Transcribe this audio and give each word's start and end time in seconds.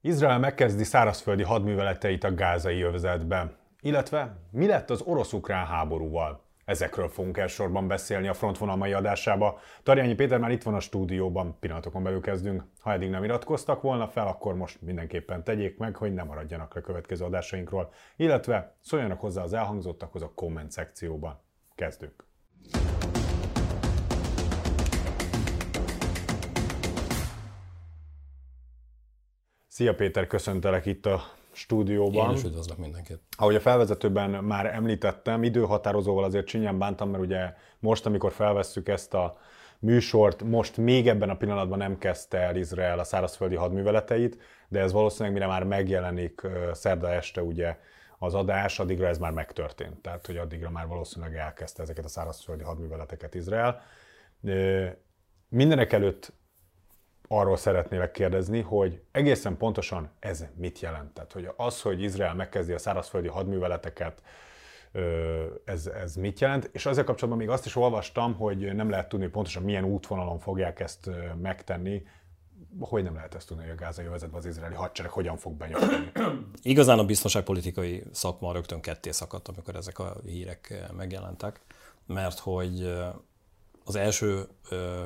Izrael 0.00 0.38
megkezdi 0.38 0.84
szárazföldi 0.84 1.42
hadműveleteit 1.42 2.24
a 2.24 2.34
gázai 2.34 2.82
övezetben. 2.82 3.56
Illetve 3.80 4.36
mi 4.50 4.66
lett 4.66 4.90
az 4.90 5.00
orosz-ukrán 5.00 5.66
háborúval? 5.66 6.46
Ezekről 6.64 7.08
fogunk 7.08 7.36
elsősorban 7.36 7.88
beszélni 7.88 8.28
a 8.28 8.34
frontvonal 8.34 8.76
mai 8.76 8.92
adásába. 8.92 9.58
Tarjányi 9.82 10.14
Péter 10.14 10.38
már 10.38 10.50
itt 10.50 10.62
van 10.62 10.74
a 10.74 10.80
stúdióban, 10.80 11.56
pillanatokon 11.60 12.02
belül 12.02 12.20
kezdünk. 12.20 12.64
Ha 12.80 12.92
eddig 12.92 13.10
nem 13.10 13.24
iratkoztak 13.24 13.82
volna 13.82 14.08
fel, 14.08 14.26
akkor 14.26 14.54
most 14.54 14.82
mindenképpen 14.82 15.44
tegyék 15.44 15.78
meg, 15.78 15.96
hogy 15.96 16.14
ne 16.14 16.22
maradjanak 16.22 16.76
a 16.76 16.80
következő 16.80 17.24
adásainkról, 17.24 17.92
illetve 18.16 18.74
szóljanak 18.80 19.20
hozzá 19.20 19.42
az 19.42 19.52
elhangzottakhoz 19.52 20.22
a 20.22 20.32
komment 20.34 20.70
szekcióban. 20.70 21.40
Kezdünk! 21.74 22.27
Szia 29.78 29.94
Péter, 29.94 30.26
köszöntelek 30.26 30.86
itt 30.86 31.06
a 31.06 31.22
stúdióban. 31.52 32.30
Én 32.30 32.36
is 32.36 32.44
üdvözlök 32.44 32.78
mindenkit. 32.78 33.20
Ahogy 33.36 33.54
a 33.54 33.60
felvezetőben 33.60 34.30
már 34.30 34.66
említettem, 34.66 35.42
időhatározóval 35.42 36.24
azért 36.24 36.46
csinyán 36.46 36.78
bántam, 36.78 37.10
mert 37.10 37.22
ugye 37.22 37.54
most, 37.78 38.06
amikor 38.06 38.32
felvesszük 38.32 38.88
ezt 38.88 39.14
a 39.14 39.38
műsort, 39.78 40.42
most 40.42 40.76
még 40.76 41.08
ebben 41.08 41.30
a 41.30 41.36
pillanatban 41.36 41.78
nem 41.78 41.98
kezdte 41.98 42.38
el 42.38 42.56
Izrael 42.56 42.98
a 42.98 43.04
szárazföldi 43.04 43.54
hadműveleteit, 43.54 44.38
de 44.68 44.80
ez 44.80 44.92
valószínűleg 44.92 45.32
mire 45.32 45.46
már 45.46 45.64
megjelenik 45.64 46.42
szerda 46.72 47.12
este 47.12 47.42
ugye 47.42 47.76
az 48.18 48.34
adás, 48.34 48.78
addigra 48.78 49.06
ez 49.06 49.18
már 49.18 49.32
megtörtént. 49.32 49.96
Tehát, 49.96 50.26
hogy 50.26 50.36
addigra 50.36 50.70
már 50.70 50.86
valószínűleg 50.86 51.36
elkezdte 51.36 51.82
ezeket 51.82 52.04
a 52.04 52.08
szárazföldi 52.08 52.62
hadműveleteket 52.62 53.34
Izrael. 53.34 53.82
Mindenek 55.48 55.92
előtt 55.92 56.32
arról 57.28 57.56
szeretnélek 57.56 58.10
kérdezni, 58.10 58.60
hogy 58.60 59.00
egészen 59.12 59.56
pontosan 59.56 60.10
ez 60.18 60.44
mit 60.54 60.80
jelent? 60.80 61.14
Tehát, 61.14 61.32
hogy 61.32 61.50
az, 61.56 61.82
hogy 61.82 62.02
Izrael 62.02 62.34
megkezdi 62.34 62.72
a 62.72 62.78
szárazföldi 62.78 63.28
hadműveleteket, 63.28 64.22
ez, 65.64 65.86
ez 65.86 66.14
mit 66.14 66.40
jelent? 66.40 66.70
És 66.72 66.86
ezzel 66.86 67.04
kapcsolatban 67.04 67.44
még 67.44 67.54
azt 67.54 67.66
is 67.66 67.76
olvastam, 67.76 68.34
hogy 68.34 68.74
nem 68.74 68.90
lehet 68.90 69.08
tudni, 69.08 69.26
pontosan 69.26 69.62
milyen 69.62 69.84
útvonalon 69.84 70.38
fogják 70.38 70.80
ezt 70.80 71.10
megtenni, 71.42 72.02
hogy 72.80 73.02
nem 73.02 73.14
lehet 73.14 73.34
ezt 73.34 73.48
tudni, 73.48 73.62
hogy 73.62 73.72
a 73.72 73.80
gázai 73.80 74.06
övezetben 74.06 74.38
az 74.38 74.46
izraeli 74.46 74.74
hadsereg 74.74 75.10
hogyan 75.10 75.36
fog 75.36 75.52
benyomni? 75.52 76.10
Igazán 76.62 76.98
a 76.98 77.04
biztonságpolitikai 77.04 78.04
szakma 78.12 78.52
rögtön 78.52 78.80
ketté 78.80 79.10
szakadt, 79.10 79.48
amikor 79.48 79.76
ezek 79.76 79.98
a 79.98 80.16
hírek 80.24 80.88
megjelentek, 80.96 81.60
mert 82.06 82.38
hogy 82.38 82.94
az 83.88 83.94
első 83.94 84.48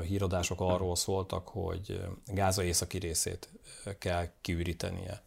híradások 0.06 0.61
arról 0.61 0.97
szóltak, 0.97 1.48
hogy 1.48 2.00
Gáza 2.27 2.62
északi 2.62 2.98
részét 2.98 3.48
kell 3.98 4.27
kiürítenie 4.41 5.22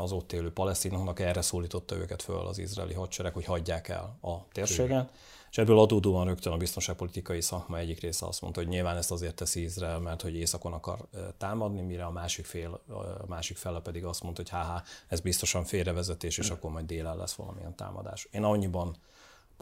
az 0.00 0.12
ott 0.12 0.32
élő 0.32 0.52
palesztinoknak, 0.52 1.20
erre 1.20 1.42
szólította 1.42 1.96
őket 1.96 2.22
föl 2.22 2.46
az 2.46 2.58
izraeli 2.58 2.94
hadsereg, 2.94 3.32
hogy 3.32 3.44
hagyják 3.44 3.88
el 3.88 4.18
a 4.22 4.48
térséget. 4.52 5.12
És 5.50 5.58
ebből 5.60 5.78
adódóan 5.78 6.26
rögtön 6.26 6.52
a 6.52 6.56
biztonságpolitikai 6.56 7.40
szakma 7.40 7.78
egyik 7.78 8.00
része 8.00 8.26
azt 8.26 8.40
mondta, 8.40 8.60
hogy 8.60 8.68
nyilván 8.68 8.96
ezt 8.96 9.10
azért 9.10 9.34
teszi 9.34 9.62
Izrael, 9.62 9.98
mert 9.98 10.22
hogy 10.22 10.34
északon 10.34 10.72
akar 10.72 10.98
támadni, 11.38 11.80
mire 11.80 12.04
a 12.04 12.10
másik, 12.10 12.44
fél, 12.44 12.80
a 13.20 13.26
másik 13.26 13.56
fele 13.56 13.80
pedig 13.80 14.04
azt 14.04 14.22
mondta, 14.22 14.42
hogy 14.42 14.50
háhá, 14.50 14.82
ez 15.08 15.20
biztosan 15.20 15.64
félrevezetés, 15.64 16.38
és 16.38 16.50
akkor 16.50 16.70
majd 16.70 16.86
délen 16.86 17.16
lesz 17.16 17.34
valamilyen 17.34 17.76
támadás. 17.76 18.28
Én 18.30 18.42
annyiban 18.42 18.96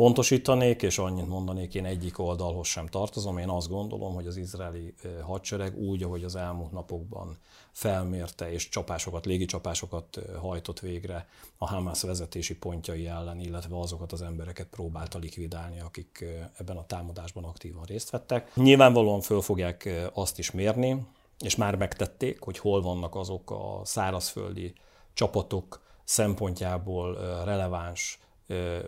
pontosítanék, 0.03 0.83
és 0.83 0.99
annyit 0.99 1.29
mondanék, 1.29 1.75
én 1.75 1.85
egyik 1.85 2.19
oldalhoz 2.19 2.67
sem 2.67 2.87
tartozom. 2.87 3.39
Én 3.39 3.49
azt 3.49 3.69
gondolom, 3.69 4.15
hogy 4.15 4.27
az 4.27 4.37
izraeli 4.37 4.95
hadsereg 5.23 5.79
úgy, 5.79 6.03
ahogy 6.03 6.25
az 6.25 6.37
elmúlt 6.37 6.73
napokban 6.73 7.39
felmérte 7.73 8.53
és 8.53 8.69
csapásokat, 8.69 9.27
légi 9.27 9.45
csapásokat 9.45 10.19
hajtott 10.41 10.81
végre 10.81 11.27
a 11.59 11.67
Hamas 11.67 12.03
vezetési 12.03 12.57
pontjai 12.57 13.07
ellen, 13.07 13.41
illetve 13.41 13.79
azokat 13.79 14.13
az 14.13 14.23
embereket 14.23 14.67
próbálta 14.67 15.19
likvidálni, 15.19 15.81
akik 15.81 16.25
ebben 16.59 16.77
a 16.77 16.87
támadásban 16.87 17.45
aktívan 17.45 17.85
részt 17.85 18.11
vettek. 18.11 18.55
Nyilvánvalóan 18.55 19.21
föl 19.21 19.41
fogják 19.41 20.09
azt 20.13 20.39
is 20.39 20.51
mérni, 20.51 21.07
és 21.39 21.57
már 21.57 21.75
megtették, 21.77 22.41
hogy 22.41 22.59
hol 22.59 22.83
vannak 22.83 23.15
azok 23.15 23.51
a 23.51 23.81
szárazföldi 23.85 24.73
csapatok 25.15 25.81
szempontjából 26.05 27.15
releváns 27.45 28.21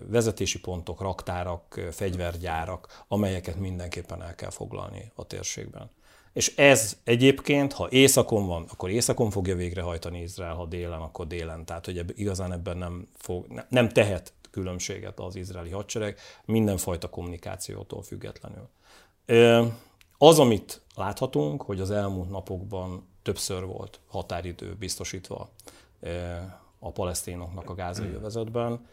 vezetési 0.09 0.61
pontok, 0.61 1.01
raktárak, 1.01 1.89
fegyvergyárak, 1.91 3.05
amelyeket 3.09 3.59
mindenképpen 3.59 4.23
el 4.23 4.35
kell 4.35 4.51
foglalni 4.51 5.13
a 5.15 5.25
térségben. 5.27 5.91
És 6.33 6.57
ez 6.57 6.97
egyébként, 7.05 7.73
ha 7.73 7.89
északon 7.91 8.47
van, 8.47 8.67
akkor 8.73 8.91
északon 8.91 9.31
fogja 9.31 9.57
végrehajtani 9.57 10.21
Izrael, 10.21 10.55
ha 10.55 10.67
délen, 10.67 11.01
akkor 11.01 11.27
délen. 11.27 11.65
Tehát, 11.65 11.85
hogy 11.85 12.05
igazán 12.19 12.53
ebben 12.53 12.77
nem, 12.77 13.09
fog, 13.17 13.65
nem 13.69 13.89
tehet 13.89 14.33
különbséget 14.51 15.21
az 15.21 15.37
izraeli 15.37 15.71
hadsereg 15.71 16.19
mindenfajta 16.45 17.09
kommunikációtól 17.09 18.03
függetlenül. 18.03 18.69
Az, 20.19 20.39
amit 20.39 20.81
láthatunk, 20.95 21.63
hogy 21.63 21.81
az 21.81 21.91
elmúlt 21.91 22.31
napokban 22.31 23.09
többször 23.23 23.65
volt 23.65 24.01
határidő 24.09 24.75
biztosítva 24.79 25.51
a 26.79 26.91
palesztinoknak 26.91 27.71
a 27.71 27.75
gázai 27.75 28.13
övezetben, 28.13 28.87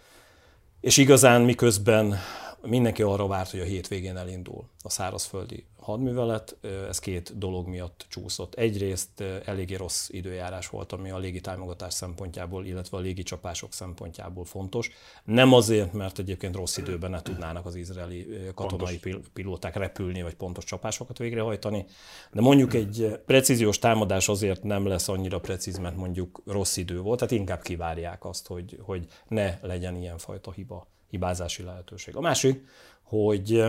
és 0.81 0.97
igazán 0.97 1.41
miközben 1.41 2.19
mindenki 2.61 3.01
arra 3.01 3.27
várt, 3.27 3.51
hogy 3.51 3.59
a 3.59 3.63
hétvégén 3.63 4.17
elindul 4.17 4.63
a 4.81 4.89
szárazföldi 4.89 5.65
hadművelet, 5.79 6.57
ez 6.89 6.99
két 6.99 7.37
dolog 7.37 7.67
miatt 7.67 8.05
csúszott. 8.09 8.55
Egyrészt 8.55 9.23
eléggé 9.45 9.75
rossz 9.75 10.09
időjárás 10.09 10.69
volt, 10.69 10.91
ami 10.91 11.09
a 11.09 11.17
légitámogatás 11.17 11.93
szempontjából, 11.93 12.65
illetve 12.65 12.97
a 12.97 12.99
légicsapások 12.99 13.73
szempontjából 13.73 14.45
fontos. 14.45 14.91
Nem 15.23 15.53
azért, 15.53 15.93
mert 15.93 16.19
egyébként 16.19 16.55
rossz 16.55 16.77
időben 16.77 17.11
ne 17.11 17.21
tudnának 17.21 17.65
az 17.65 17.75
izraeli 17.75 18.27
katonai 18.55 18.99
pontos. 18.99 19.27
pilóták 19.33 19.75
repülni, 19.75 20.21
vagy 20.21 20.35
pontos 20.35 20.63
csapásokat 20.63 21.17
végrehajtani, 21.17 21.85
de 22.31 22.41
mondjuk 22.41 22.73
egy 22.73 23.19
precíziós 23.25 23.79
támadás 23.79 24.29
azért 24.29 24.63
nem 24.63 24.85
lesz 24.85 25.07
annyira 25.07 25.39
precíz, 25.39 25.77
mert 25.77 25.95
mondjuk 25.95 26.41
rossz 26.45 26.77
idő 26.77 26.99
volt, 26.99 27.19
tehát 27.19 27.33
inkább 27.33 27.61
kivárják 27.61 28.25
azt, 28.25 28.47
hogy, 28.47 28.79
hogy 28.81 29.07
ne 29.27 29.57
legyen 29.61 29.95
ilyenfajta 29.95 30.51
hiba, 30.51 30.87
hibázási 31.11 31.63
lehetőség. 31.63 32.15
A 32.15 32.21
másik, 32.21 32.67
hogy 33.01 33.63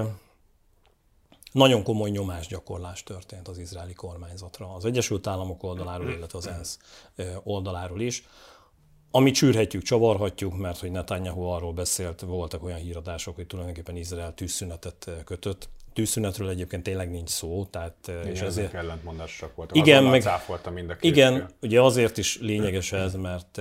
nagyon 1.53 1.82
komoly 1.82 2.10
nyomásgyakorlás 2.10 3.03
történt 3.03 3.48
az 3.48 3.58
izraeli 3.58 3.92
kormányzatra, 3.92 4.75
az 4.75 4.84
Egyesült 4.84 5.26
Államok 5.26 5.62
oldaláról, 5.62 6.10
illetve 6.10 6.38
az 6.38 6.47
ENSZ 6.47 6.78
oldaláról 7.42 8.00
is. 8.00 8.26
Amit 9.10 9.34
csűrhetjük, 9.34 9.82
csavarhatjuk, 9.82 10.58
mert 10.58 10.78
hogy 10.78 10.91
Netanyahu 10.91 11.42
arról 11.42 11.72
beszélt, 11.72 12.20
voltak 12.20 12.62
olyan 12.64 12.78
híradások, 12.78 13.34
hogy 13.34 13.47
tulajdonképpen 13.47 13.97
Izrael 13.97 14.34
tűzszünetet 14.34 15.10
kötött. 15.24 15.69
Tűzszünetről 15.92 16.48
egyébként 16.48 16.82
tényleg 16.82 17.10
nincs 17.10 17.28
szó, 17.28 17.64
tehát... 17.64 17.97
Igen, 18.09 18.26
és 18.26 18.41
ezért 18.41 18.74
ellentmondásosak 18.74 19.54
voltak. 19.54 19.76
Igen, 19.76 20.04
meg, 20.04 20.24
mind 20.72 20.91
a 20.91 20.97
két 20.97 21.10
igen, 21.10 21.50
ugye 21.62 21.80
azért 21.80 22.19
is 22.19 22.38
lényeges 22.41 22.92
ez, 22.92 23.14
mert 23.14 23.60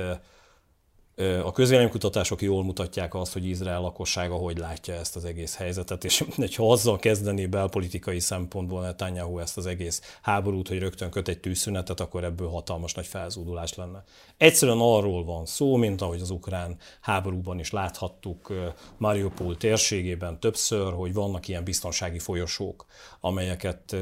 a 1.44 1.52
közvéleménykutatások 1.52 2.42
jól 2.42 2.64
mutatják 2.64 3.14
azt, 3.14 3.34
hogy 3.34 3.46
Izrael 3.46 3.82
lakossága 3.82 4.36
hogy 4.36 4.58
látja 4.58 4.94
ezt 4.94 5.16
az 5.16 5.26
egész 5.26 5.56
helyzetet, 5.56 6.04
és 6.04 6.24
ha 6.58 6.72
azzal 6.72 6.98
kezdené 6.98 7.46
belpolitikai 7.46 8.20
szempontból 8.20 8.82
Netanyahu 8.82 9.40
ezt 9.40 9.58
az 9.58 9.66
egész 9.66 10.18
háborút, 10.22 10.68
hogy 10.68 10.80
rögtön 10.80 11.10
köt 11.10 11.28
egy 11.28 11.40
tűzszünetet, 11.40 12.00
akkor 12.00 12.24
ebből 12.24 12.48
hatalmas 12.48 12.94
nagy 12.94 13.08
felzúdulás 13.08 13.74
lenne. 13.74 14.04
Egyszerűen 14.38 14.80
arról 14.80 15.24
van 15.24 15.46
szó, 15.46 15.76
mint 15.76 16.02
ahogy 16.02 16.22
az 16.22 16.30
ukrán 16.30 16.78
háborúban 17.02 17.60
is 17.60 17.72
láthattuk 17.72 18.54
Mariupol 18.98 19.58
térségében 19.58 20.40
többször, 20.40 20.94
hogy 20.94 21.14
vannak 21.14 21.48
ilyen 21.48 21.64
biztonsági 21.64 22.20
folyosók, 22.20 22.86
amelyeket 23.20 23.96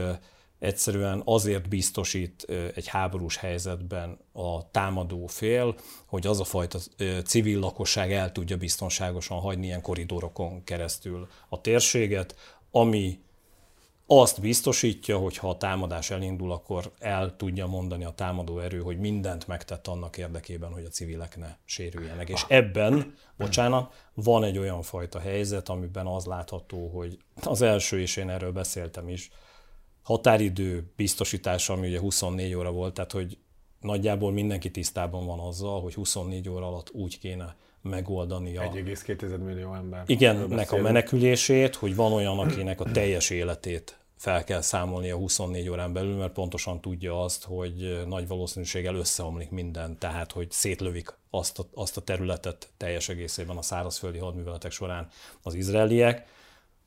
egyszerűen 0.59 1.21
azért 1.25 1.69
biztosít 1.69 2.45
egy 2.75 2.87
háborús 2.87 3.37
helyzetben 3.37 4.17
a 4.31 4.71
támadó 4.71 5.27
fél, 5.27 5.75
hogy 6.05 6.27
az 6.27 6.39
a 6.39 6.43
fajta 6.43 6.79
civil 7.25 7.59
lakosság 7.59 8.11
el 8.11 8.31
tudja 8.31 8.57
biztonságosan 8.57 9.39
hagyni 9.39 9.65
ilyen 9.65 9.81
koridorokon 9.81 10.63
keresztül 10.63 11.27
a 11.49 11.61
térséget, 11.61 12.35
ami 12.71 13.19
azt 14.11 14.41
biztosítja, 14.41 15.17
hogy 15.17 15.37
ha 15.37 15.49
a 15.49 15.57
támadás 15.57 16.09
elindul, 16.09 16.51
akkor 16.51 16.91
el 16.99 17.35
tudja 17.35 17.67
mondani 17.67 18.03
a 18.03 18.13
támadó 18.15 18.59
erő, 18.59 18.79
hogy 18.79 18.99
mindent 18.99 19.47
megtett 19.47 19.87
annak 19.87 20.17
érdekében, 20.17 20.71
hogy 20.71 20.83
a 20.83 20.89
civilek 20.89 21.37
ne 21.37 21.55
sérüljenek. 21.65 22.29
És 22.29 22.45
ebben, 22.47 23.13
bocsánat, 23.37 23.93
van 24.13 24.43
egy 24.43 24.57
olyan 24.57 24.81
fajta 24.81 25.19
helyzet, 25.19 25.69
amiben 25.69 26.07
az 26.07 26.25
látható, 26.25 26.87
hogy 26.87 27.17
az 27.43 27.61
első, 27.61 27.99
és 27.99 28.17
én 28.17 28.29
erről 28.29 28.51
beszéltem 28.51 29.09
is, 29.09 29.29
határidő 30.09 30.91
biztosítása, 30.95 31.73
ami 31.73 31.87
ugye 31.87 31.99
24 31.99 32.53
óra 32.53 32.71
volt, 32.71 32.93
tehát 32.93 33.11
hogy 33.11 33.37
nagyjából 33.81 34.31
mindenki 34.31 34.71
tisztában 34.71 35.25
van 35.25 35.39
azzal, 35.39 35.81
hogy 35.81 35.93
24 35.93 36.49
óra 36.49 36.67
alatt 36.67 36.89
úgy 36.91 37.19
kéne 37.19 37.55
megoldani 37.81 38.57
a... 38.57 38.61
1,2 38.61 39.43
millió 39.45 39.73
ember. 39.73 40.03
Igen, 40.05 40.47
nek 40.49 40.71
a 40.71 40.77
menekülését, 40.77 41.75
hogy 41.75 41.95
van 41.95 42.11
olyan, 42.11 42.39
akinek 42.39 42.81
a 42.81 42.91
teljes 42.91 43.29
életét 43.29 43.99
fel 44.17 44.43
kell 44.43 44.61
számolni 44.61 45.09
a 45.09 45.15
24 45.15 45.69
órán 45.69 45.93
belül, 45.93 46.15
mert 46.15 46.33
pontosan 46.33 46.81
tudja 46.81 47.23
azt, 47.23 47.43
hogy 47.43 48.03
nagy 48.07 48.27
valószínűséggel 48.27 48.95
összeomlik 48.95 49.49
minden, 49.49 49.97
tehát 49.97 50.31
hogy 50.31 50.51
szétlövik 50.51 51.13
azt 51.29 51.59
a, 51.59 51.63
azt 51.73 51.97
a 51.97 52.01
területet 52.01 52.69
teljes 52.77 53.09
egészében 53.09 53.57
a 53.57 53.61
szárazföldi 53.61 54.17
hadműveletek 54.17 54.71
során 54.71 55.07
az 55.41 55.53
izraeliek, 55.53 56.27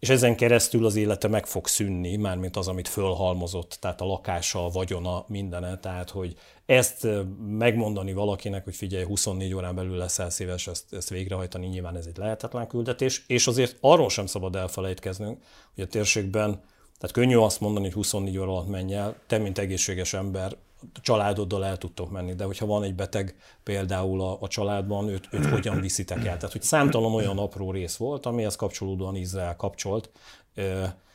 és 0.03 0.09
ezen 0.09 0.37
keresztül 0.37 0.87
az 0.87 0.97
élete 0.97 1.29
meg 1.29 1.47
fog 1.47 1.67
szűnni, 1.67 2.17
mármint 2.17 2.57
az, 2.57 2.69
amit 2.69 2.89
fölhalmozott, 2.89 3.77
tehát 3.81 4.01
a 4.01 4.05
lakása, 4.05 4.65
a 4.65 4.69
vagyona, 4.69 5.25
mindene, 5.29 5.79
tehát 5.79 6.11
hogy 6.11 6.37
ezt 6.67 7.07
megmondani 7.49 8.13
valakinek, 8.13 8.65
hogy 8.65 8.77
figyelj, 8.77 9.05
24 9.05 9.55
órán 9.55 9.75
belül 9.75 9.97
leszel 9.97 10.31
szíves 10.31 10.67
ezt, 10.67 10.93
ezt 10.95 11.09
végrehajtani, 11.09 11.67
nyilván 11.67 11.97
ez 11.97 12.07
egy 12.07 12.17
lehetetlen 12.17 12.67
küldetés, 12.67 13.25
és 13.27 13.47
azért 13.47 13.77
arról 13.81 14.09
sem 14.09 14.27
szabad 14.27 14.57
elfelejtkeznünk, 14.57 15.43
hogy 15.75 15.85
a 15.85 15.87
térségben, 15.87 16.51
tehát 16.99 17.13
könnyű 17.13 17.37
azt 17.37 17.61
mondani, 17.61 17.85
hogy 17.85 17.95
24 17.95 18.39
óra 18.39 18.51
alatt 18.51 18.69
menj 18.69 18.95
el, 18.95 19.17
te, 19.27 19.39
mint 19.39 19.59
egészséges 19.59 20.15
ember, 20.15 20.57
családoddal 21.01 21.65
el 21.65 21.79
tudtok 21.79 22.11
menni, 22.11 22.35
de 22.35 22.45
hogyha 22.45 22.67
van 22.67 22.83
egy 22.83 22.95
beteg 22.95 23.37
például 23.63 24.21
a, 24.21 24.37
a 24.41 24.49
családban, 24.49 25.09
őt, 25.09 25.29
őt 25.31 25.47
hogyan 25.47 25.81
viszitek 25.81 26.19
el? 26.19 26.37
Tehát, 26.37 26.53
hogy 26.53 26.63
számtalan 26.63 27.15
olyan 27.15 27.39
apró 27.39 27.71
rész 27.71 27.97
volt, 27.97 28.27
amihez 28.27 28.57
kapcsolódóan 28.57 29.17
Izrael 29.17 29.57
kapcsolt, 29.57 30.11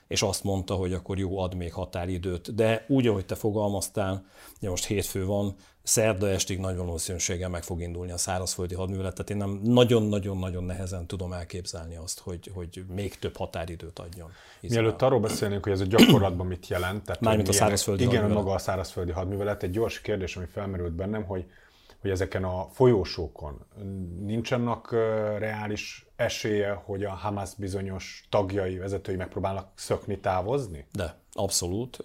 és 0.07 0.21
azt 0.21 0.43
mondta, 0.43 0.73
hogy 0.73 0.93
akkor 0.93 1.17
jó, 1.17 1.39
ad 1.39 1.53
még 1.55 1.73
határidőt. 1.73 2.55
De 2.55 2.85
úgy, 2.87 3.07
ahogy 3.07 3.25
te 3.25 3.35
fogalmaztál, 3.35 4.25
ugye 4.59 4.69
most 4.69 4.85
hétfő 4.85 5.25
van, 5.25 5.55
szerda 5.87 6.29
estig 6.29 6.59
nagy 6.59 6.75
valószínűséggel 6.75 7.49
meg 7.49 7.63
fog 7.63 7.81
indulni 7.81 8.11
a 8.11 8.17
szárazföldi 8.17 8.75
hadművelet, 8.75 9.13
tehát 9.13 9.29
én 9.29 9.37
nem 9.37 9.59
nagyon-nagyon-nagyon 9.63 10.63
nehezen 10.63 11.05
tudom 11.05 11.33
elképzelni 11.33 11.95
azt, 11.95 12.19
hogy, 12.19 12.51
hogy 12.53 12.85
még 12.95 13.19
több 13.19 13.37
határidőt 13.37 13.99
adjon. 13.99 14.31
Izrael. 14.59 14.81
Mielőtt 14.81 15.01
arról 15.01 15.19
beszélnénk, 15.19 15.63
hogy 15.63 15.71
ez 15.71 15.81
a 15.81 15.85
gyakorlatban 15.85 16.47
mit 16.47 16.67
jelent, 16.67 17.03
tehát 17.03 17.21
Mármint 17.21 17.47
a 17.47 17.53
szárazföldi 17.53 18.03
Igen, 18.03 18.13
hadművelet. 18.15 18.43
maga 18.43 18.55
a 18.55 18.59
szárazföldi 18.59 19.11
hadművelet, 19.11 19.63
egy 19.63 19.71
gyors 19.71 20.01
kérdés, 20.01 20.35
ami 20.35 20.45
felmerült 20.45 20.93
bennem, 20.93 21.23
hogy 21.23 21.45
hogy 22.01 22.09
ezeken 22.09 22.43
a 22.43 22.67
folyósókon 22.71 23.65
nincsenek 24.19 24.91
reális 25.37 26.05
esélye, 26.15 26.71
hogy 26.71 27.03
a 27.03 27.11
Hamas 27.11 27.49
bizonyos 27.57 28.25
tagjai, 28.29 28.77
vezetői 28.77 29.15
megpróbálnak 29.15 29.67
szökni, 29.75 30.19
távozni? 30.19 30.85
De, 30.93 31.15
abszolút. 31.31 32.03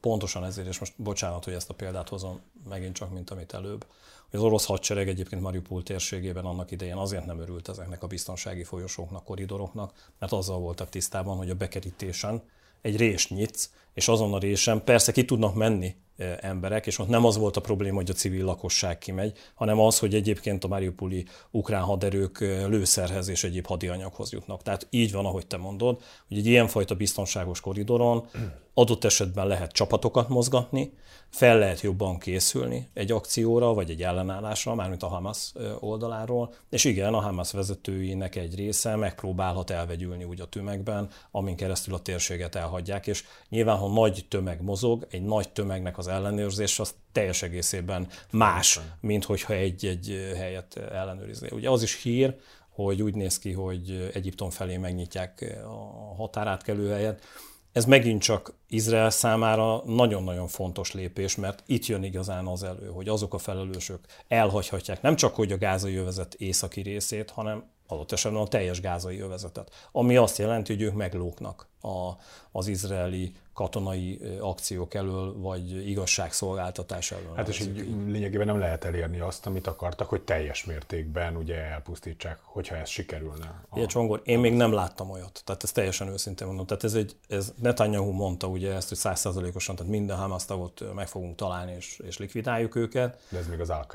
Pontosan 0.00 0.44
ezért, 0.44 0.68
és 0.68 0.78
most 0.78 0.92
bocsánat, 0.96 1.44
hogy 1.44 1.54
ezt 1.54 1.70
a 1.70 1.74
példát 1.74 2.08
hozom 2.08 2.40
megint 2.68 2.94
csak, 2.94 3.12
mint 3.12 3.30
amit 3.30 3.54
előbb, 3.54 3.86
hogy 4.30 4.40
az 4.40 4.46
orosz 4.46 4.66
hadsereg 4.66 5.08
egyébként 5.08 5.42
Mariupol 5.42 5.82
térségében 5.82 6.44
annak 6.44 6.70
idején 6.70 6.96
azért 6.96 7.26
nem 7.26 7.40
örült 7.40 7.68
ezeknek 7.68 8.02
a 8.02 8.06
biztonsági 8.06 8.64
folyosóknak, 8.64 9.24
koridoroknak, 9.24 10.10
mert 10.18 10.32
azzal 10.32 10.58
voltak 10.58 10.88
tisztában, 10.88 11.36
hogy 11.36 11.50
a 11.50 11.54
bekerítésen 11.54 12.42
egy 12.82 12.96
rést 12.96 13.30
nyitsz, 13.30 13.70
és 13.94 14.08
azon 14.08 14.34
a 14.34 14.38
résen 14.38 14.84
persze 14.84 15.12
ki 15.12 15.24
tudnak 15.24 15.54
menni 15.54 15.96
emberek, 16.40 16.86
és 16.86 16.98
ott 16.98 17.08
nem 17.08 17.24
az 17.24 17.36
volt 17.36 17.56
a 17.56 17.60
probléma, 17.60 17.96
hogy 17.96 18.10
a 18.10 18.14
civil 18.14 18.44
lakosság 18.44 18.98
kimegy, 18.98 19.38
hanem 19.54 19.80
az, 19.80 19.98
hogy 19.98 20.14
egyébként 20.14 20.64
a 20.64 20.68
Mariupoli 20.68 21.26
ukrán 21.50 21.82
haderők 21.82 22.40
lőszerhez 22.40 23.28
és 23.28 23.44
egyéb 23.44 23.66
hadianyaghoz 23.66 24.32
jutnak. 24.32 24.62
Tehát 24.62 24.86
így 24.90 25.12
van, 25.12 25.26
ahogy 25.26 25.46
te 25.46 25.56
mondod, 25.56 26.02
hogy 26.28 26.36
egy 26.36 26.46
ilyenfajta 26.46 26.94
biztonságos 26.94 27.60
koridoron 27.60 28.26
adott 28.74 29.04
esetben 29.04 29.46
lehet 29.46 29.72
csapatokat 29.72 30.28
mozgatni, 30.28 30.92
fel 31.32 31.58
lehet 31.58 31.80
jobban 31.80 32.18
készülni 32.18 32.88
egy 32.94 33.12
akcióra, 33.12 33.74
vagy 33.74 33.90
egy 33.90 34.02
ellenállásra, 34.02 34.74
mármint 34.74 35.02
a 35.02 35.06
Hamas 35.06 35.52
oldaláról, 35.80 36.54
és 36.70 36.84
igen, 36.84 37.14
a 37.14 37.20
Hamas 37.20 37.52
vezetőinek 37.52 38.36
egy 38.36 38.54
része 38.54 38.96
megpróbálhat 38.96 39.70
elvegyülni 39.70 40.24
úgy 40.24 40.40
a 40.40 40.46
tömegben, 40.46 41.10
amin 41.30 41.56
keresztül 41.56 41.94
a 41.94 41.98
térséget 41.98 42.54
elhagyják, 42.54 43.06
és 43.06 43.24
nyilván, 43.48 43.76
ha 43.76 43.88
nagy 43.88 44.24
tömeg 44.28 44.62
mozog, 44.62 45.06
egy 45.10 45.22
nagy 45.22 45.52
tömegnek 45.52 45.98
az 45.98 46.08
ellenőrzés 46.08 46.78
az 46.78 46.94
teljes 47.12 47.42
egészében 47.42 48.08
más, 48.30 48.80
mint 49.00 49.24
hogyha 49.24 49.52
egy-egy 49.52 50.32
helyet 50.36 50.76
ellenőrizni. 50.76 51.48
Ugye 51.52 51.70
az 51.70 51.82
is 51.82 52.02
hír, 52.02 52.36
hogy 52.68 53.02
úgy 53.02 53.14
néz 53.14 53.38
ki, 53.38 53.52
hogy 53.52 54.10
Egyiptom 54.14 54.50
felé 54.50 54.76
megnyitják 54.76 55.60
a 55.64 56.14
határátkelő 56.14 56.88
helyet, 56.90 57.22
ez 57.72 57.84
megint 57.84 58.22
csak 58.22 58.54
Izrael 58.68 59.10
számára 59.10 59.82
nagyon-nagyon 59.84 60.48
fontos 60.48 60.92
lépés, 60.92 61.36
mert 61.36 61.62
itt 61.66 61.86
jön 61.86 62.02
igazán 62.02 62.46
az 62.46 62.62
elő, 62.62 62.86
hogy 62.86 63.08
azok 63.08 63.34
a 63.34 63.38
felelősök 63.38 63.98
elhagyhatják 64.28 65.02
nem 65.02 65.16
csak 65.16 65.34
hogy 65.34 65.52
a 65.52 65.58
gázai 65.58 65.96
övezet 65.96 66.34
északi 66.34 66.80
részét, 66.80 67.30
hanem 67.30 67.64
adott 67.86 68.12
esetben 68.12 68.42
a 68.42 68.46
teljes 68.46 68.80
gázai 68.80 69.20
övezetet. 69.20 69.88
Ami 69.92 70.16
azt 70.16 70.38
jelenti, 70.38 70.72
hogy 70.72 70.82
ők 70.82 70.94
meglóknak 70.94 71.68
a, 71.82 72.18
az 72.52 72.66
izraeli 72.66 73.32
katonai 73.54 74.20
akciók 74.40 74.94
elől, 74.94 75.34
vagy 75.38 75.88
igazságszolgáltatás 75.88 77.12
elől. 77.12 77.34
Hát 77.36 77.48
és 77.48 77.60
így 77.60 77.76
lényegében 78.06 78.46
nem 78.46 78.58
lehet 78.58 78.84
elérni 78.84 79.20
azt, 79.20 79.46
amit 79.46 79.66
akartak, 79.66 80.08
hogy 80.08 80.20
teljes 80.20 80.64
mértékben 80.64 81.36
ugye 81.36 81.54
elpusztítsák, 81.54 82.38
hogyha 82.42 82.76
ez 82.76 82.88
sikerülne. 82.88 83.64
A... 83.68 83.86
Csongor, 83.86 84.20
én 84.24 84.38
még 84.38 84.54
nem 84.54 84.72
láttam 84.72 85.10
olyat, 85.10 85.42
tehát 85.44 85.62
ez 85.62 85.72
teljesen 85.72 86.08
őszintén 86.08 86.46
mondom. 86.46 86.66
Tehát 86.66 86.84
ez 86.84 86.94
egy, 86.94 87.16
ez 87.28 87.52
Netanyahu 87.60 88.10
mondta 88.10 88.46
ugye 88.46 88.72
ezt, 88.72 88.88
hogy 88.88 88.98
százszázalékosan, 88.98 89.76
tehát 89.76 89.92
minden 89.92 90.16
Hamas 90.16 90.44
tagot 90.44 90.94
meg 90.94 91.08
fogunk 91.08 91.36
találni 91.36 91.72
és, 91.72 92.00
és 92.06 92.18
likvidáljuk 92.18 92.74
őket. 92.74 93.18
De 93.28 93.38
ez 93.38 93.46
még 93.46 93.60
az 93.60 93.70
al 93.70 93.86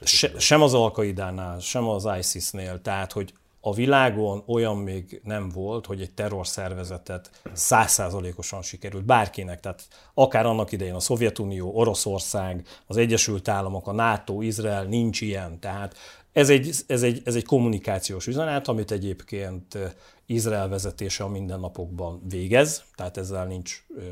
Se, 0.00 0.38
sem 0.38 0.62
az 0.62 0.74
al 0.74 1.58
sem 1.60 1.88
az 1.88 2.08
ISIS-nél, 2.18 2.82
tehát 2.82 3.12
hogy 3.12 3.32
a 3.60 3.74
világon 3.74 4.42
olyan 4.46 4.76
még 4.76 5.20
nem 5.24 5.48
volt, 5.48 5.86
hogy 5.86 6.00
egy 6.00 6.12
terrorszervezetet 6.12 7.30
százszázalékosan 7.52 8.62
sikerült 8.62 9.04
bárkinek, 9.04 9.60
tehát 9.60 9.88
akár 10.14 10.46
annak 10.46 10.72
idején 10.72 10.94
a 10.94 11.00
Szovjetunió, 11.00 11.74
Oroszország, 11.74 12.66
az 12.86 12.96
Egyesült 12.96 13.48
Államok, 13.48 13.86
a 13.86 13.92
NATO, 13.92 14.40
Izrael, 14.40 14.84
nincs 14.84 15.20
ilyen. 15.20 15.60
Tehát 15.60 15.96
ez 16.32 16.50
egy, 16.50 16.70
ez 16.86 17.02
egy, 17.02 17.22
ez 17.24 17.34
egy 17.34 17.44
kommunikációs 17.44 18.26
üzenet, 18.26 18.68
amit 18.68 18.90
egyébként 18.90 19.78
Izrael 20.26 20.68
vezetése 20.68 21.24
a 21.24 21.28
mindennapokban 21.28 22.22
végez, 22.28 22.84
tehát 22.94 23.16
ezzel 23.16 23.46
nincs 23.46 23.84
ö, 23.96 24.02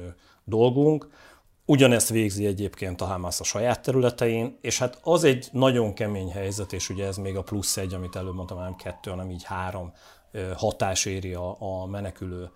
dolgunk. 0.44 1.08
Ugyanezt 1.67 2.09
végzi 2.09 2.47
egyébként 2.47 3.01
a 3.01 3.05
Hamas 3.05 3.41
a 3.41 3.45
saját 3.45 3.83
területein, 3.83 4.59
és 4.61 4.79
hát 4.79 4.99
az 5.03 5.25
egy 5.25 5.49
nagyon 5.53 5.95
kemény 5.95 6.31
helyzet, 6.31 6.73
és 6.73 6.89
ugye 6.89 7.07
ez 7.07 7.17
még 7.17 7.37
a 7.37 7.43
plusz 7.43 7.77
egy, 7.77 7.95
amit 7.95 8.17
előbb 8.17 8.35
mondtam, 8.35 8.59
nem 8.59 8.77
kettő, 8.77 9.11
hanem 9.11 9.31
így 9.31 9.45
három 9.45 9.93
hatás 10.57 11.05
éri 11.05 11.35
a, 11.35 11.57
a 11.59 11.87
menekülő 11.87 12.51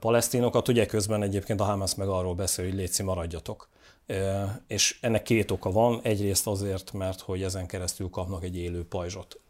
palesztinokat. 0.00 0.68
Ugye 0.68 0.86
közben 0.86 1.22
egyébként 1.22 1.60
a 1.60 1.64
Hamas 1.64 1.94
meg 1.94 2.08
arról 2.08 2.34
beszél, 2.34 2.64
hogy 2.64 2.74
létszi 2.74 3.02
maradjatok. 3.02 3.68
És 4.66 4.98
ennek 5.00 5.22
két 5.22 5.50
oka 5.50 5.70
van. 5.70 6.00
Egyrészt 6.02 6.46
azért, 6.46 6.92
mert 6.92 7.20
hogy 7.20 7.42
ezen 7.42 7.66
keresztül 7.66 8.10
kapnak 8.10 8.44
egy 8.44 8.56
élő 8.56 8.86
pajzsot. 8.86 9.40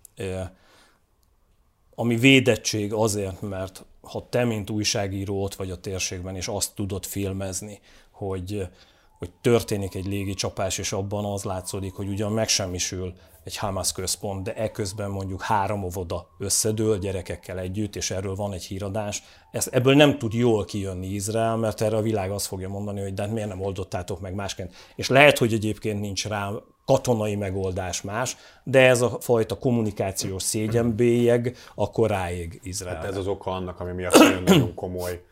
Ami 1.94 2.16
védettség 2.16 2.92
azért, 2.92 3.40
mert 3.40 3.84
ha 4.00 4.28
te, 4.28 4.44
mint 4.44 4.70
újságíró 4.70 5.42
ott 5.42 5.54
vagy 5.54 5.70
a 5.70 5.80
térségben, 5.80 6.36
és 6.36 6.48
azt 6.48 6.74
tudod 6.74 7.04
filmezni, 7.04 7.80
hogy 8.10 8.68
hogy 9.18 9.30
történik 9.40 9.94
egy 9.94 10.06
légi 10.06 10.34
csapás, 10.34 10.78
és 10.78 10.92
abban 10.92 11.24
az 11.24 11.44
látszódik, 11.44 11.94
hogy 11.94 12.08
ugyan 12.08 12.32
megsemmisül 12.32 13.14
egy 13.44 13.56
Hamas 13.56 13.92
központ, 13.92 14.42
de 14.42 14.54
eközben 14.54 15.10
mondjuk 15.10 15.42
három 15.42 15.84
óvoda 15.84 16.28
összedől 16.38 16.98
gyerekekkel 16.98 17.58
együtt, 17.58 17.96
és 17.96 18.10
erről 18.10 18.34
van 18.34 18.52
egy 18.52 18.64
híradás. 18.64 19.22
Ezt, 19.50 19.66
ebből 19.66 19.94
nem 19.94 20.18
tud 20.18 20.32
jól 20.32 20.64
kijönni 20.64 21.06
Izrael, 21.06 21.56
mert 21.56 21.80
erre 21.80 21.96
a 21.96 22.02
világ 22.02 22.30
azt 22.30 22.46
fogja 22.46 22.68
mondani, 22.68 23.00
hogy 23.00 23.14
de 23.14 23.22
hát 23.22 23.32
miért 23.32 23.48
nem 23.48 23.60
oldottátok 23.60 24.20
meg 24.20 24.34
másként. 24.34 24.74
És 24.96 25.08
lehet, 25.08 25.38
hogy 25.38 25.52
egyébként 25.52 26.00
nincs 26.00 26.26
rá 26.26 26.50
katonai 26.84 27.36
megoldás 27.36 28.02
más, 28.02 28.36
de 28.64 28.80
ez 28.80 29.00
a 29.00 29.20
fajta 29.20 29.58
kommunikációs 29.58 30.42
szégyenbélyeg 30.42 31.56
akkor 31.74 32.10
ráég 32.10 32.60
Izrael. 32.62 32.96
Hát 32.96 33.04
ez 33.04 33.16
az 33.16 33.26
oka 33.26 33.50
annak, 33.50 33.80
ami 33.80 33.92
miatt 33.92 34.44
nagyon 34.44 34.74
komoly 34.74 35.22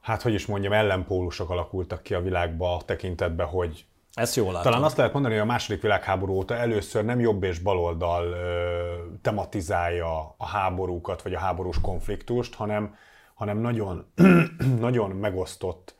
hát 0.00 0.22
hogy 0.22 0.34
is 0.34 0.46
mondjam, 0.46 0.72
ellenpólusok 0.72 1.50
alakultak 1.50 2.02
ki 2.02 2.14
a 2.14 2.20
világba 2.20 2.76
a 2.76 2.82
tekintetben, 2.82 3.46
hogy 3.46 3.84
ezt 4.14 4.36
jól 4.36 4.52
látom. 4.52 4.62
Talán 4.62 4.86
azt 4.86 4.96
lehet 4.96 5.12
mondani, 5.12 5.34
hogy 5.34 5.42
a 5.42 5.46
második 5.46 5.82
világháború 5.82 6.32
óta 6.32 6.56
először 6.56 7.04
nem 7.04 7.20
jobb 7.20 7.42
és 7.42 7.58
baloldal 7.58 8.24
ö, 8.24 8.94
tematizálja 9.22 10.34
a 10.36 10.46
háborúkat, 10.46 11.22
vagy 11.22 11.34
a 11.34 11.38
háborús 11.38 11.80
konfliktust, 11.80 12.54
hanem, 12.54 12.94
hanem 13.34 13.58
nagyon, 13.58 14.06
nagyon 14.78 15.10
megosztott 15.10 15.94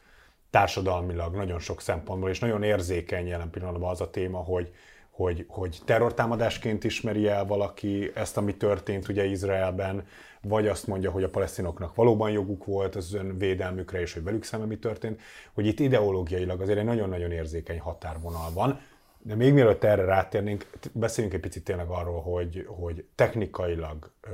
társadalmilag, 0.51 1.35
nagyon 1.35 1.59
sok 1.59 1.81
szempontból, 1.81 2.31
és 2.31 2.39
nagyon 2.39 2.63
érzékeny 2.63 3.27
jelen 3.27 3.51
pillanatban 3.51 3.91
az 3.91 4.01
a 4.01 4.11
téma, 4.11 4.39
hogy, 4.39 4.73
hogy, 5.21 5.45
hogy 5.49 5.79
terrortámadásként 5.85 6.85
ismeri 6.85 7.29
el 7.29 7.45
valaki 7.45 8.11
ezt, 8.15 8.37
ami 8.37 8.57
történt 8.57 9.09
ugye 9.09 9.25
Izraelben, 9.25 10.07
vagy 10.43 10.67
azt 10.69 10.87
mondja, 10.87 11.11
hogy 11.11 11.23
a 11.23 11.29
palesztinoknak 11.29 11.95
valóban 11.95 12.31
joguk 12.31 12.65
volt 12.65 12.97
az 12.97 13.15
ön 13.15 13.39
védelmükre, 13.39 14.01
és 14.01 14.13
hogy 14.13 14.23
velük 14.23 14.45
szemben 14.45 14.69
mi 14.69 14.79
történt, 14.79 15.21
hogy 15.55 15.67
itt 15.67 15.81
ideológiailag 15.81 16.61
azért 16.61 16.79
egy 16.79 16.85
nagyon-nagyon 16.85 17.31
érzékeny 17.31 17.81
határvonal 17.81 18.53
van. 18.53 18.81
De 19.19 19.35
még 19.35 19.53
mielőtt 19.53 19.85
erre 19.85 20.05
rátérnénk, 20.05 20.71
beszéljünk 20.93 21.37
egy 21.37 21.43
picit 21.43 21.65
tényleg 21.65 21.89
arról, 21.89 22.21
hogy, 22.21 22.67
hogy 22.69 23.05
technikailag 23.15 24.11
ö, 24.21 24.29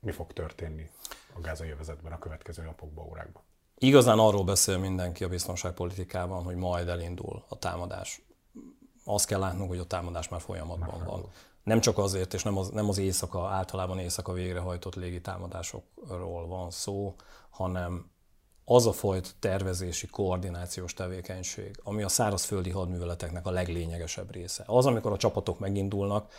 mi 0.00 0.10
fog 0.10 0.32
történni 0.32 0.88
a 1.36 1.40
gázai 1.40 1.70
övezetben 1.70 2.12
a 2.12 2.18
következő 2.18 2.62
napokban, 2.62 3.06
órákban. 3.06 3.42
Igazán 3.78 4.18
arról 4.18 4.44
beszél 4.44 4.78
mindenki 4.78 5.24
a 5.24 5.28
biztonságpolitikában, 5.28 6.42
hogy 6.42 6.56
majd 6.56 6.88
elindul 6.88 7.44
a 7.48 7.58
támadás. 7.58 8.25
Azt 9.08 9.26
kell 9.26 9.40
látnunk, 9.40 9.68
hogy 9.68 9.78
a 9.78 9.84
támadás 9.84 10.28
már 10.28 10.40
folyamatban 10.40 11.04
van. 11.04 11.24
Nem 11.62 11.80
csak 11.80 11.98
azért, 11.98 12.34
és 12.34 12.42
nem 12.42 12.58
az, 12.58 12.68
nem 12.68 12.88
az 12.88 12.98
éjszaka, 12.98 13.48
általában 13.48 13.98
éjszaka 13.98 14.32
végrehajtott 14.32 14.94
légi 14.94 15.20
támadásokról 15.20 16.46
van 16.46 16.70
szó, 16.70 17.14
hanem 17.50 18.10
az 18.64 18.86
a 18.86 18.92
fajta 18.92 19.28
tervezési, 19.38 20.06
koordinációs 20.06 20.94
tevékenység, 20.94 21.80
ami 21.82 22.02
a 22.02 22.08
szárazföldi 22.08 22.70
hadműveleteknek 22.70 23.46
a 23.46 23.50
leglényegesebb 23.50 24.32
része. 24.32 24.64
Az, 24.66 24.86
amikor 24.86 25.12
a 25.12 25.16
csapatok 25.16 25.58
megindulnak, 25.58 26.32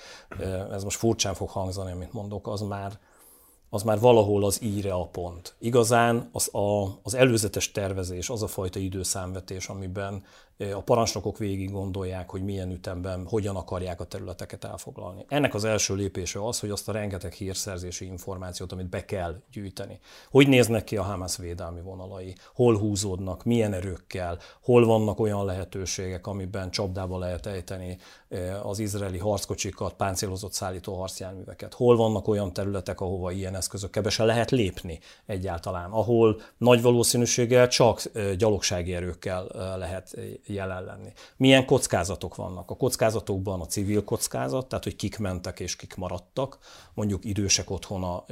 ez 0.71 0.83
most 0.83 0.97
furcsán 0.97 1.33
fog 1.33 1.49
hangzani, 1.49 1.91
amit 1.91 2.13
mondok, 2.13 2.47
az 2.47 2.61
már 2.61 2.99
az 3.69 3.83
már 3.83 3.99
valahol 3.99 4.45
az 4.45 4.61
íre 4.61 4.93
a 4.93 5.05
pont. 5.05 5.55
Igazán 5.59 6.29
az, 6.31 6.55
a, 6.55 6.99
az 7.03 7.13
előzetes 7.13 7.71
tervezés, 7.71 8.29
az 8.29 8.43
a 8.43 8.47
fajta 8.47 8.79
időszámvetés, 8.79 9.67
amiben 9.67 10.23
a 10.57 10.81
parancsnokok 10.81 11.37
végig 11.37 11.71
gondolják, 11.71 12.29
hogy 12.29 12.43
milyen 12.43 12.71
ütemben, 12.71 13.25
hogyan 13.27 13.55
akarják 13.55 14.01
a 14.01 14.03
területeket 14.03 14.63
elfoglalni. 14.63 15.25
Ennek 15.27 15.53
az 15.53 15.63
első 15.63 15.95
lépése 15.95 16.45
az, 16.45 16.59
hogy 16.59 16.69
azt 16.69 16.89
a 16.89 16.91
rengeteg 16.91 17.33
hírszerzési 17.33 18.05
információt, 18.05 18.71
amit 18.71 18.89
be 18.89 19.05
kell 19.05 19.41
gyűjteni. 19.51 19.99
Hogy 20.29 20.47
néznek 20.47 20.83
ki 20.83 20.97
a 20.97 21.03
Hamas 21.03 21.37
védelmi 21.37 21.81
vonalai, 21.81 22.35
hol 22.53 22.77
húzódnak, 22.77 23.43
milyen 23.43 23.73
erőkkel, 23.73 24.39
hol 24.61 24.85
vannak 24.85 25.19
olyan 25.19 25.45
lehetőségek, 25.45 26.27
amiben 26.27 26.71
csapdába 26.71 27.17
lehet 27.17 27.45
ejteni 27.45 27.97
az 28.63 28.79
izraeli 28.79 29.17
harckocsikat, 29.17 29.93
páncélozott 29.93 30.53
szállító 30.53 30.93
harcjárműveket, 30.93 31.73
hol 31.73 31.95
vannak 31.95 32.27
olyan 32.27 32.53
területek, 32.53 33.01
ahova 33.01 33.31
ilyen 33.31 33.55
eszközökkel 33.55 34.09
se 34.09 34.23
lehet 34.23 34.51
lépni 34.51 34.99
egyáltalán, 35.25 35.91
ahol 35.91 36.41
nagy 36.57 36.81
valószínűséggel 36.81 37.67
csak 37.67 38.01
gyalogsági 38.37 38.93
erőkkel 38.93 39.47
lehet 39.77 40.17
jelen 40.53 40.83
lenni. 40.83 41.11
Milyen 41.37 41.65
kockázatok 41.65 42.35
vannak? 42.35 42.71
A 42.71 42.75
kockázatokban 42.75 43.61
a 43.61 43.65
civil 43.65 44.03
kockázat, 44.03 44.67
tehát 44.67 44.83
hogy 44.83 44.95
kik 44.95 45.17
mentek 45.17 45.59
és 45.59 45.75
kik 45.75 45.95
maradtak, 45.95 46.57
mondjuk 46.93 47.25
idősek 47.25 47.69
otthona, 47.69 48.25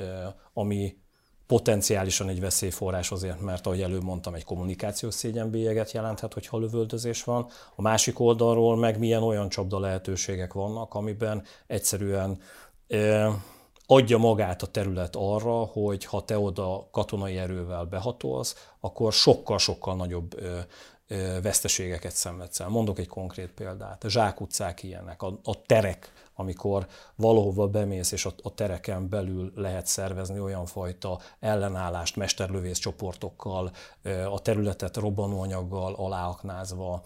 ami 0.53 0.97
potenciálisan 1.47 2.29
egy 2.29 2.39
veszélyforrás 2.39 3.11
azért, 3.11 3.41
mert 3.41 3.65
ahogy 3.65 3.81
előbb 3.81 4.03
mondtam, 4.03 4.33
egy 4.33 4.43
kommunikációs 4.43 5.13
szégyenbélyeget 5.13 5.91
jelenthet, 5.91 6.33
hogyha 6.33 6.57
lövöldözés 6.57 7.23
van. 7.23 7.47
A 7.75 7.81
másik 7.81 8.19
oldalról 8.19 8.77
meg 8.77 8.99
milyen 8.99 9.23
olyan 9.23 9.49
csapda 9.49 9.79
lehetőségek 9.79 10.53
vannak, 10.53 10.93
amiben 10.93 11.43
egyszerűen 11.67 12.39
adja 13.85 14.17
magát 14.17 14.61
a 14.61 14.67
terület 14.67 15.15
arra, 15.15 15.53
hogy 15.53 16.05
ha 16.05 16.25
te 16.25 16.39
oda 16.39 16.87
katonai 16.91 17.37
erővel 17.37 17.85
behatolsz, 17.85 18.69
akkor 18.79 19.13
sokkal-sokkal 19.13 19.95
nagyobb 19.95 20.35
veszteségeket 21.41 22.11
szenvedsz 22.11 22.59
el. 22.59 22.69
Mondok 22.69 22.99
egy 22.99 23.07
konkrét 23.07 23.51
példát. 23.51 24.03
A 24.03 24.09
zsákutcák 24.09 24.83
ilyenek, 24.83 25.21
a, 25.21 25.39
a 25.43 25.61
terek, 25.61 26.11
amikor 26.35 26.87
valahova 27.15 27.67
bemész, 27.67 28.11
és 28.11 28.25
a, 28.25 28.33
a 28.43 28.53
tereken 28.53 29.09
belül 29.09 29.51
lehet 29.55 29.85
szervezni 29.85 30.39
olyan 30.39 30.65
fajta 30.65 31.19
ellenállást 31.39 32.15
mesterlövész 32.15 32.77
csoportokkal, 32.77 33.71
a 34.31 34.39
területet 34.41 34.97
robbanóanyaggal 34.97 35.93
aláaknázva, 35.93 37.01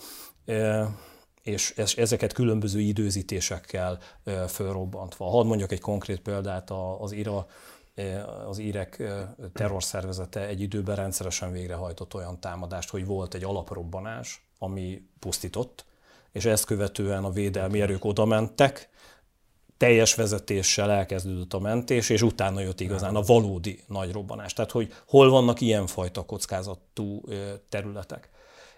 és 1.42 1.74
ezeket 1.98 2.34
különböző 2.34 2.80
időzítésekkel 2.80 4.00
fölrobbantva. 4.48 5.30
Hadd 5.30 5.46
mondjak 5.46 5.72
egy 5.72 5.80
konkrét 5.82 6.20
példát, 6.20 6.72
az 7.00 7.12
IRA 7.12 7.48
az 8.48 8.58
írek 8.58 9.04
terrorszervezete 9.54 10.48
egy 10.48 10.62
időben 10.62 10.96
rendszeresen 10.96 11.52
végrehajtott 11.52 12.14
olyan 12.14 12.40
támadást, 12.40 12.90
hogy 12.90 13.06
volt 13.06 13.34
egy 13.34 13.44
alaprobbanás, 13.44 14.48
ami 14.58 15.02
pusztított, 15.20 15.86
és 16.32 16.46
ezt 16.46 16.66
követően 16.66 17.24
a 17.24 17.32
védelmi 17.32 17.82
erők 17.82 18.06
oda 18.06 18.26
mentek, 18.26 18.90
teljes 19.78 20.16
vezetéssel 20.16 20.92
elkezdődött 20.92 21.54
a 21.54 21.60
mentés, 21.60 22.10
és 22.10 22.22
utána 22.22 22.60
jött 22.60 22.80
igazán 22.80 23.16
a 23.16 23.22
valódi 23.22 23.80
nagy 23.88 24.12
robbanás. 24.12 24.54
Tehát, 24.54 24.72
hogy 24.72 24.94
hol 25.08 25.30
vannak 25.30 25.62
ilyenfajta 25.62 26.26
kockázatú 26.26 27.22
területek. 27.70 28.30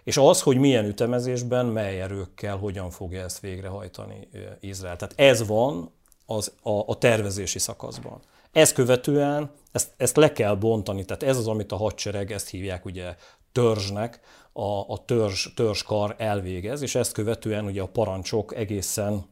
És 0.04 0.16
az, 0.16 0.42
hogy 0.42 0.56
milyen 0.56 0.84
ütemezésben, 0.84 1.66
mely 1.66 2.00
erőkkel, 2.00 2.56
hogyan 2.56 2.90
fogja 2.90 3.22
ezt 3.22 3.40
végrehajtani 3.40 4.28
Izrael. 4.60 4.96
Tehát 4.96 5.14
ez 5.18 5.46
van 5.46 5.90
az, 6.26 6.52
a, 6.62 6.88
a 6.90 6.98
tervezési 6.98 7.58
szakaszban. 7.58 8.20
Ezt 8.52 8.74
követően 8.74 9.50
ezt, 9.72 9.92
ezt 9.96 10.16
le 10.16 10.32
kell 10.32 10.54
bontani, 10.54 11.04
tehát 11.04 11.22
ez 11.22 11.36
az, 11.36 11.48
amit 11.48 11.72
a 11.72 11.76
hadsereg, 11.76 12.32
ezt 12.32 12.48
hívják 12.48 12.84
ugye 12.84 13.16
törzsnek, 13.52 14.20
a, 14.52 14.92
a 14.92 15.04
törzs, 15.04 15.46
törzskar 15.54 16.14
elvégez, 16.18 16.82
és 16.82 16.94
ezt 16.94 17.12
követően 17.12 17.64
ugye 17.64 17.82
a 17.82 17.88
parancsok 17.88 18.54
egészen 18.54 19.24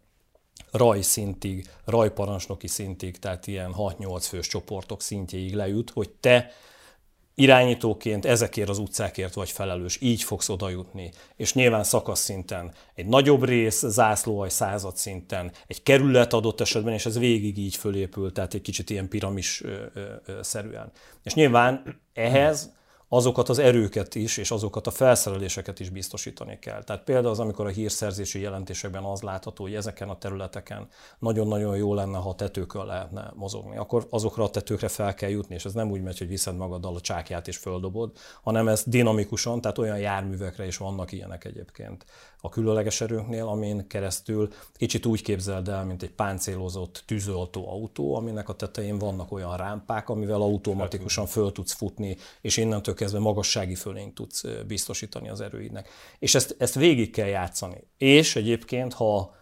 rajszintig, 0.71 1.69
rajparancsnoki 1.85 2.67
szintig, 2.67 3.19
tehát 3.19 3.47
ilyen 3.47 3.75
6-8 3.77 4.25
fős 4.29 4.47
csoportok 4.47 5.03
szintjéig 5.03 5.55
lejut, 5.55 5.91
hogy 5.91 6.11
te 6.11 6.51
irányítóként 7.35 8.25
ezekért 8.25 8.69
az 8.69 8.79
utcákért 8.79 9.35
vagy 9.35 9.51
felelős, 9.51 9.99
így 10.01 10.23
fogsz 10.23 10.49
oda 10.49 10.69
jutni. 10.69 11.11
És 11.37 11.55
nyilván 11.55 11.85
szakasz 11.85 12.21
szinten 12.21 12.75
egy 12.95 13.07
nagyobb 13.07 13.45
rész, 13.45 13.87
zászlóaj 13.87 14.49
század 14.49 14.97
szinten, 14.97 15.53
egy 15.67 15.83
kerület 15.83 16.33
adott 16.33 16.61
esetben, 16.61 16.93
és 16.93 17.07
ez 17.07 17.19
végig 17.19 17.59
így 17.59 17.77
fölépül, 17.77 18.33
tehát 18.33 18.55
egy 18.55 18.63
kicsit 18.63 18.91
ilyen 18.91 19.09
piramis 19.09 19.63
szerűen. 20.41 20.93
És 21.23 21.35
nyilván 21.35 22.01
ehhez 22.13 22.79
azokat 23.13 23.49
az 23.49 23.59
erőket 23.59 24.15
is, 24.15 24.37
és 24.37 24.51
azokat 24.51 24.87
a 24.87 24.91
felszereléseket 24.91 25.81
is 25.81 25.89
biztosítani 25.89 26.59
kell. 26.59 26.85
Tehát 26.85 27.05
például 27.05 27.29
az, 27.29 27.39
amikor 27.39 27.67
a 27.67 27.69
hírszerzési 27.69 28.41
jelentésekben 28.41 29.05
az 29.05 29.23
látható, 29.23 29.65
hogy 29.65 29.75
ezeken 29.75 30.09
a 30.09 30.19
területeken 30.19 30.89
nagyon-nagyon 31.19 31.77
jó 31.77 31.95
lenne, 31.95 32.19
ha 32.19 32.35
tetőkön 32.35 32.87
lehetne 32.87 33.33
mozogni. 33.35 33.77
Akkor 33.77 34.07
azokra 34.11 34.45
a 34.45 34.51
tetőkre 34.51 34.89
fel 34.89 35.15
kell 35.15 35.31
jutni, 35.31 35.55
és 35.55 35.65
ez 35.65 35.73
nem 35.73 35.91
úgy 35.91 36.03
megy, 36.03 36.19
hogy 36.19 36.29
viszed 36.29 36.57
magaddal 36.57 36.97
a 36.97 37.01
csákját 37.01 37.49
és 37.49 37.57
földobod, 37.57 38.13
hanem 38.43 38.69
ez 38.69 38.83
dinamikusan, 38.87 39.61
tehát 39.61 39.79
olyan 39.79 39.99
járművekre 39.99 40.67
is 40.67 40.77
vannak 40.77 41.13
ilyenek 41.13 41.45
egyébként 41.45 42.05
a 42.41 42.49
különleges 42.49 43.01
erőnknél, 43.01 43.47
amin 43.47 43.87
keresztül 43.87 44.49
kicsit 44.75 45.07
úgy 45.07 45.23
képzeld 45.23 45.69
el, 45.69 45.85
mint 45.85 46.03
egy 46.03 46.11
páncélozott 46.11 47.03
tűzoltó 47.07 47.71
autó, 47.71 48.15
aminek 48.15 48.49
a 48.49 48.55
tetején 48.55 48.99
vannak 48.99 49.33
olyan 49.33 49.57
rámpák, 49.57 50.09
amivel 50.09 50.41
automatikusan 50.41 51.27
föl 51.27 51.53
tudsz 51.53 51.73
futni, 51.73 52.17
és 52.41 52.57
innentől 52.57 52.95
kezdve 52.95 53.19
magassági 53.19 53.75
fölényt 53.75 54.15
tudsz 54.15 54.45
biztosítani 54.67 55.29
az 55.29 55.41
erőidnek. 55.41 55.89
És 56.19 56.35
ezt, 56.35 56.55
ezt 56.59 56.75
végig 56.75 57.11
kell 57.11 57.27
játszani. 57.27 57.87
És 57.99 58.37
egyébként, 58.37 58.93
ha 58.93 59.39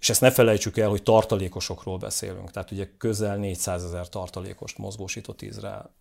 és 0.00 0.10
ezt 0.10 0.20
ne 0.20 0.30
felejtsük 0.30 0.76
el, 0.76 0.88
hogy 0.88 1.02
tartalékosokról 1.02 1.98
beszélünk, 1.98 2.50
tehát 2.50 2.70
ugye 2.70 2.88
közel 2.98 3.36
400 3.36 3.84
ezer 3.84 4.08
tartalékost 4.08 4.78
mozgósított 4.78 5.42
Izrael. 5.42 5.94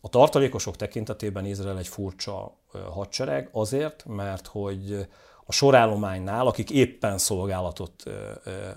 A 0.00 0.08
tartalékosok 0.08 0.76
tekintetében 0.76 1.44
Izrael 1.44 1.78
egy 1.78 1.88
furcsa 1.88 2.56
hadsereg 2.92 3.48
azért, 3.52 4.04
mert 4.06 4.46
hogy 4.46 5.06
a 5.46 5.52
sorállománynál, 5.52 6.46
akik 6.46 6.70
éppen 6.70 7.18
szolgálatot 7.18 8.02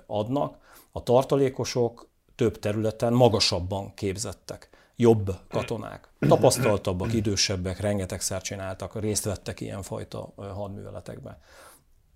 adnak, 0.05 0.57
a 0.91 1.03
tartalékosok 1.03 2.07
több 2.35 2.59
területen 2.59 3.13
magasabban 3.13 3.93
képzettek 3.93 4.69
jobb 4.95 5.31
katonák. 5.49 6.09
Tapasztaltabbak, 6.19 7.13
idősebbek, 7.13 7.79
rengetegszer 7.79 8.41
csináltak, 8.41 8.99
részt 8.99 9.23
vettek 9.23 9.59
ilyenfajta 9.59 10.33
hadműveletekben 10.35 11.37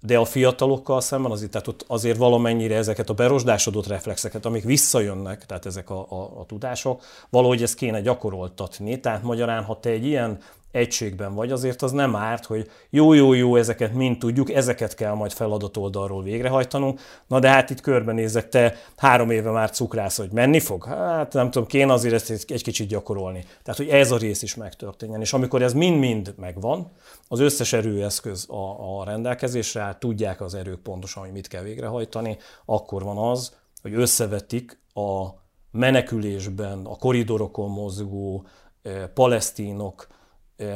de 0.01 0.17
a 0.17 0.25
fiatalokkal 0.25 1.01
szemben 1.01 1.31
azért, 1.31 1.51
tehát 1.51 1.67
ott 1.67 1.83
azért 1.87 2.17
valamennyire 2.17 2.75
ezeket 2.75 3.09
a 3.09 3.13
berosdásodott 3.13 3.87
reflexeket, 3.87 4.45
amik 4.45 4.63
visszajönnek, 4.63 5.45
tehát 5.45 5.65
ezek 5.65 5.89
a, 5.89 6.05
a, 6.09 6.39
a 6.39 6.45
tudások, 6.45 7.03
valahogy 7.29 7.61
ezt 7.61 7.75
kéne 7.75 8.01
gyakoroltatni. 8.01 8.99
Tehát 8.99 9.23
magyarán, 9.23 9.63
ha 9.63 9.79
te 9.79 9.89
egy 9.89 10.05
ilyen 10.05 10.39
egységben 10.71 11.33
vagy, 11.33 11.51
azért 11.51 11.81
az 11.81 11.91
nem 11.91 12.15
árt, 12.15 12.45
hogy 12.45 12.69
jó, 12.89 13.13
jó, 13.13 13.33
jó, 13.33 13.55
ezeket 13.55 13.93
mind 13.93 14.17
tudjuk, 14.17 14.51
ezeket 14.51 14.95
kell 14.95 15.13
majd 15.13 15.31
feladat 15.31 15.77
oldalról 15.77 16.23
végrehajtanunk. 16.23 16.99
Na 17.27 17.39
de 17.39 17.49
hát 17.49 17.69
itt 17.69 17.81
körbenézek, 17.81 18.49
te 18.49 18.75
három 18.97 19.29
éve 19.29 19.51
már 19.51 19.69
cukrász, 19.69 20.17
hogy 20.17 20.31
menni 20.31 20.59
fog? 20.59 20.85
Hát 20.85 21.33
nem 21.33 21.51
tudom, 21.51 21.67
kéne 21.67 21.93
azért 21.93 22.13
ezt 22.13 22.51
egy 22.51 22.63
kicsit 22.63 22.87
gyakorolni. 22.87 23.45
Tehát, 23.63 23.79
hogy 23.79 23.89
ez 23.89 24.11
a 24.11 24.17
rész 24.17 24.41
is 24.41 24.55
megtörténjen. 24.55 25.21
És 25.21 25.33
amikor 25.33 25.61
ez 25.61 25.73
mind-mind 25.73 26.33
megvan, 26.37 26.91
az 27.31 27.39
összes 27.39 27.73
erőeszköz 27.73 28.49
a, 28.49 28.99
a 28.99 29.03
rendelkezésre, 29.03 29.81
hát 29.81 29.99
tudják 29.99 30.41
az 30.41 30.53
erők 30.53 30.79
pontosan, 30.79 31.23
hogy 31.23 31.31
mit 31.31 31.47
kell 31.47 31.63
végrehajtani, 31.63 32.37
akkor 32.65 33.03
van 33.03 33.17
az, 33.17 33.55
hogy 33.81 33.93
összevetik 33.93 34.81
a 34.93 35.27
menekülésben, 35.71 36.85
a 36.85 36.95
koridorokon 36.95 37.69
mozgó 37.69 38.45
eh, 38.81 39.07
palesztinok, 39.13 40.07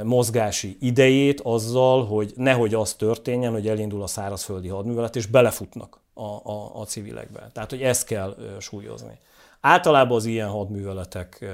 mozgási 0.03 0.77
idejét 0.79 1.41
azzal, 1.41 2.05
hogy 2.05 2.33
nehogy 2.35 2.73
az 2.73 2.93
történjen, 2.93 3.51
hogy 3.51 3.67
elindul 3.67 4.01
a 4.01 4.07
szárazföldi 4.07 4.67
hadművelet, 4.67 5.15
és 5.15 5.25
belefutnak 5.25 6.01
a, 6.13 6.23
a, 6.23 6.79
a 6.79 6.85
civilekbe. 6.85 7.49
Tehát, 7.53 7.69
hogy 7.69 7.81
ezt 7.81 8.05
kell 8.05 8.35
súlyozni. 8.59 9.19
Általában 9.61 10.17
az 10.17 10.25
ilyen 10.25 10.49
hadműveletek 10.49 11.45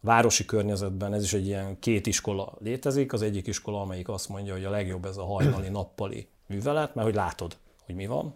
városi 0.00 0.44
környezetben 0.44 1.14
ez 1.14 1.22
is 1.22 1.32
egy 1.32 1.46
ilyen 1.46 1.78
két 1.78 2.06
iskola 2.06 2.52
létezik. 2.60 3.12
Az 3.12 3.22
egyik 3.22 3.46
iskola, 3.46 3.80
amelyik 3.80 4.08
azt 4.08 4.28
mondja, 4.28 4.52
hogy 4.52 4.64
a 4.64 4.70
legjobb 4.70 5.04
ez 5.04 5.16
a 5.16 5.24
hajnali, 5.24 5.68
nappali 5.68 6.28
művelet, 6.46 6.94
mert 6.94 7.06
hogy 7.06 7.16
látod, 7.16 7.56
hogy 7.86 7.94
mi 7.94 8.06
van. 8.06 8.34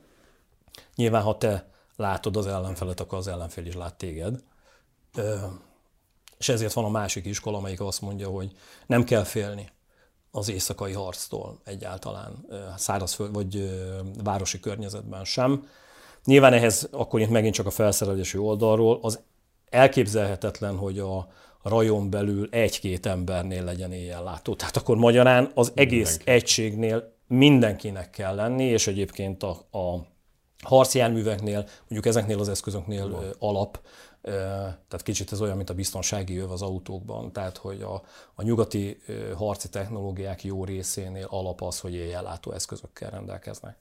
Nyilván, 0.95 1.23
ha 1.23 1.39
te 1.39 1.71
látod 1.97 2.37
az 2.37 2.47
ellenfelet, 2.47 3.01
akkor 3.01 3.19
az 3.19 3.29
ellenfél 3.29 3.67
is 3.67 3.75
lát 3.75 3.95
téged. 3.95 4.43
És 6.39 6.49
ezért 6.49 6.73
van 6.73 6.85
a 6.85 6.89
másik 6.89 7.25
iskola, 7.25 7.57
amelyik 7.57 7.81
azt 7.81 8.01
mondja, 8.01 8.29
hogy 8.29 8.53
nem 8.87 9.05
kell 9.05 9.25
félni 9.25 9.71
az 10.31 10.49
éjszakai 10.49 10.93
harctól 10.93 11.61
egyáltalán 11.65 12.47
szárazföld 12.77 13.33
vagy 13.33 13.81
városi 14.23 14.61
környezetben 14.61 15.25
sem. 15.25 15.69
Nyilván 16.25 16.53
ehhez 16.53 16.89
akkor 16.91 17.21
itt 17.21 17.31
megint 17.31 17.55
csak 17.55 17.67
a 17.67 17.71
felszerelési 17.71 18.39
oldalról 18.39 18.99
az 19.03 19.21
elképzelhetetlen, 19.71 20.77
hogy 20.77 20.99
a 20.99 21.29
rajon 21.63 22.11
belül 22.11 22.49
egy-két 22.51 23.07
embernél 23.07 23.65
legyen 23.65 23.93
éjjellátó. 23.93 24.55
Tehát 24.55 24.77
akkor 24.77 24.97
magyarán 24.97 25.51
az 25.55 25.73
egész 25.75 26.09
Mindenki. 26.09 26.31
egységnél 26.31 27.15
mindenkinek 27.27 28.11
kell 28.11 28.35
lenni, 28.35 28.65
és 28.65 28.87
egyébként 28.87 29.43
a, 29.43 29.51
a 29.79 30.07
harcjárműveknél, 30.63 31.67
mondjuk 31.81 32.07
ezeknél 32.07 32.39
az 32.39 32.49
eszközöknél 32.49 33.11
Van. 33.11 33.35
alap, 33.39 33.81
tehát 34.23 35.03
kicsit 35.03 35.33
ez 35.33 35.41
olyan, 35.41 35.57
mint 35.57 35.71
a 35.71 35.75
biztonsági 35.75 36.37
öv 36.37 36.51
az 36.51 36.63
autókban, 36.63 37.33
tehát 37.33 37.57
hogy 37.57 37.83
a, 37.83 38.03
a 38.35 38.43
nyugati 38.43 38.99
harci 39.37 39.69
technológiák 39.69 40.45
jó 40.45 40.65
részénél 40.65 41.27
alap 41.31 41.63
az, 41.63 41.81
hogy 41.81 41.95
éjjellátó 41.95 42.53
eszközökkel 42.53 43.11
rendelkeznek. 43.11 43.77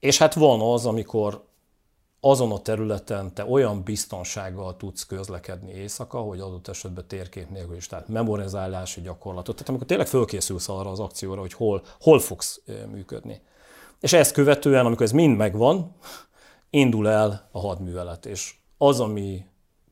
És 0.00 0.18
hát 0.18 0.34
van 0.34 0.60
az, 0.60 0.86
amikor 0.86 1.44
azon 2.20 2.52
a 2.52 2.58
területen 2.58 3.34
te 3.34 3.44
olyan 3.44 3.82
biztonsággal 3.82 4.76
tudsz 4.76 5.06
közlekedni 5.06 5.72
éjszaka, 5.72 6.18
hogy 6.18 6.40
adott 6.40 6.68
esetben 6.68 7.04
térkép 7.06 7.50
nélkül 7.50 7.76
is, 7.76 7.86
tehát 7.86 8.08
memorizálási 8.08 9.00
gyakorlatot. 9.00 9.54
Tehát 9.54 9.68
amikor 9.68 9.86
tényleg 9.86 10.06
fölkészülsz 10.06 10.68
arra 10.68 10.90
az 10.90 11.00
akcióra, 11.00 11.40
hogy 11.40 11.52
hol, 11.52 11.82
hol 12.00 12.18
fogsz 12.18 12.60
működni. 12.90 13.40
És 14.00 14.12
ezt 14.12 14.32
követően, 14.32 14.86
amikor 14.86 15.02
ez 15.02 15.12
mind 15.12 15.36
megvan, 15.36 15.96
indul 16.70 17.08
el 17.08 17.48
a 17.52 17.60
hadművelet. 17.60 18.26
És 18.26 18.54
az, 18.78 19.00
ami 19.00 19.44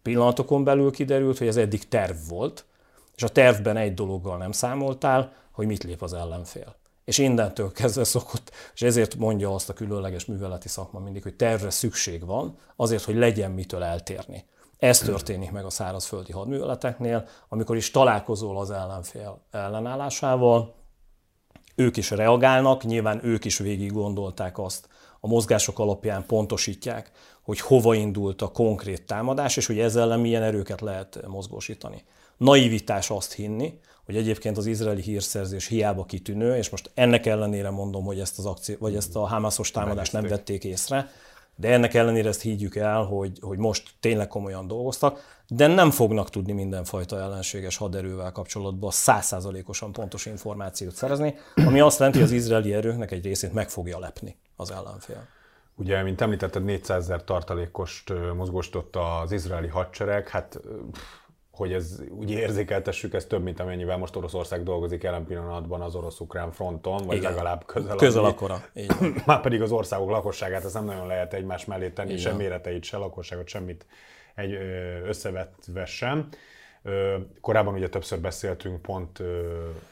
pillanatokon 0.02 0.64
belül 0.64 0.90
kiderült, 0.90 1.38
hogy 1.38 1.47
ez 1.47 1.56
eddig 1.56 1.88
terv 1.88 2.16
volt, 2.28 2.64
és 3.16 3.23
a 3.23 3.28
tervben 3.28 3.76
egy 3.76 3.95
dologgal 3.95 4.37
nem 4.37 4.52
számoltál, 4.52 5.33
hogy 5.50 5.66
mit 5.66 5.85
lép 5.85 6.02
az 6.02 6.12
ellenfél. 6.12 6.76
És 7.06 7.18
innentől 7.18 7.72
kezdve 7.72 8.04
szokott, 8.04 8.50
és 8.75 8.82
ezért 8.82 9.14
mondja 9.14 9.54
azt 9.54 9.68
a 9.68 9.72
különleges 9.72 10.25
műveleti 10.25 10.68
szakma 10.68 10.98
mindig, 10.98 11.22
hogy 11.22 11.34
tervre 11.34 11.70
szükség 11.70 12.25
van, 12.25 12.58
azért, 12.76 13.04
hogy 13.04 13.14
legyen 13.14 13.50
mitől 13.50 13.82
eltérni. 13.82 14.44
Ez 14.78 14.98
történik 14.98 15.50
meg 15.50 15.64
a 15.64 15.70
szárazföldi 15.70 16.32
hadműveleteknél, 16.32 17.28
amikor 17.48 17.76
is 17.76 17.90
találkozol 17.90 18.58
az 18.58 18.70
ellenfél 18.70 19.40
ellenállásával, 19.50 20.75
ők 21.75 21.96
is 21.96 22.10
reagálnak, 22.10 22.84
nyilván 22.84 23.25
ők 23.25 23.44
is 23.44 23.58
végig 23.58 23.92
gondolták 23.92 24.58
azt, 24.58 24.88
a 25.20 25.26
mozgások 25.26 25.78
alapján 25.78 26.26
pontosítják, 26.26 27.10
hogy 27.42 27.60
hova 27.60 27.94
indult 27.94 28.42
a 28.42 28.48
konkrét 28.48 29.06
támadás, 29.06 29.56
és 29.56 29.66
hogy 29.66 29.78
ezzel 29.78 30.16
milyen 30.16 30.42
erőket 30.42 30.80
lehet 30.80 31.26
mozgósítani. 31.26 32.04
Naivitás 32.36 33.10
azt 33.10 33.32
hinni, 33.32 33.80
hogy 34.06 34.16
egyébként 34.16 34.56
az 34.56 34.66
izraeli 34.66 35.02
hírszerzés 35.02 35.66
hiába 35.66 36.04
kitűnő, 36.04 36.56
és 36.56 36.70
most 36.70 36.90
ennek 36.94 37.26
ellenére 37.26 37.70
mondom, 37.70 38.04
hogy 38.04 38.20
ezt 38.20 38.38
az 38.38 38.46
akció, 38.46 38.76
vagy 38.78 38.96
ezt 38.96 39.16
a 39.16 39.26
Hamasos 39.26 39.70
támadást 39.70 40.12
nem 40.12 40.26
vették 40.26 40.64
észre, 40.64 41.10
de 41.56 41.72
ennek 41.72 41.94
ellenére 41.94 42.28
ezt 42.28 42.40
higgyük 42.40 42.76
el, 42.76 43.02
hogy, 43.02 43.38
hogy 43.40 43.58
most 43.58 43.90
tényleg 44.00 44.28
komolyan 44.28 44.66
dolgoztak, 44.66 45.42
de 45.48 45.66
nem 45.66 45.90
fognak 45.90 46.30
tudni 46.30 46.52
mindenfajta 46.52 47.20
ellenséges 47.20 47.76
haderővel 47.76 48.32
kapcsolatban 48.32 48.90
százszázalékosan 48.90 49.92
pontos 49.92 50.26
információt 50.26 50.94
szerezni, 50.94 51.34
ami 51.54 51.80
azt 51.80 51.98
jelenti, 51.98 52.18
hogy 52.18 52.28
az 52.28 52.34
izraeli 52.34 52.75
erőknek 52.75 53.10
egy 53.10 53.25
részét 53.25 53.52
meg 53.52 53.68
fogja 53.70 53.98
lepni 53.98 54.36
az 54.56 54.70
ellenfél. 54.70 55.26
Ugye, 55.75 56.02
mint 56.02 56.20
említetted, 56.20 56.64
400 56.64 57.02
ezer 57.02 57.25
tartalékost 57.25 58.12
mozgósított 58.36 58.96
az 58.96 59.32
izraeli 59.32 59.68
hadsereg, 59.68 60.28
hát 60.28 60.60
hogy 61.56 61.72
ez 61.72 62.00
úgy 62.11 62.31
érzékeltessük, 62.31 63.14
ez 63.14 63.24
több, 63.24 63.42
mint 63.42 63.61
amennyivel 63.61 63.96
most 63.96 64.16
Oroszország 64.16 64.62
dolgozik 64.62 65.02
jelen 65.02 65.24
pillanatban 65.24 65.81
az 65.81 65.94
orosz-ukrán 65.94 66.52
fronton, 66.52 67.07
vagy 67.07 67.16
Igen. 67.16 67.31
legalább 67.31 67.66
közel. 67.66 67.96
Közel 67.96 68.24
akkora. 68.24 68.62
Már 69.26 69.40
pedig 69.40 69.62
az 69.62 69.72
országok 69.72 70.11
lakosságát 70.11 70.64
ez 70.64 70.72
nem 70.72 70.85
nagyon 70.85 71.07
lehet 71.07 71.35
egymás 71.35 71.64
mellé 71.64 71.88
tenni, 71.88 72.11
Igen. 72.11 72.22
sem 72.22 72.37
méreteit, 72.37 72.85
se 72.85 72.96
lakosságot, 72.96 73.48
semmit 73.48 73.87
egy 74.35 74.52
összevetve 75.04 75.85
sem. 75.85 76.28
Korábban 77.40 77.74
ugye 77.74 77.88
többször 77.88 78.20
beszéltünk 78.20 78.83
pont 78.83 79.22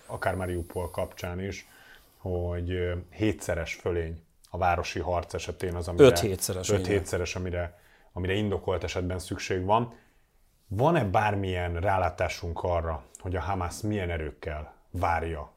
akár 0.07 0.35
Mariupol 0.35 0.91
kapcsán 0.91 1.41
is, 1.41 1.69
hogy 2.17 2.93
hétszeres 3.11 3.75
fölény 3.75 4.23
a 4.51 4.59
városi 4.59 5.01
harc 5.01 5.35
esetén 5.35 5.75
az, 5.75 5.89
amire... 5.89 6.05
Öt 6.05 6.19
hétszeres. 6.19 6.71
Öt 6.71 6.87
hétszeres, 6.87 7.37
amire, 7.37 7.79
amire 8.13 8.33
indokolt 8.33 8.85
esetben 8.85 9.19
szükség 9.19 9.65
van. 9.65 9.95
Van-e 10.77 11.05
bármilyen 11.05 11.81
rálátásunk 11.81 12.63
arra, 12.63 13.03
hogy 13.19 13.37
a 13.37 13.41
Hamas 13.41 13.81
milyen 13.81 14.11
erőkkel 14.11 14.75
várja 14.91 15.51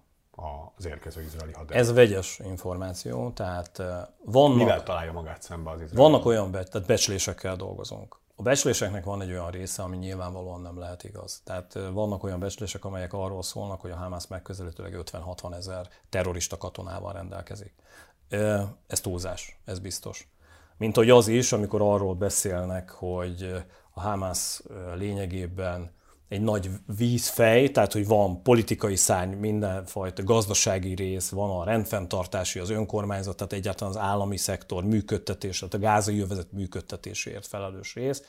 az 0.76 0.86
érkező 0.86 1.22
izraeli 1.22 1.54
haderőt? 1.54 1.82
Ez 1.82 1.94
vegyes 1.94 2.40
információ, 2.40 3.32
tehát 3.32 3.82
vannak... 4.26 4.58
Mivel 4.58 4.84
találja 4.84 5.12
magát 5.12 5.42
szembe 5.42 5.70
az 5.70 5.82
izraeli? 5.82 6.12
Vannak 6.12 6.26
olyan, 6.26 6.52
be, 6.52 6.64
tehát 6.64 6.88
becslésekkel 6.88 7.56
dolgozunk. 7.56 8.20
A 8.36 8.42
becsléseknek 8.42 9.04
van 9.04 9.22
egy 9.22 9.32
olyan 9.32 9.52
része, 9.52 9.84
ami 9.84 9.98
nyilvánvalóan 9.98 10.62
nem 10.62 10.80
lehet 10.80 11.04
igaz. 11.04 11.42
Tehát 11.44 11.74
vannak 11.92 12.24
olyan 12.24 12.40
becslések, 12.40 12.86
amelyek 12.86 13.14
arról 13.14 13.44
szólnak, 13.44 13.82
hogy 13.82 13.92
a 13.92 13.96
Hamas 13.96 14.28
megközelítőleg 14.28 14.96
50-60 15.12 15.56
ezer 15.56 15.88
terrorista 16.10 16.58
katonával 16.58 17.14
rendelkezik. 17.14 17.74
Ez 18.88 19.02
túlzás, 19.02 19.60
ez 19.66 19.80
biztos. 19.80 20.28
Mint 20.78 20.96
hogy 20.96 21.10
az 21.10 21.28
is, 21.28 21.52
amikor 21.52 21.82
arról 21.82 22.14
beszélnek, 22.14 22.90
hogy 22.90 23.64
a 23.92 24.02
Hamas 24.02 24.62
lényegében 24.96 25.96
egy 26.30 26.42
nagy 26.42 26.70
vízfej, 26.98 27.72
tehát 27.72 27.94
hogy 27.94 28.08
van 28.08 28.42
politikai 28.44 28.96
szárny, 28.96 29.34
mindenfajta 29.34 30.24
gazdasági 30.24 30.96
rész, 30.96 31.30
van 31.30 31.60
a 31.60 31.64
rendfenntartási, 31.64 32.60
az 32.60 32.70
önkormányzat, 32.70 33.36
tehát 33.36 33.54
egyáltalán 33.54 33.94
az 33.94 34.00
állami 34.02 34.38
szektor 34.38 34.84
működtetés, 34.84 35.60
tehát 35.60 35.74
a 35.74 35.80
gázai 35.80 36.16
jövezet 36.16 36.52
működtetéséért 36.52 37.48
felelős 37.48 37.94
rész, 37.94 38.24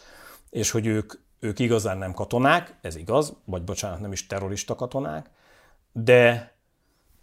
és 0.50 0.70
hogy 0.70 0.86
ők, 0.86 1.12
ők 1.40 1.58
igazán 1.58 1.98
nem 1.98 2.12
katonák, 2.12 2.78
ez 2.80 2.96
igaz, 2.96 3.36
vagy 3.44 3.62
bocsánat, 3.62 4.00
nem 4.00 4.12
is 4.12 4.26
terrorista 4.26 4.74
katonák, 4.74 5.30
de 5.92 6.52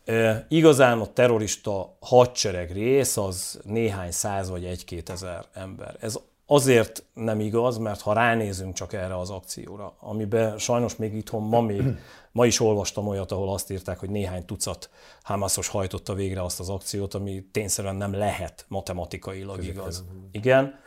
e, 0.05 0.45
igazán 0.49 0.99
a 0.99 1.13
terrorista 1.13 1.97
hadsereg 1.99 2.71
rész 2.71 3.17
az 3.17 3.59
néhány 3.63 4.11
száz 4.11 4.49
vagy 4.49 4.65
egy-két 4.65 5.09
ezer 5.09 5.45
ember. 5.53 5.95
Ez 5.99 6.19
azért 6.45 7.03
nem 7.13 7.39
igaz, 7.39 7.77
mert 7.77 8.01
ha 8.01 8.13
ránézünk 8.13 8.73
csak 8.73 8.93
erre 8.93 9.19
az 9.19 9.29
akcióra, 9.29 9.95
amiben 9.99 10.57
sajnos 10.57 10.95
még 10.95 11.13
itthon 11.13 11.41
ma 11.41 11.61
még, 11.61 11.83
ma 12.31 12.45
is 12.45 12.59
olvastam 12.59 13.07
olyat, 13.07 13.31
ahol 13.31 13.53
azt 13.53 13.71
írták, 13.71 13.99
hogy 13.99 14.09
néhány 14.09 14.45
tucat 14.45 14.89
Hamasos 15.23 15.67
hajtotta 15.67 16.13
végre 16.13 16.43
azt 16.43 16.59
az 16.59 16.69
akciót, 16.69 17.13
ami 17.13 17.45
tényszerűen 17.51 17.95
nem 17.95 18.13
lehet 18.13 18.65
matematikailag 18.67 19.55
Középen. 19.55 19.81
igaz. 19.81 20.05
Igen. 20.31 20.79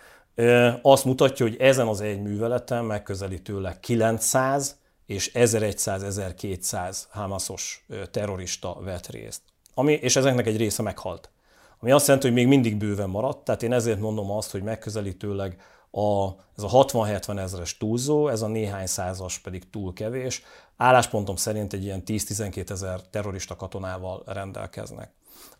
Azt 0.83 1.05
mutatja, 1.05 1.47
hogy 1.47 1.57
ezen 1.59 1.87
az 1.87 2.01
egy 2.01 2.23
műveleten 2.23 2.85
megközelítőleg 2.85 3.81
900 3.81 4.77
és 5.09 5.31
1100-1200 5.35 6.99
Hamasos 7.09 7.87
terrorista 8.11 8.77
vett 8.81 9.07
részt. 9.07 9.40
Ami, 9.75 9.92
és 9.92 10.16
ezeknek 10.16 10.47
egy 10.47 10.57
része 10.57 10.83
meghalt. 10.83 11.31
Ami 11.79 11.90
azt 11.90 12.07
jelenti, 12.07 12.27
hogy 12.27 12.37
még 12.37 12.47
mindig 12.47 12.77
bőven 12.77 13.09
maradt, 13.09 13.44
tehát 13.44 13.62
én 13.62 13.73
ezért 13.73 14.01
mondom 14.01 14.31
azt, 14.31 14.51
hogy 14.51 14.62
megközelítőleg 14.62 15.61
a, 15.90 16.29
ez 16.57 16.62
a 16.62 16.68
60-70 16.68 17.38
ezeres 17.38 17.77
túlzó, 17.77 18.29
ez 18.29 18.42
a 18.42 18.47
néhány 18.47 18.87
százas 18.87 19.38
pedig 19.38 19.71
túl 19.71 19.92
kevés. 19.92 20.42
Álláspontom 20.77 21.37
szerint 21.37 21.73
egy 21.73 21.85
ilyen 21.85 22.03
10-12 22.07 22.71
ezer 22.71 23.01
terrorista 23.01 23.57
katonával 23.57 24.23
rendelkeznek. 24.27 25.12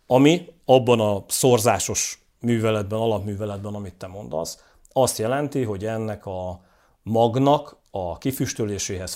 Ami 0.07 0.47
abban 0.65 0.99
a 0.99 1.23
szorzásos 1.27 2.25
műveletben, 2.39 2.99
alapműveletben, 2.99 3.73
amit 3.73 3.95
te 3.95 4.07
mondasz, 4.07 4.63
azt 4.91 5.17
jelenti, 5.17 5.63
hogy 5.63 5.85
ennek 5.85 6.25
a 6.25 6.61
magnak 7.03 7.78
a 7.91 8.17
kifüstöléséhez, 8.17 9.13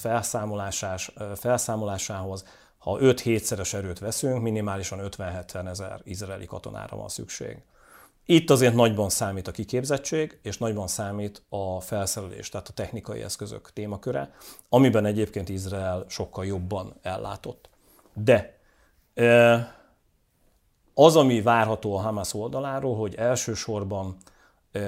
felszámolásához 1.35 2.45
ha 2.77 2.97
5-7-szeres 3.01 3.73
erőt 3.73 3.99
veszünk, 3.99 4.41
minimálisan 4.41 4.99
50-70 5.17 5.67
ezer 5.67 6.01
izraeli 6.03 6.45
katonára 6.45 6.97
van 6.97 7.09
szükség. 7.09 7.57
Itt 8.25 8.49
azért 8.49 8.73
nagyban 8.73 9.09
számít 9.09 9.47
a 9.47 9.51
kiképzettség, 9.51 10.39
és 10.41 10.57
nagyban 10.57 10.87
számít 10.87 11.43
a 11.49 11.79
felszerelés, 11.79 12.49
tehát 12.49 12.67
a 12.67 12.73
technikai 12.73 13.21
eszközök 13.21 13.71
témaköre, 13.73 14.33
amiben 14.69 15.05
egyébként 15.05 15.49
Izrael 15.49 16.05
sokkal 16.07 16.45
jobban 16.45 16.93
ellátott. 17.01 17.69
De 18.13 18.59
az, 20.93 21.15
ami 21.15 21.41
várható 21.41 21.97
a 21.97 22.01
Hamas 22.01 22.33
oldaláról, 22.33 22.95
hogy 22.95 23.15
elsősorban 23.15 24.17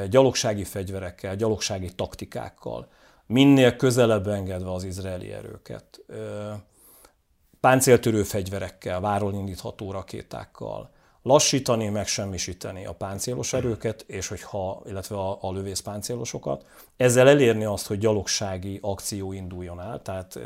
gyalogsági 0.09 0.63
fegyverekkel, 0.63 1.35
gyalogsági 1.35 1.95
taktikákkal, 1.95 2.87
minél 3.27 3.75
közelebb 3.75 4.27
engedve 4.27 4.71
az 4.71 4.83
izraeli 4.83 5.31
erőket, 5.31 6.01
páncéltörő 7.59 8.23
fegyverekkel, 8.23 8.99
váról 8.99 9.33
indítható 9.33 9.91
rakétákkal, 9.91 10.89
lassítani, 11.21 11.89
megsemmisíteni 11.89 12.85
a 12.85 12.93
páncélos 12.93 13.53
erőket, 13.53 14.03
és 14.07 14.27
hogyha, 14.27 14.81
illetve 14.85 15.15
a, 15.15 15.37
a 15.41 15.51
lövész 15.51 15.79
páncélosokat, 15.79 16.65
ezzel 16.97 17.29
elérni 17.29 17.63
azt, 17.63 17.87
hogy 17.87 17.97
gyalogsági 17.97 18.79
akció 18.81 19.31
induljon 19.31 19.81
el, 19.81 20.01
tehát 20.01 20.39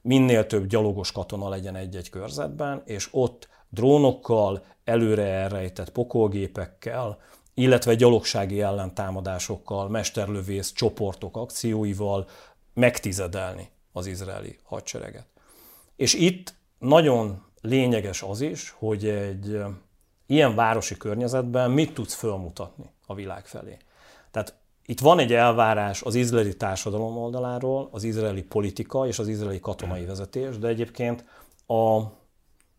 minél 0.00 0.46
több 0.46 0.66
gyalogos 0.66 1.12
katona 1.12 1.48
legyen 1.48 1.76
egy-egy 1.76 2.10
körzetben, 2.10 2.82
és 2.84 3.08
ott 3.10 3.48
drónokkal, 3.68 4.64
előre 4.84 5.24
elrejtett 5.24 5.90
pokolgépekkel, 5.90 7.18
illetve 7.58 7.94
gyalogsági 7.94 8.60
ellentámadásokkal, 8.60 9.88
mesterlövész 9.88 10.72
csoportok 10.72 11.36
akcióival 11.36 12.28
megtizedelni 12.74 13.68
az 13.92 14.06
izraeli 14.06 14.58
hadsereget. 14.62 15.26
És 15.96 16.14
itt 16.14 16.54
nagyon 16.78 17.42
lényeges 17.60 18.22
az 18.22 18.40
is, 18.40 18.74
hogy 18.78 19.08
egy 19.08 19.60
ilyen 20.26 20.54
városi 20.54 20.96
környezetben 20.96 21.70
mit 21.70 21.94
tudsz 21.94 22.14
fölmutatni 22.14 22.90
a 23.06 23.14
világ 23.14 23.46
felé. 23.46 23.76
Tehát 24.30 24.54
itt 24.86 25.00
van 25.00 25.18
egy 25.18 25.32
elvárás 25.32 26.02
az 26.02 26.14
izraeli 26.14 26.56
társadalom 26.56 27.16
oldaláról, 27.16 27.88
az 27.92 28.04
izraeli 28.04 28.42
politika 28.42 29.06
és 29.06 29.18
az 29.18 29.28
izraeli 29.28 29.60
katonai 29.60 30.04
vezetés, 30.04 30.58
de 30.58 30.68
egyébként 30.68 31.24
a, 31.66 31.96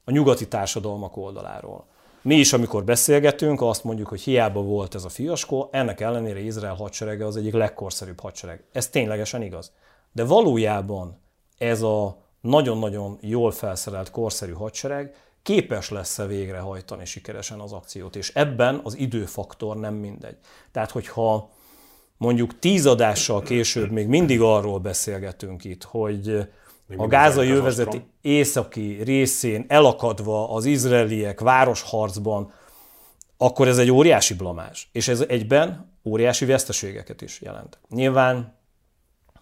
a 0.04 0.12
nyugati 0.12 0.48
társadalmak 0.48 1.18
oldaláról. 1.18 1.88
Mi 2.28 2.36
is, 2.36 2.54
amikor 2.54 2.84
beszélgetünk, 2.84 3.62
azt 3.62 3.84
mondjuk, 3.84 4.08
hogy 4.08 4.22
hiába 4.22 4.62
volt 4.62 4.96
ez 4.96 5.04
a 5.04 5.10
fiaskó, 5.10 5.70
ennek 5.72 6.00
ellenére 6.00 6.40
Izrael 6.40 6.74
hadserege 6.74 7.26
az 7.26 7.38
egyik 7.38 7.54
legkorszerűbb 7.54 8.20
hadsereg. 8.20 8.63
Ez 8.72 8.90
ténylegesen 8.90 9.42
igaz. 9.42 9.72
De 10.12 10.24
valójában 10.26 11.20
ez 11.58 11.82
a 11.82 12.18
nagyon-nagyon 12.42 13.18
jól 13.22 13.52
felszerelt 13.52 14.12
korszerű 14.12 14.52
hadsereg 14.52 15.16
képes 15.42 15.90
lesz-e 15.90 16.26
végrehajtani 16.26 17.06
sikeresen 17.06 17.60
az 17.60 17.72
akciót, 17.72 18.16
és 18.16 18.32
ebben 18.34 18.82
az 18.84 18.98
időfaktor 18.98 19.78
nem 19.78 19.94
mindegy. 19.94 20.38
Tehát, 20.72 20.92
hogyha 20.92 21.50
mondjuk 22.18 22.60
tíz 22.60 22.86
adással 22.86 23.42
később 23.42 23.92
még 23.92 24.08
mindig 24.08 24.42
arról 24.42 24.80
beszélgetünk 24.80 25.63
itt, 25.63 25.84
hogy 25.84 26.48
még 26.88 27.00
a 27.00 27.08
gázai 27.08 27.50
övezeti 27.50 28.06
északi 28.21 29.04
részén 29.04 29.65
elakadva 29.67 30.54
az 30.54 30.65
izraeliek 30.65 31.39
városharcban, 31.39 32.54
akkor 33.38 33.67
ez 33.67 33.78
egy 33.78 33.91
óriási 33.91 34.34
blamás. 34.34 34.89
És 34.91 35.08
ez 35.08 35.19
egyben 35.28 35.91
óriási 36.04 36.45
veszteségeket 36.45 37.21
is 37.21 37.41
jelent. 37.41 37.80
Nyilván 37.89 38.58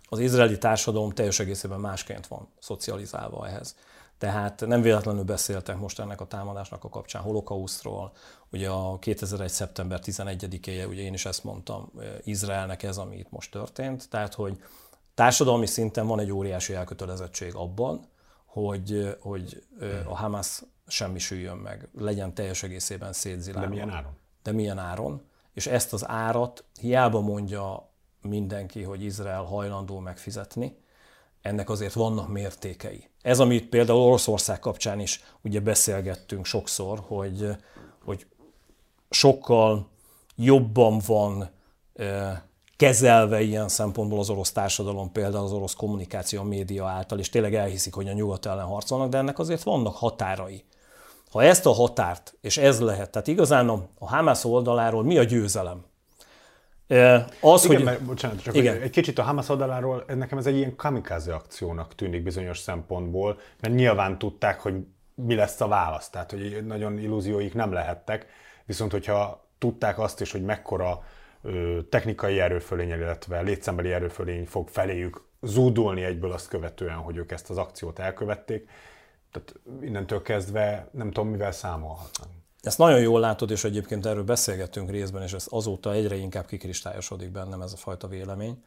az 0.10 0.20
izraeli 0.20 0.58
társadalom 0.58 1.12
teljes 1.12 1.40
egészében 1.40 1.80
másként 1.80 2.28
van 2.28 2.48
szocializálva 2.60 3.48
ehhez. 3.48 3.76
Tehát 4.18 4.66
nem 4.66 4.82
véletlenül 4.82 5.24
beszéltek 5.24 5.78
most 5.78 6.00
ennek 6.00 6.22
a 6.22 6.26
támadásnak 6.26 6.84
a 6.84 6.90
kapcsán 6.90 7.22
holokausztról, 7.22 8.12
ugye 8.52 8.70
a 8.70 9.00
2001. 9.00 9.50
szeptember 9.50 10.00
11-éje, 10.04 10.88
ugye 10.88 11.02
én 11.02 11.14
is 11.14 11.26
ezt 11.26 11.44
mondtam, 11.44 11.92
Izraelnek 12.24 12.84
ez, 12.84 12.98
ami 12.98 13.18
itt 13.18 13.32
most 13.32 13.52
történt, 13.52 14.10
tehát 14.10 14.34
hogy 14.34 14.62
társadalmi 15.16 15.66
szinten 15.66 16.08
van 16.08 16.20
egy 16.20 16.32
óriási 16.32 16.74
elkötelezettség 16.74 17.56
abban, 17.56 18.08
hogy, 18.46 19.18
hogy 19.20 19.64
a 20.06 20.16
Hamas 20.16 20.62
semmisüljön 20.88 21.58
meg, 21.58 21.90
legyen 21.98 22.34
teljes 22.34 22.64
egészében 22.64 23.14
szétzilálva. 23.14 23.68
De 23.68 23.74
milyen 23.74 23.90
áron? 23.90 24.12
De 24.44 24.52
milyen 24.52 24.78
áron? 24.78 25.22
És 25.54 25.68
ezt 25.68 25.94
az 25.94 26.08
árat 26.08 26.64
hiába 26.80 27.20
mondja 27.20 27.90
mindenki, 28.22 28.84
hogy 28.84 29.04
Izrael 29.04 29.44
hajlandó 29.44 30.00
megfizetni, 30.00 30.78
ennek 31.42 31.70
azért 31.70 31.94
vannak 31.94 32.28
mértékei. 32.28 33.10
Ez, 33.22 33.40
amit 33.40 33.70
például 33.70 34.00
Oroszország 34.00 34.60
kapcsán 34.60 35.00
is 35.00 35.24
ugye 35.42 35.60
beszélgettünk 35.60 36.46
sokszor, 36.46 37.00
hogy, 37.08 37.56
hogy 38.04 38.28
sokkal 39.10 39.90
jobban 40.36 41.02
van 41.06 41.50
kezelve 42.76 43.42
ilyen 43.42 43.68
szempontból 43.68 44.20
az 44.20 44.30
orosz 44.30 44.52
társadalom, 44.52 45.12
például 45.12 45.44
az 45.44 45.52
orosz 45.52 45.74
kommunikáció, 45.74 46.42
a 46.42 46.44
média 46.44 46.86
által, 46.88 47.20
és 47.20 47.30
tényleg 47.30 47.56
elhiszik, 47.56 47.94
hogy 47.94 48.08
a 48.08 48.14
nyugat 48.14 48.46
ellen 48.46 48.66
harcolnak, 48.66 49.10
de 49.10 49.18
ennek 49.18 49.40
azért 49.40 49.64
vannak 49.64 49.96
határai. 49.96 50.64
Ha 51.32 51.44
ezt 51.44 51.66
a 51.66 51.74
határt, 51.74 52.38
és 52.42 52.58
ez 52.58 52.80
lehet, 52.80 53.10
tehát 53.10 53.28
igazán 53.28 53.70
a 53.70 53.88
Hamas 54.00 54.44
oldaláról 54.44 55.04
mi 55.04 55.18
a 55.18 55.24
győzelem? 55.24 55.86
Az, 57.42 57.66
igen, 57.66 57.76
hogy... 57.76 57.84
mert, 57.84 58.02
bocsánat, 58.02 58.42
csak 58.42 58.56
igen. 58.56 58.82
egy 58.82 58.90
kicsit 58.90 59.20
a 59.20 59.24
Hamas 59.24 59.50
oldaláról, 59.50 60.04
nekem 60.08 60.38
ez 60.38 60.46
egy 60.46 60.56
ilyen 60.56 60.76
kamikáze 60.76 61.34
akciónak 61.34 61.96
tűnik 61.96 62.24
bizonyos 62.24 62.58
szempontból, 62.60 63.38
mert 63.62 63.74
nyilván 63.74 64.18
tudták, 64.18 64.60
hogy 64.60 64.74
mi 65.16 65.36
lesz 65.36 65.62
a 65.62 65.68
válasz, 65.68 66.10
tehát 66.10 66.32
hogy 66.32 66.66
nagyon 66.66 66.98
illúzióik 66.98 67.54
nem 67.54 67.72
lehettek, 67.72 68.26
viszont 68.66 68.92
hogyha 68.92 69.48
tudták 69.58 70.00
azt 70.00 70.22
is, 70.22 70.32
hogy 70.32 70.44
mekkora 70.44 71.04
technikai 71.90 72.40
erőfölény, 72.40 72.90
illetve 72.90 73.42
létszembeli 73.42 73.92
erőfölény 73.92 74.46
fog 74.46 74.68
feléjük 74.68 75.24
zúdulni 75.42 76.04
egyből 76.04 76.32
azt 76.32 76.48
követően, 76.48 76.96
hogy 76.96 77.18
ők 77.18 77.32
ezt 77.32 77.50
az 77.50 77.58
akciót 77.58 78.00
elkövették, 78.00 78.70
tehát 79.32 79.54
innentől 79.82 80.22
kezdve 80.22 80.90
nem 80.92 81.12
tudom, 81.12 81.30
mivel 81.30 81.52
számolhatnak. 81.52 82.28
Ezt 82.62 82.78
nagyon 82.78 83.00
jól 83.00 83.20
látod, 83.20 83.52
és 83.52 83.64
egyébként 83.64 84.06
erről 84.06 84.24
beszélgettünk 84.24 84.90
részben, 84.90 85.22
és 85.22 85.34
ez 85.34 85.46
azóta 85.50 85.94
egyre 85.94 86.16
inkább 86.16 86.46
kikristályosodik 86.46 87.32
bennem 87.32 87.62
ez 87.62 87.74
a 87.74 87.78
fajta 87.78 88.08
vélemény, 88.08 88.64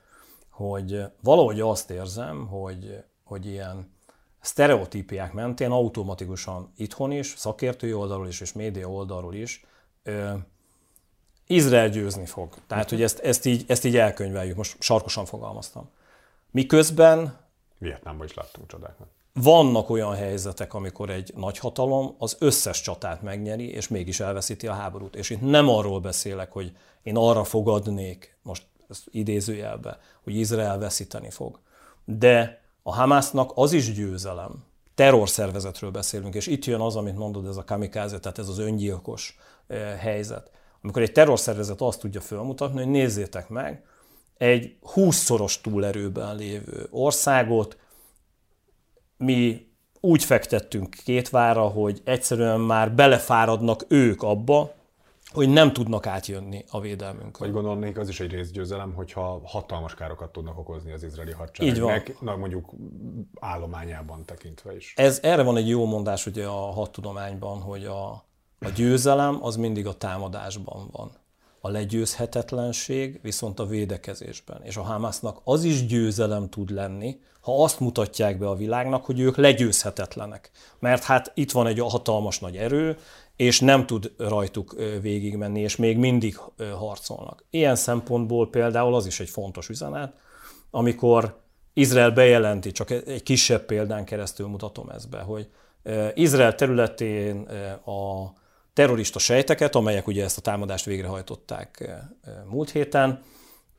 hogy 0.50 1.02
valahogy 1.22 1.60
azt 1.60 1.90
érzem, 1.90 2.46
hogy, 2.46 3.04
hogy 3.24 3.46
ilyen 3.46 3.92
sztereotípiák 4.40 5.32
mentén 5.32 5.70
automatikusan 5.70 6.72
itthon 6.76 7.10
is, 7.10 7.34
szakértői 7.36 7.92
oldalról 7.92 8.28
is, 8.28 8.40
és 8.40 8.52
média 8.52 8.88
oldalról 8.90 9.34
is 9.34 9.64
ö, 10.02 10.32
Izrael 11.50 11.88
győzni 11.88 12.26
fog. 12.26 12.54
Tehát, 12.66 12.90
hogy 12.90 13.02
ezt, 13.02 13.18
ezt, 13.18 13.44
így, 13.44 13.64
ezt 13.66 13.84
így 13.84 13.96
elkönyveljük, 13.96 14.56
most 14.56 14.76
sarkosan 14.82 15.24
fogalmaztam. 15.24 15.90
Miközben... 16.50 17.36
Vietnámban 17.78 18.26
is 18.26 18.34
láttunk 18.34 18.68
csodákat. 18.68 19.06
Vannak 19.32 19.90
olyan 19.90 20.14
helyzetek, 20.14 20.74
amikor 20.74 21.10
egy 21.10 21.32
nagy 21.36 21.58
hatalom 21.58 22.14
az 22.18 22.36
összes 22.38 22.80
csatát 22.80 23.22
megnyeri, 23.22 23.70
és 23.70 23.88
mégis 23.88 24.20
elveszíti 24.20 24.66
a 24.66 24.72
háborút. 24.72 25.16
És 25.16 25.30
itt 25.30 25.40
nem 25.40 25.68
arról 25.68 26.00
beszélek, 26.00 26.52
hogy 26.52 26.76
én 27.02 27.16
arra 27.16 27.44
fogadnék, 27.44 28.36
most 28.42 28.62
ezt 28.88 29.02
idézőjelbe, 29.10 29.98
hogy 30.24 30.36
Izrael 30.36 30.78
veszíteni 30.78 31.30
fog. 31.30 31.58
De 32.04 32.60
a 32.82 32.94
Hamásznak 32.94 33.52
az 33.54 33.72
is 33.72 33.94
győzelem. 33.94 34.64
Terrorszervezetről 34.94 35.90
beszélünk, 35.90 36.34
és 36.34 36.46
itt 36.46 36.64
jön 36.64 36.80
az, 36.80 36.96
amit 36.96 37.16
mondod, 37.16 37.46
ez 37.46 37.56
a 37.56 37.64
kamikáze, 37.64 38.20
tehát 38.20 38.38
ez 38.38 38.48
az 38.48 38.58
öngyilkos 38.58 39.38
eh, 39.66 39.98
helyzet. 39.98 40.50
Amikor 40.82 41.02
egy 41.02 41.12
terrorszervezet 41.12 41.80
azt 41.80 42.00
tudja 42.00 42.20
felmutatni, 42.20 42.78
hogy 42.78 42.90
nézzétek 42.90 43.48
meg, 43.48 43.84
egy 44.36 44.76
20-szoros 44.94 45.60
túlerőben 45.60 46.36
lévő 46.36 46.86
országot 46.90 47.76
mi 49.16 49.66
úgy 50.00 50.24
fektettünk 50.24 50.96
két 51.04 51.28
vára, 51.28 51.62
hogy 51.62 52.00
egyszerűen 52.04 52.60
már 52.60 52.92
belefáradnak 52.92 53.84
ők 53.88 54.22
abba, 54.22 54.76
hogy 55.32 55.48
nem 55.48 55.72
tudnak 55.72 56.06
átjönni 56.06 56.64
a 56.70 56.80
védelmünkön. 56.80 57.32
Vagy 57.38 57.52
gondolnék, 57.52 57.98
az 57.98 58.08
is 58.08 58.20
egy 58.20 58.30
részgyőzelem, 58.30 58.92
hogyha 58.94 59.40
hatalmas 59.44 59.94
károkat 59.94 60.32
tudnak 60.32 60.58
okozni 60.58 60.92
az 60.92 61.02
izraeli 61.02 61.32
hadseregnek, 61.32 62.20
na 62.20 62.36
mondjuk 62.36 62.70
állományában 63.40 64.24
tekintve 64.24 64.76
is. 64.76 64.92
Ez, 64.96 65.18
erre 65.22 65.42
van 65.42 65.56
egy 65.56 65.68
jó 65.68 65.86
mondás 65.86 66.26
ugye 66.26 66.46
a 66.46 66.72
hadtudományban, 66.72 67.60
hogy 67.60 67.84
a, 67.84 68.27
a 68.60 68.68
győzelem 68.68 69.38
az 69.44 69.56
mindig 69.56 69.86
a 69.86 69.96
támadásban 69.96 70.88
van. 70.92 71.10
A 71.60 71.68
legyőzhetetlenség 71.68 73.18
viszont 73.22 73.60
a 73.60 73.66
védekezésben. 73.66 74.62
És 74.62 74.76
a 74.76 74.82
Hamasnak 74.82 75.40
az 75.44 75.64
is 75.64 75.86
győzelem 75.86 76.48
tud 76.48 76.70
lenni, 76.70 77.20
ha 77.40 77.62
azt 77.62 77.80
mutatják 77.80 78.38
be 78.38 78.48
a 78.48 78.54
világnak, 78.54 79.04
hogy 79.04 79.20
ők 79.20 79.36
legyőzhetetlenek. 79.36 80.50
Mert 80.78 81.02
hát 81.04 81.32
itt 81.34 81.50
van 81.50 81.66
egy 81.66 81.78
hatalmas 81.78 82.38
nagy 82.38 82.56
erő, 82.56 82.98
és 83.36 83.60
nem 83.60 83.86
tud 83.86 84.12
rajtuk 84.18 84.76
végigmenni, 85.00 85.60
és 85.60 85.76
még 85.76 85.98
mindig 85.98 86.40
harcolnak. 86.78 87.44
Ilyen 87.50 87.76
szempontból 87.76 88.50
például 88.50 88.94
az 88.94 89.06
is 89.06 89.20
egy 89.20 89.30
fontos 89.30 89.68
üzenet, 89.68 90.14
amikor 90.70 91.40
Izrael 91.72 92.10
bejelenti, 92.10 92.72
csak 92.72 92.90
egy 92.90 93.22
kisebb 93.22 93.64
példán 93.64 94.04
keresztül 94.04 94.46
mutatom 94.46 94.88
ezt 94.88 95.08
be, 95.08 95.20
hogy 95.20 95.48
Izrael 96.14 96.54
területén 96.54 97.48
a 97.84 98.32
terrorista 98.78 99.18
sejteket, 99.18 99.74
amelyek 99.74 100.06
ugye 100.06 100.24
ezt 100.24 100.38
a 100.38 100.40
támadást 100.40 100.84
végrehajtották 100.84 101.90
múlt 102.48 102.70
héten, 102.70 103.22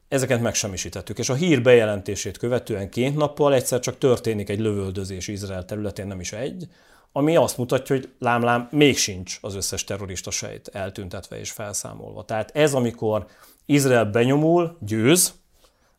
ezeket 0.07 0.41
megsemmisítettük. 0.41 1.17
És 1.19 1.29
a 1.29 1.33
hír 1.33 1.61
bejelentését 1.61 2.37
követően 2.37 2.89
két 2.89 3.15
nappal 3.15 3.53
egyszer 3.53 3.79
csak 3.79 3.97
történik 3.97 4.49
egy 4.49 4.59
lövöldözés 4.59 5.27
Izrael 5.27 5.65
területén, 5.65 6.07
nem 6.07 6.19
is 6.19 6.31
egy, 6.33 6.67
ami 7.11 7.35
azt 7.35 7.57
mutatja, 7.57 7.95
hogy 7.95 8.09
lámlám 8.19 8.67
még 8.71 8.97
sincs 8.97 9.37
az 9.41 9.55
összes 9.55 9.83
terrorista 9.83 10.31
sejt 10.31 10.67
eltüntetve 10.67 11.39
és 11.39 11.51
felszámolva. 11.51 12.25
Tehát 12.25 12.51
ez, 12.53 12.73
amikor 12.73 13.25
Izrael 13.65 14.05
benyomul, 14.05 14.77
győz, 14.79 15.33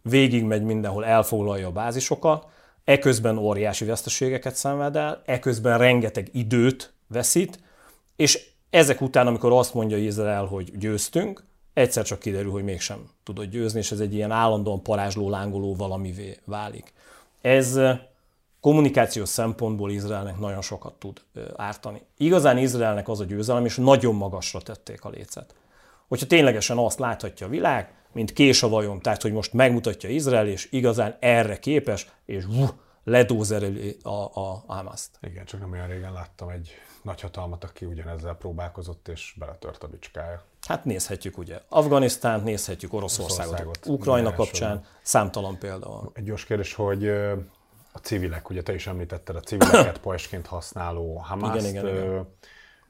végigmegy 0.03 0.63
mindenhol, 0.63 1.05
elfoglalja 1.05 1.67
a 1.67 1.73
bázisokat, 1.73 2.47
eközben 2.85 3.39
óriási 3.39 3.85
veszteségeket 3.85 4.55
szenved 4.55 4.97
el, 4.97 5.23
eközben 5.27 5.79
rengeteg 5.79 6.29
időt 6.33 6.93
veszít, 7.07 7.59
és 8.17 8.50
ezek 8.71 9.01
után, 9.01 9.27
amikor 9.27 9.53
azt 9.53 9.75
mondja 9.75 9.97
Izrael, 9.97 10.45
hogy 10.45 10.79
győztünk, 10.79 11.45
egyszer 11.73 12.05
csak 12.05 12.19
kiderül, 12.19 12.51
hogy 12.51 12.65
mégsem 12.65 13.09
tudott 13.23 13.51
győzni, 13.51 13.79
és 13.79 13.93
ez 13.93 14.01
egy 14.01 14.15
ilyen 14.15 14.31
állandóan 14.31 14.83
parázsló, 14.83 15.31
lángoló 15.31 15.75
valamivé 15.75 16.39
válik. 16.45 16.93
Ez 17.41 17.81
kommunikációs 18.61 19.29
szempontból 19.29 19.91
Izraelnek 19.91 20.39
nagyon 20.39 20.63
sokat 20.63 20.95
tud 20.95 21.21
ártani. 21.57 22.03
Igazán 22.17 22.59
Izraelnek 22.59 23.09
az 23.09 23.21
a 23.21 23.25
győzelem, 23.25 23.65
és 23.65 23.77
nagyon 23.77 24.15
magasra 24.15 24.61
tették 24.61 25.05
a 25.05 25.09
lécet. 25.09 25.55
Hogyha 26.09 26.27
ténylegesen 26.27 26.79
azt 26.79 26.99
láthatja 26.99 27.47
a 27.47 27.51
világ, 27.51 27.95
mint 28.13 28.33
kés 28.33 28.63
a 28.63 28.69
vajon, 28.69 29.01
tehát 29.01 29.23
hogy 29.23 29.33
most 29.33 29.53
megmutatja 29.53 30.09
Izrael, 30.09 30.47
és 30.47 30.69
igazán 30.71 31.17
erre 31.21 31.59
képes, 31.59 32.07
és 32.25 32.45
vuh, 32.45 32.69
ledózereli 33.05 33.97
a, 34.03 34.41
a 34.41 34.65
Hamaszt. 34.67 35.19
Igen, 35.21 35.45
csak 35.45 35.61
nem 35.61 35.73
olyan 35.73 35.87
régen 35.87 36.13
láttam 36.13 36.49
egy 36.49 36.71
nagyhatalmat, 37.03 37.65
aki 37.65 37.85
ugyanezzel 37.85 38.35
próbálkozott, 38.35 39.09
és 39.09 39.35
beletört 39.39 39.83
a 39.83 39.89
bicskája. 39.89 40.43
Hát 40.67 40.85
nézhetjük 40.85 41.39
ugye 41.39 41.61
Afganisztánt, 41.69 42.45
nézhetjük 42.45 42.93
Oroszországot, 42.93 43.61
Oroszországot 43.61 44.01
Ukrajna 44.01 44.35
kapcsán, 44.35 44.85
számtalan 45.03 45.59
példa 45.59 45.89
van. 45.89 46.11
Egy 46.15 46.25
gyors 46.25 46.45
kérdés, 46.45 46.75
hogy 46.75 47.09
a 47.93 47.99
civilek, 48.03 48.51
ugye 48.51 48.63
te 48.63 48.75
is 48.75 48.87
említetted 48.87 49.37
a 49.37 49.41
civileket 49.41 49.99
pajsként 50.07 50.47
használó 50.47 51.17
Hamaszt, 51.17 51.67
igen, 51.67 51.71
igen, 51.71 51.89
igen. 51.89 52.29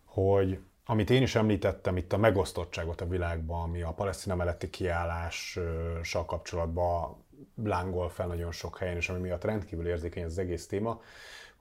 hogy 0.05 0.59
amit 0.85 1.11
én 1.11 1.23
is 1.23 1.35
említettem, 1.35 1.97
itt 1.97 2.13
a 2.13 2.17
megosztottságot 2.17 3.01
a 3.01 3.09
világban, 3.09 3.63
ami 3.63 3.83
a 3.83 3.93
palesztina 3.93 4.35
melletti 4.35 4.71
kiállással 4.71 6.25
kapcsolatban 6.27 7.25
lángol 7.65 8.09
fel 8.09 8.27
nagyon 8.27 8.53
sok 8.53 8.79
helyen, 8.79 8.97
és 8.97 9.09
ami 9.09 9.21
miatt 9.21 9.45
rendkívül 9.45 9.87
érzékeny 9.87 10.25
az 10.25 10.39
egész 10.39 10.67
téma, 10.67 11.01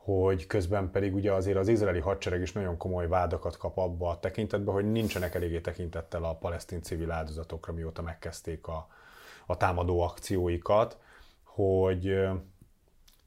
hogy 0.03 0.47
közben 0.47 0.91
pedig 0.91 1.15
ugye 1.15 1.31
azért 1.31 1.57
az 1.57 1.67
izraeli 1.67 1.99
hadsereg 1.99 2.41
is 2.41 2.51
nagyon 2.51 2.77
komoly 2.77 3.07
vádakat 3.07 3.57
kap 3.57 3.77
abba 3.77 4.09
a 4.09 4.19
tekintetbe, 4.19 4.71
hogy 4.71 4.91
nincsenek 4.91 5.35
eléggé 5.35 5.59
tekintettel 5.59 6.23
a 6.23 6.35
palesztin 6.35 6.81
civil 6.81 7.11
áldozatokra, 7.11 7.73
mióta 7.73 8.01
megkezdték 8.01 8.67
a, 8.67 8.87
a 9.45 9.57
támadó 9.57 10.01
akcióikat, 10.01 10.97
hogy 11.43 12.07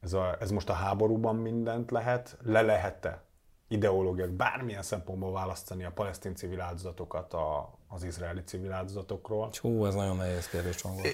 ez, 0.00 0.12
a, 0.12 0.36
ez 0.40 0.50
most 0.50 0.68
a 0.68 0.72
háborúban 0.72 1.36
mindent 1.36 1.90
lehet, 1.90 2.36
le 2.42 2.62
lehet-e 2.62 3.22
ideológiák 3.68 4.30
bármilyen 4.30 4.82
szempontból 4.82 5.32
választani 5.32 5.84
a 5.84 5.90
palesztin 5.90 6.34
civil 6.34 6.60
áldozatokat 6.60 7.32
a, 7.32 7.78
az 7.88 8.04
izraeli 8.04 8.42
civil 8.44 8.72
áldozatokról. 8.72 9.50
Hú, 9.60 9.86
ez 9.86 9.94
nagyon 9.94 10.16
nehéz 10.16 10.48
kérdés, 10.48 10.76
Csongor. 10.76 11.06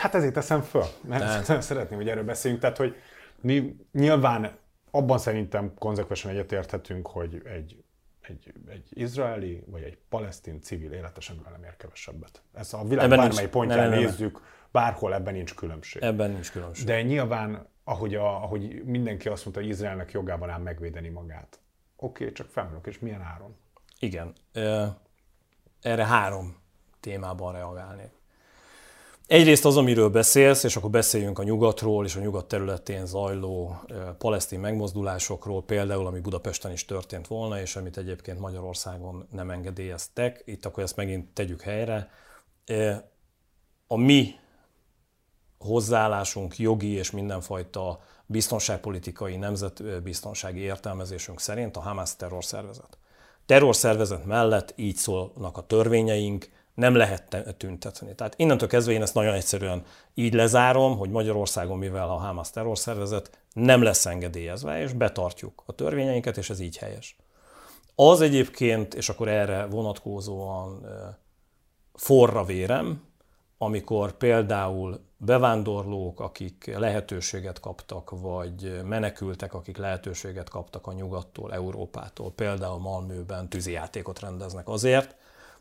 Hát 0.00 0.14
ezért 0.14 0.34
teszem 0.34 0.62
föl, 0.62 0.84
mert 1.00 1.22
Tehát... 1.46 1.62
szeretném, 1.70 1.98
hogy 1.98 2.08
erről 2.08 2.24
beszéljünk. 2.24 2.62
Tehát, 2.62 2.76
hogy 2.76 2.94
mi 3.40 3.76
nyilván 3.92 4.58
abban 4.90 5.18
szerintem 5.18 5.74
konzekvensen 5.74 6.30
egyetérthetünk, 6.30 7.06
hogy 7.06 7.42
egy, 7.44 7.84
egy, 8.20 8.52
egy 8.68 8.88
izraeli 8.90 9.64
vagy 9.66 9.82
egy 9.82 9.98
palesztin 10.08 10.60
civil 10.60 10.92
életesen 10.92 11.40
nem 11.50 11.64
ér 11.64 11.76
kevesebbet. 11.76 12.42
Ez 12.54 12.72
a 12.72 12.82
világ 12.82 13.04
ebben 13.04 13.18
bármely 13.18 13.36
nincs, 13.36 13.50
pontján 13.50 13.78
nem, 13.78 13.90
nem, 13.90 13.98
nézzük, 13.98 14.32
nem. 14.32 14.42
bárhol 14.70 15.14
ebben 15.14 15.34
nincs 15.34 15.54
különbség. 15.54 16.02
Ebben 16.02 16.30
nincs 16.30 16.50
különbség. 16.50 16.86
De 16.86 17.02
nyilván, 17.02 17.66
ahogy, 17.84 18.14
a, 18.14 18.42
ahogy 18.42 18.84
mindenki 18.84 19.28
azt 19.28 19.44
mondta, 19.44 19.62
hogy 19.62 19.70
Izraelnek 19.70 20.12
jogában 20.12 20.50
áll 20.50 20.60
megvédeni 20.60 21.08
magát. 21.08 21.60
Oké, 21.96 22.22
okay, 22.22 22.34
csak 22.34 22.48
felmerülök, 22.48 22.86
és 22.86 22.98
milyen 22.98 23.22
áron? 23.22 23.56
Igen. 23.98 24.32
Erre 25.80 26.06
három 26.06 26.56
témában 27.00 27.52
reagálnék. 27.52 28.19
Egyrészt 29.30 29.64
az, 29.64 29.76
amiről 29.76 30.08
beszélsz, 30.08 30.62
és 30.62 30.76
akkor 30.76 30.90
beszéljünk 30.90 31.38
a 31.38 31.42
nyugatról 31.42 32.04
és 32.04 32.16
a 32.16 32.20
nyugat 32.20 32.48
területén 32.48 33.06
zajló 33.06 33.80
palesztin 34.18 34.60
megmozdulásokról, 34.60 35.62
például 35.62 36.06
ami 36.06 36.20
Budapesten 36.20 36.72
is 36.72 36.84
történt 36.84 37.26
volna, 37.26 37.60
és 37.60 37.76
amit 37.76 37.96
egyébként 37.96 38.38
Magyarországon 38.38 39.26
nem 39.32 39.50
engedélyeztek. 39.50 40.42
Itt 40.44 40.64
akkor 40.64 40.82
ezt 40.82 40.96
megint 40.96 41.28
tegyük 41.32 41.62
helyre. 41.62 42.10
A 43.86 43.96
mi 43.96 44.34
hozzáállásunk, 45.58 46.58
jogi 46.58 46.90
és 46.92 47.10
mindenfajta 47.10 48.00
biztonságpolitikai, 48.26 49.36
nemzetbiztonsági 49.36 50.60
értelmezésünk 50.60 51.40
szerint 51.40 51.76
a 51.76 51.80
Hamas 51.80 52.16
terrorszervezet. 52.16 52.98
Terrorszervezet 53.46 54.24
mellett 54.24 54.72
így 54.76 54.96
szólnak 54.96 55.56
a 55.56 55.66
törvényeink, 55.66 56.48
nem 56.80 56.94
lehet 56.94 57.54
tüntetni. 57.56 58.14
Tehát 58.14 58.34
innentől 58.36 58.68
kezdve 58.68 58.92
én 58.92 59.02
ezt 59.02 59.14
nagyon 59.14 59.34
egyszerűen 59.34 59.84
így 60.14 60.34
lezárom, 60.34 60.98
hogy 60.98 61.10
Magyarországon, 61.10 61.78
mivel 61.78 62.10
a 62.10 62.16
Hamas 62.16 62.50
terrorszervezet 62.50 63.38
nem 63.52 63.82
lesz 63.82 64.06
engedélyezve, 64.06 64.82
és 64.82 64.92
betartjuk 64.92 65.62
a 65.66 65.72
törvényeinket, 65.72 66.36
és 66.36 66.50
ez 66.50 66.60
így 66.60 66.76
helyes. 66.76 67.16
Az 67.94 68.20
egyébként, 68.20 68.94
és 68.94 69.08
akkor 69.08 69.28
erre 69.28 69.64
vonatkozóan 69.64 70.86
forra 71.94 72.44
vérem, 72.44 73.02
amikor 73.58 74.12
például 74.12 75.00
bevándorlók, 75.16 76.20
akik 76.20 76.76
lehetőséget 76.76 77.60
kaptak, 77.60 78.10
vagy 78.10 78.80
menekültek, 78.84 79.54
akik 79.54 79.76
lehetőséget 79.76 80.48
kaptak 80.48 80.86
a 80.86 80.92
nyugattól, 80.92 81.52
Európától, 81.52 82.32
például 82.32 82.78
Malmőben 82.78 83.48
tűzijátékot 83.48 84.20
rendeznek 84.20 84.68
azért, 84.68 85.16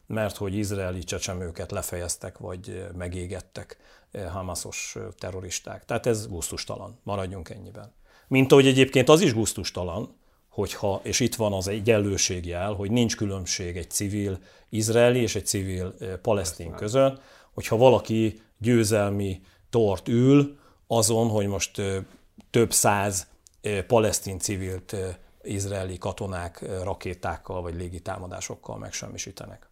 mert 0.10 0.38
hogy 0.38 0.56
izraeli 0.56 1.04
csecsemőket 1.04 1.72
lefejeztek, 1.72 2.38
vagy 2.38 2.88
megégettek 2.98 3.78
Hamasos 4.32 4.98
terroristák. 5.18 5.86
Tehát 5.86 6.06
ez 6.06 6.28
gusztustalan, 6.28 7.00
maradjunk 7.04 7.50
ennyiben. 7.50 7.94
Mint 8.28 8.52
ahogy 8.52 8.68
egyébként 8.68 9.10
az 9.10 9.22
is 9.22 9.34
gusztustalan, 9.34 10.18
hogyha, 10.50 11.00
és 11.04 11.20
itt 11.20 11.36
van 11.36 11.54
az 11.54 11.68
egyenlőségjel, 11.68 12.74
hogy 12.74 12.92
nincs 12.92 13.16
különbség 13.16 13.78
egy 13.78 13.90
civil 13.90 14.40
izraeli 14.70 15.22
és 15.22 15.36
egy 15.36 15.46
civil 15.46 15.96
palesztin 16.22 16.72
között, 16.72 17.22
hogyha 17.54 17.78
valaki 17.78 18.42
győzelmi 18.58 19.42
tort 19.70 20.08
ül 20.08 20.58
azon, 20.88 21.30
hogy 21.30 21.48
most 21.48 21.82
több 22.50 22.74
száz 22.74 23.28
palesztin 23.88 24.40
civilt 24.40 24.96
izraeli 25.42 25.98
katonák 25.98 26.82
rakétákkal 26.84 27.62
vagy 27.62 27.76
légitámadásokkal 27.76 28.78
megsemmisítenek. 28.78 29.69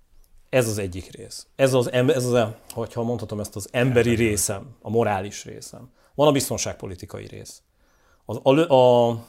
Ez 0.57 0.67
az 0.67 0.77
egyik 0.77 1.15
rész. 1.15 1.47
Ez 1.55 1.73
az, 1.73 1.91
ez 1.91 2.25
az, 2.25 2.47
hogyha 2.69 3.03
mondhatom 3.03 3.39
ezt, 3.39 3.55
az 3.55 3.67
emberi 3.71 4.15
részem, 4.15 4.75
a 4.81 4.89
morális 4.89 5.45
részem. 5.45 5.91
Van 6.15 6.27
a 6.27 6.31
biztonságpolitikai 6.31 7.27
rész. 7.27 7.61
Az, 8.25 8.39
a, 8.43 8.73
a, 8.73 9.23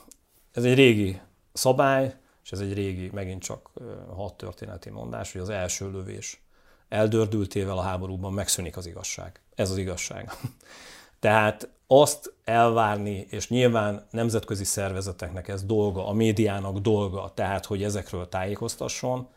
ez 0.52 0.64
egy 0.64 0.74
régi 0.74 1.20
szabály, 1.52 2.14
és 2.44 2.52
ez 2.52 2.60
egy 2.60 2.72
régi, 2.72 3.10
megint 3.12 3.42
csak 3.42 3.70
hat 4.16 4.36
történeti 4.36 4.90
mondás, 4.90 5.32
hogy 5.32 5.40
az 5.40 5.48
első 5.48 5.90
lövés 5.90 6.42
eldördültével 6.88 7.78
a 7.78 7.82
háborúban 7.82 8.32
megszűnik 8.32 8.76
az 8.76 8.86
igazság. 8.86 9.40
Ez 9.54 9.70
az 9.70 9.76
igazság. 9.76 10.30
Tehát 11.20 11.68
azt 11.86 12.32
elvárni, 12.44 13.26
és 13.30 13.48
nyilván 13.48 14.06
nemzetközi 14.10 14.64
szervezeteknek 14.64 15.48
ez 15.48 15.64
dolga, 15.64 16.06
a 16.06 16.12
médiának 16.12 16.78
dolga, 16.78 17.32
tehát 17.34 17.66
hogy 17.66 17.82
ezekről 17.82 18.28
tájékoztasson, 18.28 19.28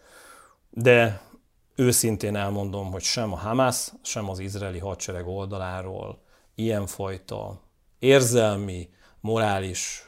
de 0.70 1.30
őszintén 1.76 2.36
elmondom, 2.36 2.92
hogy 2.92 3.04
sem 3.04 3.34
a 3.34 3.36
Hamas, 3.36 3.92
sem 4.02 4.30
az 4.30 4.40
izraeli 4.40 4.80
hadsereg 4.80 5.28
oldaláról 5.28 6.22
ilyenfajta 6.56 7.62
érzelmi, 8.00 8.90
morális 9.20 10.08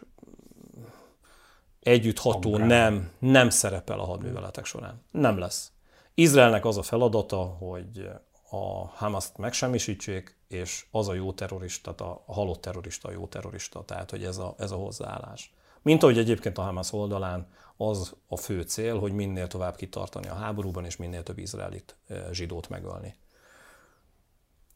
együttható 1.80 2.58
nem, 2.58 3.12
nem 3.20 3.50
szerepel 3.50 4.00
a 4.00 4.06
hadműveletek 4.06 4.66
során. 4.66 5.02
Nem 5.12 5.38
lesz. 5.38 5.72
Izraelnek 6.14 6.66
az 6.66 6.78
a 6.78 6.82
feladata, 6.82 7.38
hogy 7.38 8.10
a 8.50 8.86
Hamaszt 8.86 9.38
megsemmisítsék, 9.38 10.38
és 10.48 10.86
az 10.92 11.08
a 11.08 11.14
jó 11.14 11.34
terrorista, 11.34 11.92
a 12.26 12.34
halott 12.34 12.62
terrorista 12.62 13.08
a 13.08 13.12
jó 13.12 13.28
terrorista, 13.28 13.84
tehát 13.84 14.10
hogy 14.10 14.24
ez 14.24 14.38
a, 14.38 14.56
ez 14.58 14.72
a 14.72 14.76
hozzáállás. 14.76 15.54
Mint 15.82 16.04
ahogy 16.04 16.18
egyébként 16.18 16.58
a 16.58 16.62
Hamas 16.62 16.94
oldalán 16.94 17.48
az 17.90 18.14
a 18.28 18.38
fő 18.38 18.62
cél, 18.62 19.00
hogy 19.00 19.12
minél 19.12 19.48
tovább 19.48 19.76
kitartani 19.76 20.28
a 20.28 20.34
háborúban, 20.34 20.86
és 20.86 20.98
minél 20.98 21.24
több 21.24 21.38
izraelit, 21.38 21.96
zsidót 22.32 22.70
megölni. 22.70 23.16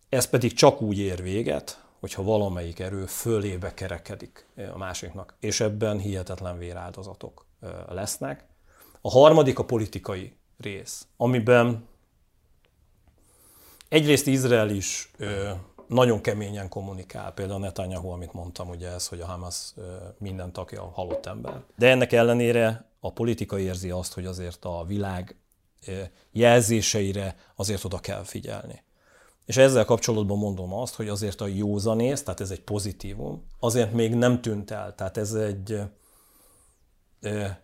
Ez 0.09 0.25
pedig 0.25 0.53
csak 0.53 0.81
úgy 0.81 0.97
ér 0.97 1.21
véget, 1.21 1.85
hogyha 1.99 2.23
valamelyik 2.23 2.79
erő 2.79 3.05
fölébe 3.05 3.73
kerekedik 3.73 4.47
a 4.73 4.77
másiknak, 4.77 5.35
és 5.39 5.59
ebben 5.59 5.99
hihetetlen 5.99 6.57
véráldozatok 6.57 7.45
lesznek. 7.87 8.45
A 9.01 9.09
harmadik 9.09 9.59
a 9.59 9.65
politikai 9.65 10.37
rész, 10.57 11.07
amiben 11.17 11.87
egyrészt 13.89 14.27
Izrael 14.27 14.69
is 14.69 15.11
nagyon 15.87 16.21
keményen 16.21 16.69
kommunikál, 16.69 17.33
például 17.33 17.59
Netanyahu, 17.59 18.09
amit 18.09 18.33
mondtam, 18.33 18.69
ugye 18.69 18.89
ez, 18.89 19.07
hogy 19.07 19.21
a 19.21 19.25
Hamas 19.25 19.73
minden 20.17 20.51
tagja 20.51 20.83
halott 20.83 21.25
ember. 21.25 21.63
De 21.75 21.89
ennek 21.89 22.11
ellenére 22.13 22.86
a 22.99 23.11
politika 23.11 23.59
érzi 23.59 23.89
azt, 23.89 24.13
hogy 24.13 24.25
azért 24.25 24.65
a 24.65 24.83
világ 24.87 25.35
jelzéseire 26.31 27.35
azért 27.55 27.83
oda 27.83 27.99
kell 27.99 28.23
figyelni. 28.23 28.83
És 29.45 29.57
ezzel 29.57 29.85
kapcsolatban 29.85 30.37
mondom 30.37 30.73
azt, 30.73 30.95
hogy 30.95 31.07
azért 31.07 31.41
a 31.41 31.47
józanész, 31.47 32.23
tehát 32.23 32.39
ez 32.39 32.51
egy 32.51 32.61
pozitívum, 32.61 33.43
azért 33.59 33.93
még 33.93 34.15
nem 34.15 34.41
tűnt 34.41 34.71
el. 34.71 34.95
Tehát 34.95 35.17
ez 35.17 35.33
egy, 35.33 35.81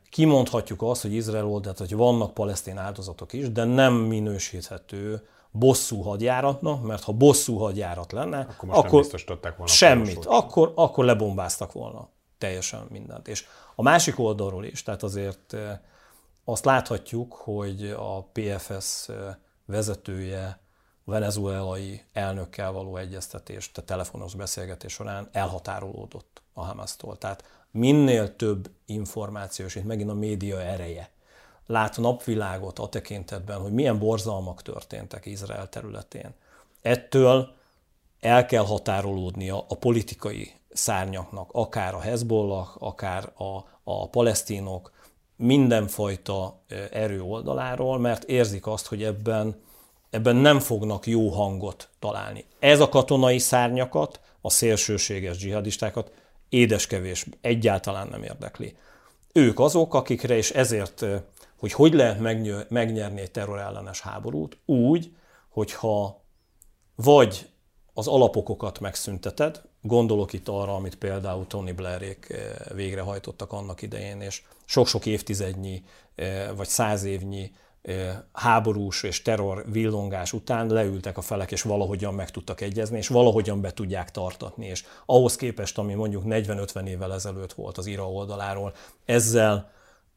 kimondhatjuk 0.10 0.82
azt, 0.82 1.02
hogy 1.02 1.14
Izrael 1.14 1.46
oldalt, 1.46 1.78
hogy 1.78 1.96
vannak 1.96 2.34
palesztin 2.34 2.78
áldozatok 2.78 3.34
is, 3.34 3.52
de 3.52 3.64
nem 3.64 3.94
minősíthető 3.94 5.28
bosszú 5.52 6.02
hadjáratnak, 6.02 6.84
mert 6.84 7.04
ha 7.04 7.12
bosszú 7.12 7.58
hadjárat 7.58 8.12
lenne, 8.12 8.40
akkor, 8.40 8.70
most 8.70 8.80
akkor 8.80 9.40
nem 9.42 9.54
volna 9.58 9.72
semmit, 9.72 10.26
akkor, 10.26 10.72
akkor 10.76 11.06
lebombáztak 11.06 11.72
volna 11.72 12.10
teljesen 12.44 12.88
mindent. 12.90 13.28
És 13.28 13.46
a 13.76 13.82
másik 13.82 14.20
oldalról 14.20 14.66
is, 14.66 14.84
tehát 14.84 15.04
azért 15.04 15.56
azt 16.44 16.66
láthatjuk, 16.66 17.34
hogy 17.34 17.90
a 17.98 18.24
PFS 18.24 19.08
vezetője 19.66 20.60
a 21.06 21.12
venezuelai 21.12 22.02
elnökkel 22.14 22.72
való 22.72 22.98
egyeztetés, 22.98 23.72
tehát 23.72 23.90
telefonos 23.90 24.36
beszélgetés 24.36 24.94
során 24.94 25.30
elhatárolódott 25.32 26.42
a 26.54 26.66
Hamas-tól. 26.66 27.18
Tehát 27.18 27.44
minél 27.72 28.36
több 28.36 28.70
információ, 28.86 29.66
és 29.66 29.76
itt 29.76 29.84
megint 29.84 30.10
a 30.10 30.14
média 30.14 30.62
ereje, 30.62 31.10
lát 31.66 31.98
napvilágot 31.98 32.80
a 32.80 32.90
tekintetben, 32.90 33.60
hogy 33.60 33.72
milyen 33.72 34.00
borzalmak 34.00 34.62
történtek 34.62 35.26
Izrael 35.26 35.70
területén. 35.70 36.34
Ettől 36.82 37.54
el 38.20 38.46
kell 38.46 38.66
határolódnia 38.66 39.66
a 39.68 39.76
politikai 39.76 40.54
szárnyaknak, 40.74 41.50
akár 41.52 41.94
a 41.94 42.00
Hezbollah, 42.00 42.68
akár 42.80 43.32
a, 43.38 43.66
a 43.84 44.10
palesztinok, 44.10 44.92
mindenfajta 45.36 46.64
erő 46.92 47.22
oldaláról, 47.22 48.00
mert 48.00 48.24
érzik 48.24 48.68
azt, 48.68 48.88
hogy 48.88 49.04
ebben, 49.04 49.62
ebben 50.10 50.36
nem 50.36 50.60
fognak 50.60 51.08
jó 51.08 51.30
hangot 51.30 51.90
találni. 52.00 52.46
Ez 52.60 52.80
a 52.80 52.90
katonai 52.90 53.38
szárnyakat, 53.38 54.20
a 54.42 54.50
szélsőséges 54.50 55.38
dzsihadistákat 55.38 56.12
édeskevés 56.50 57.26
egyáltalán 57.42 58.08
nem 58.08 58.24
érdekli. 58.24 58.78
Ők 59.34 59.60
azok, 59.60 59.94
akikre, 59.94 60.36
és 60.36 60.52
ezért, 60.52 61.06
hogy 61.60 61.74
hogy 61.74 61.94
lehet 61.94 62.20
megnyerni 62.70 63.22
egy 63.22 63.32
terrorellenes 63.32 64.02
háborút, 64.02 64.58
úgy, 64.66 65.16
hogyha 65.50 66.24
vagy 66.96 67.50
az 67.94 68.08
alapokokat 68.08 68.80
megszünteted, 68.80 69.62
gondolok 69.86 70.34
itt 70.34 70.48
arra, 70.48 70.76
amit 70.76 70.96
például 70.96 71.48
Tony 71.48 71.76
Blairék 71.76 72.34
végrehajtottak 72.74 73.52
annak 73.52 73.82
idején, 73.82 74.22
és 74.22 74.42
sok-sok 74.66 75.06
évtizednyi, 75.06 75.84
vagy 76.56 76.68
száz 76.68 77.04
évnyi 77.04 77.52
háborús 78.32 79.04
és 79.04 79.22
terror 79.22 79.66
villongás 79.72 80.34
után 80.34 80.68
leültek 80.68 81.18
a 81.18 81.22
felek, 81.22 81.52
és 81.52 81.62
valahogyan 81.62 82.14
meg 82.14 82.32
tudtak 82.32 82.62
egyezni, 82.62 82.98
és 82.98 83.08
valahogyan 83.08 83.62
be 83.62 83.72
tudják 83.72 84.12
tartatni. 84.12 84.66
És 84.66 84.86
ahhoz 85.06 85.36
képest, 85.36 85.78
ami 85.78 85.94
mondjuk 85.94 86.24
40-50 86.26 86.86
évvel 86.88 87.14
ezelőtt 87.14 87.54
volt 87.54 87.78
az 87.78 87.86
IRA 87.86 88.12
oldaláról, 88.12 88.74
ezzel 89.06 89.72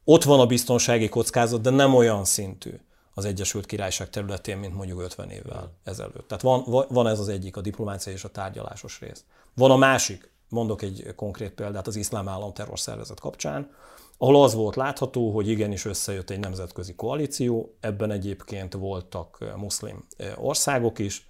ott 0.05 0.22
van 0.22 0.40
a 0.40 0.46
biztonsági 0.46 1.09
kockázat, 1.09 1.61
de 1.61 1.70
nem 1.70 1.94
olyan 1.94 2.24
szintű 2.24 2.81
az 3.18 3.24
Egyesült 3.24 3.66
Királyság 3.66 4.11
területén, 4.11 4.57
mint 4.57 4.74
mondjuk 4.74 5.00
50 5.00 5.31
évvel 5.31 5.72
ezelőtt. 5.85 6.29
Tehát 6.29 6.42
van, 6.42 6.87
van 6.88 7.07
ez 7.07 7.18
az 7.18 7.29
egyik, 7.29 7.57
a 7.57 7.61
diplomácia 7.61 8.12
és 8.12 8.24
a 8.24 8.31
tárgyalásos 8.31 9.00
rész. 9.00 9.24
Van 9.55 9.70
a 9.70 9.76
másik, 9.76 10.31
mondok 10.48 10.83
egy 10.83 11.12
konkrét 11.16 11.50
példát 11.50 11.87
az 11.87 11.96
iszlám 11.96 12.29
állam 12.29 12.52
terrorszervezet 12.52 13.20
kapcsán, 13.20 13.70
ahol 14.18 14.42
az 14.42 14.55
volt 14.55 14.76
látható, 14.76 15.31
hogy 15.31 15.48
igenis 15.48 15.85
összejött 15.85 16.31
egy 16.31 16.40
nemzetközi 16.40 16.94
koalíció, 16.94 17.76
ebben 17.81 18.11
egyébként 18.11 18.72
voltak 18.72 19.37
eh, 19.40 19.57
muszlim 19.57 20.05
eh, 20.16 20.44
országok 20.44 20.98
is, 20.98 21.26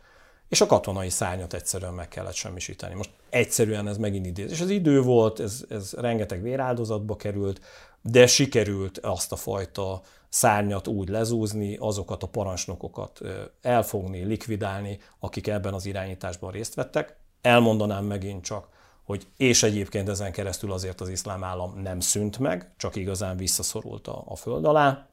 és 0.49 0.61
a 0.61 0.66
katonai 0.66 1.09
szárnyat 1.09 1.55
egyszerűen 1.55 1.94
meg 1.94 2.09
kellett 2.09 2.35
semmisíteni. 2.35 2.94
Most 2.94 3.11
egyszerűen 3.31 3.88
ez 3.88 3.96
megint 3.96 4.27
idéz. 4.27 4.51
És 4.51 4.61
az 4.61 4.70
idő 4.70 5.01
volt, 5.01 5.40
ez, 5.40 5.64
ez 5.68 5.92
rengeteg 5.92 6.42
véráldozatba 6.42 7.16
került, 7.16 7.61
de 8.03 8.27
sikerült 8.27 8.99
azt 8.99 9.33
a 9.33 9.37
fajta 9.37 10.03
szárnyat 10.37 10.88
úgy 10.88 11.09
lezúzni, 11.09 11.77
azokat 11.77 12.22
a 12.22 12.27
parancsnokokat 12.27 13.20
elfogni, 13.62 14.25
likvidálni, 14.25 14.99
akik 15.18 15.46
ebben 15.46 15.75
az 15.75 15.87
irányításban 15.87 16.51
részt 16.51 16.75
vettek. 16.75 17.16
Elmondanám 17.40 18.05
megint 18.05 18.44
csak, 18.44 18.68
hogy 19.05 19.27
és 19.37 19.62
egyébként 19.62 20.09
ezen 20.09 20.33
keresztül 20.33 20.72
azért 20.72 21.01
az 21.01 21.09
iszlám 21.09 21.44
állam 21.44 21.81
nem 21.83 22.01
szűnt 22.01 22.38
meg, 22.38 22.75
csak 22.77 22.96
igazán 22.96 23.37
visszaszorult 23.37 24.07
a, 24.07 24.22
a 24.27 24.37
föld 24.37 24.64
alá, 24.64 25.07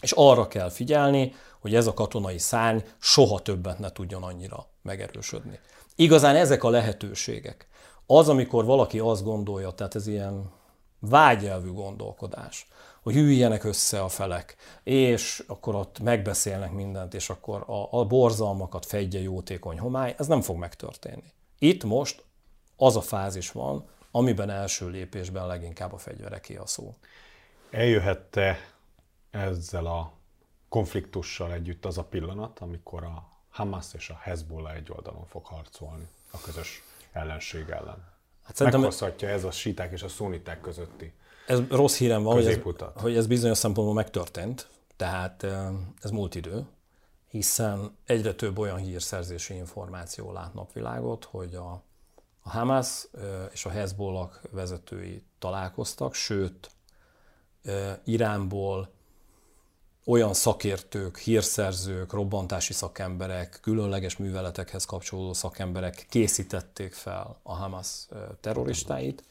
és 0.00 0.12
arra 0.12 0.48
kell 0.48 0.70
figyelni, 0.70 1.32
hogy 1.60 1.74
ez 1.74 1.86
a 1.86 1.94
katonai 1.94 2.38
szárny 2.38 2.78
soha 2.98 3.40
többet 3.40 3.78
ne 3.78 3.92
tudjon 3.92 4.22
annyira 4.22 4.66
megerősödni. 4.82 5.58
Igazán 5.94 6.36
ezek 6.36 6.64
a 6.64 6.70
lehetőségek. 6.70 7.68
Az, 8.06 8.28
amikor 8.28 8.64
valaki 8.64 8.98
azt 8.98 9.24
gondolja, 9.24 9.70
tehát 9.70 9.94
ez 9.94 10.06
ilyen 10.06 10.50
vágyelvű 10.98 11.72
gondolkodás, 11.72 12.66
hogy 13.08 13.16
üljenek 13.16 13.64
össze 13.64 14.02
a 14.02 14.08
felek, 14.08 14.56
és 14.82 15.44
akkor 15.46 15.74
ott 15.74 15.98
megbeszélnek 15.98 16.72
mindent, 16.72 17.14
és 17.14 17.30
akkor 17.30 17.64
a, 17.66 17.98
a 17.98 18.04
borzalmakat 18.04 18.86
fedje 18.86 19.20
jótékony 19.20 19.78
homály, 19.78 20.14
ez 20.18 20.26
nem 20.26 20.40
fog 20.40 20.56
megtörténni. 20.56 21.32
Itt 21.58 21.84
most 21.84 22.24
az 22.76 22.96
a 22.96 23.00
fázis 23.00 23.50
van, 23.50 23.88
amiben 24.10 24.50
első 24.50 24.88
lépésben 24.88 25.46
leginkább 25.46 25.92
a 25.92 25.98
fegyvereké 25.98 26.56
a 26.56 26.66
szó. 26.66 26.94
Eljöhette 27.70 28.58
ezzel 29.30 29.86
a 29.86 30.12
konfliktussal 30.68 31.52
együtt 31.52 31.84
az 31.84 31.98
a 31.98 32.04
pillanat, 32.04 32.58
amikor 32.58 33.04
a 33.04 33.28
Hamas 33.50 33.86
és 33.94 34.08
a 34.08 34.18
Hezbollah 34.20 34.74
egy 34.74 34.90
oldalon 34.90 35.26
fog 35.26 35.44
harcolni 35.44 36.08
a 36.30 36.40
közös 36.40 36.82
ellenség 37.12 37.68
ellen. 37.68 38.06
Hát 38.42 38.58
Meghozhatja 38.58 39.28
ez 39.28 39.44
a 39.44 39.50
síták 39.50 39.92
és 39.92 40.02
a 40.02 40.08
szuniták 40.08 40.60
közötti 40.60 41.12
Ez 41.48 41.60
rossz 41.68 41.96
hírem 41.96 42.22
van, 42.22 42.34
hogy 42.34 42.46
ez, 42.46 42.58
hogy 42.94 43.16
ez 43.16 43.26
bizonyos 43.26 43.58
szempontból 43.58 43.94
megtörtént, 43.94 44.68
tehát 44.96 45.46
ez 46.02 46.10
múlt 46.10 46.34
idő, 46.34 46.66
hiszen 47.28 47.96
egyre 48.06 48.34
több 48.34 48.58
olyan 48.58 48.76
hírszerzési 48.76 49.54
információ 49.54 50.32
lát 50.32 50.54
napvilágot, 50.54 51.24
hogy 51.24 51.54
a 51.54 51.82
a 52.48 52.50
Hamas 52.50 53.06
és 53.52 53.64
a 53.64 53.70
Hezbollah 53.70 54.30
vezetői 54.50 55.22
találkoztak, 55.38 56.14
sőt, 56.14 56.70
Iránból 58.04 58.90
olyan 60.04 60.34
szakértők, 60.34 61.18
hírszerzők, 61.18 62.12
robbantási 62.12 62.72
szakemberek, 62.72 63.58
különleges 63.62 64.16
műveletekhez 64.16 64.84
kapcsolódó 64.84 65.32
szakemberek 65.32 66.06
készítették 66.08 66.92
fel 66.92 67.38
a 67.42 67.54
Hamas 67.54 68.06
terroristáit, 68.40 69.24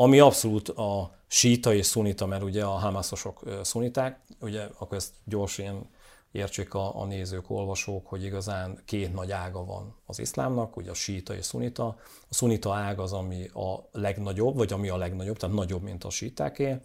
ami 0.00 0.20
abszolút 0.20 0.68
a 0.68 1.14
síta 1.26 1.74
és 1.74 1.86
szunita, 1.86 2.26
mert 2.26 2.42
ugye 2.42 2.64
a 2.64 2.70
Hamasosok 2.70 3.42
szuniták, 3.62 4.20
ugye 4.40 4.68
akkor 4.78 4.96
ezt 4.96 5.14
gyors 5.24 5.58
ilyen 5.58 5.88
értsék 6.32 6.74
a, 6.74 7.00
a 7.00 7.04
nézők, 7.04 7.50
olvasók, 7.50 8.06
hogy 8.06 8.24
igazán 8.24 8.82
két 8.84 9.14
nagy 9.14 9.30
ága 9.30 9.64
van 9.64 9.96
az 10.06 10.18
iszlámnak, 10.18 10.76
ugye 10.76 10.90
a 10.90 10.94
síta 10.94 11.34
és 11.34 11.44
szunita. 11.44 11.86
A 12.28 12.34
szunita 12.34 12.74
ág 12.74 12.98
az, 12.98 13.12
ami 13.12 13.46
a 13.46 13.88
legnagyobb, 13.92 14.56
vagy 14.56 14.72
ami 14.72 14.88
a 14.88 14.96
legnagyobb, 14.96 15.36
tehát 15.36 15.56
nagyobb, 15.56 15.82
mint 15.82 16.04
a 16.04 16.10
sítáké. 16.10 16.80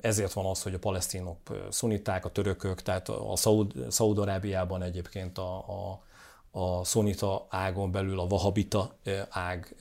Ezért 0.00 0.32
van 0.32 0.46
az, 0.46 0.62
hogy 0.62 0.74
a 0.74 0.78
palesztinok 0.78 1.38
szuniták, 1.70 2.24
a 2.24 2.30
törökök, 2.30 2.82
tehát 2.82 3.08
a 3.08 3.36
Szaúd-Arábiában 3.88 4.82
egyébként 4.82 5.38
a, 5.38 5.56
a, 5.58 6.02
a 6.50 6.84
szunita 6.84 7.46
ágon 7.48 7.90
belül 7.90 8.20
a 8.20 8.26
vahabita 8.26 8.96
ág 9.28 9.76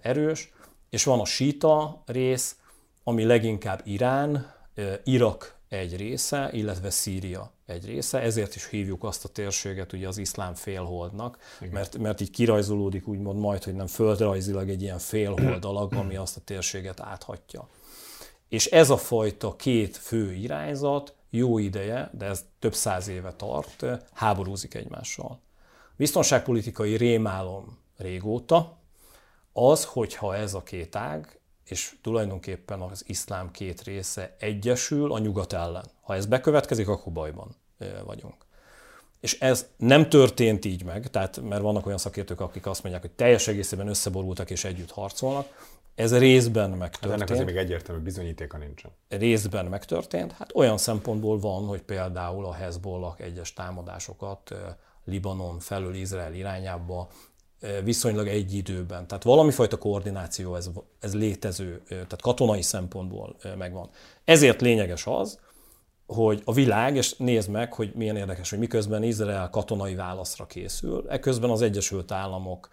erős, 0.00 0.52
és 0.90 1.04
van 1.04 1.20
a 1.20 1.24
síta 1.24 2.02
rész, 2.06 2.56
ami 3.04 3.24
leginkább 3.24 3.80
Irán, 3.84 4.54
Irak 5.04 5.56
egy 5.68 5.96
része, 5.96 6.48
illetve 6.52 6.90
Szíria 6.90 7.52
egy 7.66 7.84
része, 7.86 8.20
ezért 8.20 8.54
is 8.54 8.68
hívjuk 8.68 9.04
azt 9.04 9.24
a 9.24 9.28
térséget 9.28 9.92
ugye 9.92 10.08
az 10.08 10.18
iszlám 10.18 10.54
félholdnak, 10.54 11.38
mert, 11.70 11.98
mert 11.98 12.20
így 12.20 12.30
kirajzolódik 12.30 13.08
úgymond 13.08 13.38
majd, 13.38 13.64
hogy 13.64 13.74
nem 13.74 13.86
földrajzilag 13.86 14.68
egy 14.68 14.82
ilyen 14.82 14.98
félhold 14.98 15.64
alag, 15.64 15.94
ami 15.94 16.16
azt 16.16 16.36
a 16.36 16.40
térséget 16.44 17.00
áthatja. 17.00 17.68
És 18.48 18.66
ez 18.66 18.90
a 18.90 18.96
fajta 18.96 19.56
két 19.56 19.96
fő 19.96 20.32
irányzat 20.32 21.14
jó 21.30 21.58
ideje, 21.58 22.10
de 22.12 22.24
ez 22.24 22.44
több 22.58 22.74
száz 22.74 23.08
éve 23.08 23.32
tart, 23.32 23.86
háborúzik 24.12 24.74
egymással. 24.74 25.40
Biztonságpolitikai 25.96 26.96
rémálom 26.96 27.78
régóta 27.96 28.78
az, 29.66 29.84
hogyha 29.84 30.36
ez 30.36 30.54
a 30.54 30.62
két 30.62 30.96
ág 30.96 31.40
és 31.64 31.94
tulajdonképpen 32.02 32.80
az 32.80 33.04
iszlám 33.06 33.50
két 33.50 33.82
része 33.82 34.36
egyesül 34.38 35.12
a 35.12 35.18
nyugat 35.18 35.52
ellen. 35.52 35.84
Ha 36.00 36.14
ez 36.14 36.26
bekövetkezik, 36.26 36.88
akkor 36.88 37.12
bajban 37.12 37.56
vagyunk. 38.04 38.34
És 39.20 39.40
ez 39.40 39.66
nem 39.76 40.08
történt 40.08 40.64
így 40.64 40.84
meg, 40.84 41.10
tehát 41.10 41.40
mert 41.40 41.62
vannak 41.62 41.86
olyan 41.86 41.98
szakértők, 41.98 42.40
akik 42.40 42.66
azt 42.66 42.82
mondják, 42.82 43.04
hogy 43.04 43.14
teljes 43.14 43.48
egészében 43.48 43.88
összeborultak 43.88 44.50
és 44.50 44.64
együtt 44.64 44.90
harcolnak. 44.90 45.66
Ez 45.94 46.18
részben 46.18 46.70
megtörtént. 46.70 47.10
Hát 47.10 47.12
ennek 47.12 47.30
azért 47.30 47.46
még 47.46 47.56
egyértelmű 47.56 48.02
bizonyítéka 48.02 48.56
nincsen. 48.58 48.90
Részben 49.08 49.66
megtörtént. 49.66 50.32
Hát 50.32 50.54
olyan 50.54 50.78
szempontból 50.78 51.38
van, 51.38 51.66
hogy 51.66 51.82
például 51.82 52.44
a 52.44 52.52
Hezbollah 52.52 53.14
egyes 53.20 53.52
támadásokat 53.52 54.54
Libanon 55.04 55.58
felől 55.58 55.94
Izrael 55.94 56.34
irányába 56.34 57.08
viszonylag 57.84 58.28
egy 58.28 58.54
időben. 58.54 59.06
Tehát 59.06 59.24
valami 59.24 59.50
fajta 59.50 59.76
koordináció 59.76 60.54
ez, 60.54 60.70
ez 61.00 61.14
létező, 61.14 61.82
tehát 61.88 62.20
katonai 62.20 62.62
szempontból 62.62 63.36
megvan. 63.56 63.90
Ezért 64.24 64.60
lényeges 64.60 65.06
az, 65.06 65.38
hogy 66.06 66.42
a 66.44 66.52
világ, 66.52 66.96
és 66.96 67.16
nézd 67.16 67.50
meg, 67.50 67.72
hogy 67.72 67.92
milyen 67.94 68.16
érdekes, 68.16 68.50
hogy 68.50 68.58
miközben 68.58 69.02
Izrael 69.02 69.50
katonai 69.50 69.94
válaszra 69.94 70.46
készül, 70.46 71.04
eközben 71.08 71.50
az 71.50 71.62
Egyesült 71.62 72.12
Államok 72.12 72.68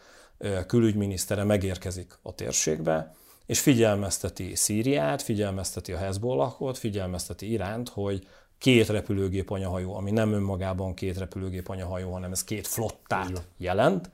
külügyminisztere 0.67 1.43
megérkezik 1.43 2.17
a 2.21 2.35
térségbe, 2.35 3.15
és 3.45 3.59
figyelmezteti 3.59 4.55
Szíriát, 4.55 5.21
figyelmezteti 5.21 5.91
a 5.91 5.97
Hezbollahot, 5.97 6.77
figyelmezteti 6.77 7.51
Iránt, 7.51 7.89
hogy 7.89 8.27
két 8.57 8.89
repülőgép 8.89 9.49
anyahajó, 9.49 9.95
ami 9.95 10.11
nem 10.11 10.33
önmagában 10.33 10.93
két 10.93 11.17
repülőgép 11.17 11.69
anyahajó, 11.69 12.11
hanem 12.11 12.31
ez 12.31 12.43
két 12.43 12.67
flottát 12.67 13.47
jelent, 13.57 14.09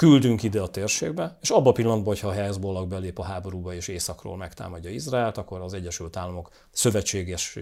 küldünk 0.00 0.42
ide 0.42 0.60
a 0.60 0.68
térségbe, 0.68 1.36
és 1.40 1.50
abban 1.50 1.66
a 1.66 1.72
pillanatban, 1.72 2.06
hogyha 2.06 2.28
a 2.28 2.32
Hezbollah 2.32 2.86
belép 2.86 3.18
a 3.18 3.22
háborúba 3.22 3.74
és 3.74 3.88
északról 3.88 4.36
megtámadja 4.36 4.90
Izraelt, 4.90 5.36
akkor 5.36 5.60
az 5.60 5.74
Egyesült 5.74 6.16
Államok 6.16 6.50
szövetséges 6.70 7.58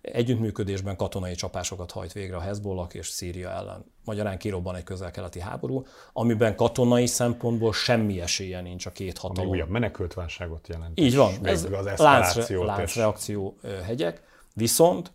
együttműködésben 0.00 0.96
katonai 0.96 1.34
csapásokat 1.34 1.90
hajt 1.90 2.12
végre 2.12 2.36
a 2.36 2.40
Hezbollah 2.40 2.88
és 2.92 3.08
Szíria 3.08 3.50
ellen. 3.50 3.84
Magyarán 4.04 4.38
kirobban 4.38 4.74
egy 4.74 4.82
közel-keleti 4.82 5.40
háború, 5.40 5.86
amiben 6.12 6.56
katonai 6.56 7.06
szempontból 7.06 7.72
semmi 7.72 8.20
esélye 8.20 8.60
nincs 8.60 8.86
a 8.86 8.90
két 8.90 9.18
hatalom. 9.18 9.48
Ami 9.48 9.56
újabb 9.56 9.70
menekültválságot 9.70 10.68
jelent. 10.68 11.00
Így 11.00 11.16
van, 11.16 11.32
ez 11.42 11.64
az 11.64 11.98
láncre, 11.98 12.64
láncreakció 12.64 13.58
hegyek, 13.84 14.22
viszont 14.54 15.12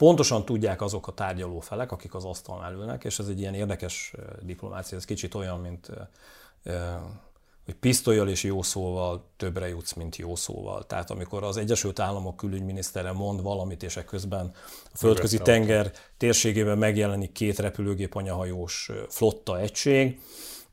pontosan 0.00 0.44
tudják 0.44 0.82
azok 0.82 1.06
a 1.06 1.12
tárgyaló 1.12 1.60
felek, 1.60 1.92
akik 1.92 2.14
az 2.14 2.24
asztalnál 2.24 2.72
ülnek, 2.72 3.04
és 3.04 3.18
ez 3.18 3.28
egy 3.28 3.38
ilyen 3.38 3.54
érdekes 3.54 4.12
diplomácia, 4.42 4.96
ez 4.96 5.04
kicsit 5.04 5.34
olyan, 5.34 5.60
mint 5.60 5.90
hogy 7.64 7.74
pisztolyjal 7.74 8.28
és 8.28 8.42
jó 8.42 8.62
szóval 8.62 9.24
többre 9.36 9.68
jutsz, 9.68 9.92
mint 9.92 10.16
jó 10.16 10.36
szóval. 10.36 10.86
Tehát 10.86 11.10
amikor 11.10 11.42
az 11.42 11.56
Egyesült 11.56 11.98
Államok 11.98 12.36
külügyminisztere 12.36 13.12
mond 13.12 13.42
valamit, 13.42 13.82
és 13.82 13.98
közben 14.06 14.52
a 14.92 14.96
földközi 14.96 15.38
tenger 15.38 15.92
térségében 16.16 16.78
megjelenik 16.78 17.32
két 17.32 17.58
repülőgép 17.58 18.14
anyahajós 18.14 18.90
flotta 19.08 19.58
egység, 19.58 20.20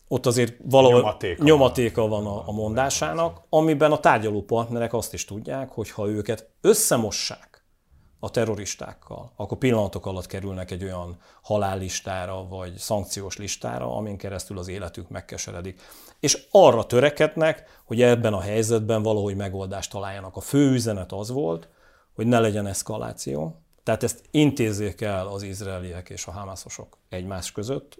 ott 0.07 0.25
azért 0.25 0.53
valahol 0.63 0.99
nyomatéka, 0.99 1.43
nyomatéka 1.43 2.07
van 2.07 2.25
a, 2.25 2.47
a 2.47 2.51
mondásának, 2.51 3.41
amiben 3.49 3.91
a 3.91 3.99
tárgyaló 3.99 4.41
partnerek 4.43 4.93
azt 4.93 5.13
is 5.13 5.25
tudják, 5.25 5.69
hogy 5.69 5.89
ha 5.89 6.07
őket 6.07 6.49
összemossák 6.61 7.56
a 8.19 8.31
terroristákkal, 8.31 9.31
akkor 9.35 9.57
pillanatok 9.57 10.05
alatt 10.05 10.25
kerülnek 10.25 10.71
egy 10.71 10.83
olyan 10.83 11.17
halállistára 11.41 12.47
vagy 12.47 12.77
szankciós 12.77 13.37
listára, 13.37 13.95
amin 13.95 14.17
keresztül 14.17 14.57
az 14.57 14.67
életük 14.67 15.09
megkeseredik. 15.09 15.81
És 16.19 16.45
arra 16.51 16.85
törekednek, 16.85 17.81
hogy 17.85 18.01
ebben 18.01 18.33
a 18.33 18.41
helyzetben 18.41 19.03
valahogy 19.03 19.35
megoldást 19.35 19.91
találjanak. 19.91 20.35
A 20.35 20.41
fő 20.41 20.71
üzenet 20.71 21.11
az 21.11 21.29
volt, 21.29 21.67
hogy 22.15 22.27
ne 22.27 22.39
legyen 22.39 22.67
eszkaláció. 22.67 23.61
Tehát 23.83 24.03
ezt 24.03 24.23
intézzék 24.31 25.01
el 25.01 25.27
az 25.27 25.43
izraeliek 25.43 26.09
és 26.09 26.25
a 26.25 26.31
hamászosok 26.31 26.97
egymás 27.09 27.51
között, 27.51 27.97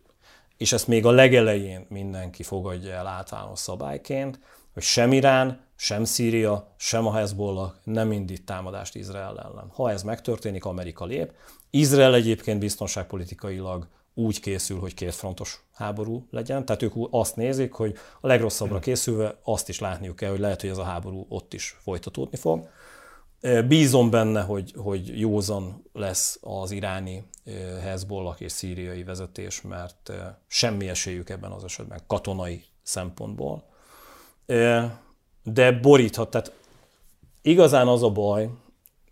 és 0.57 0.74
ezt 0.74 0.88
még 0.88 1.05
a 1.05 1.11
legelején 1.11 1.86
mindenki 1.89 2.43
fogadja 2.43 2.93
el 2.93 3.07
általános 3.07 3.59
szabályként, 3.59 4.39
hogy 4.74 4.84
sem 4.84 5.13
Irán, 5.13 5.66
sem 5.80 6.03
Szíria, 6.03 6.73
sem 6.78 7.07
a 7.07 7.13
Hezbollah 7.13 7.71
nem 7.84 8.11
indít 8.11 8.45
támadást 8.45 8.95
Izrael 8.95 9.39
ellen. 9.39 9.71
Ha 9.73 9.91
ez 9.91 10.03
megtörténik, 10.03 10.65
Amerika 10.65 11.05
lép. 11.05 11.32
Izrael 11.69 12.13
egyébként 12.13 12.59
biztonságpolitikailag 12.59 13.88
úgy 14.13 14.39
készül, 14.39 14.80
hogy 14.80 14.93
kétfrontos 14.93 15.63
háború 15.73 16.28
legyen. 16.32 16.65
Tehát 16.65 16.82
ők 16.82 16.93
azt 17.09 17.36
nézik, 17.36 17.73
hogy 17.73 17.95
a 18.21 18.28
legrosszabbra 18.28 18.80
készülve 18.80 19.39
azt 19.43 19.69
is 19.69 19.80
látniuk 19.80 20.15
kell, 20.15 20.30
hogy 20.30 20.39
lehet, 20.39 20.61
hogy 20.61 20.69
ez 20.69 20.78
a 20.78 20.84
háború 20.84 21.25
ott 21.30 21.53
is 21.53 21.78
folytatódni 21.82 22.38
fog. 22.38 22.69
Bízom 23.67 24.09
benne, 24.09 24.41
hogy, 24.41 24.73
hogy 24.78 25.19
józan 25.19 25.84
lesz 25.93 26.39
az 26.41 26.71
iráni 26.71 27.23
Hezbollah 27.82 28.41
és 28.41 28.51
szíriai 28.51 29.03
vezetés, 29.03 29.61
mert 29.61 30.11
semmi 30.47 30.89
esélyük 30.89 31.30
ebben 31.30 31.51
az 31.51 31.63
esetben 31.63 32.01
katonai 32.07 32.63
szempontból 32.84 33.63
de 35.54 35.72
boríthat. 35.72 36.30
Tehát 36.30 36.54
igazán 37.41 37.88
az 37.88 38.04
a 38.04 38.10
baj, 38.10 38.50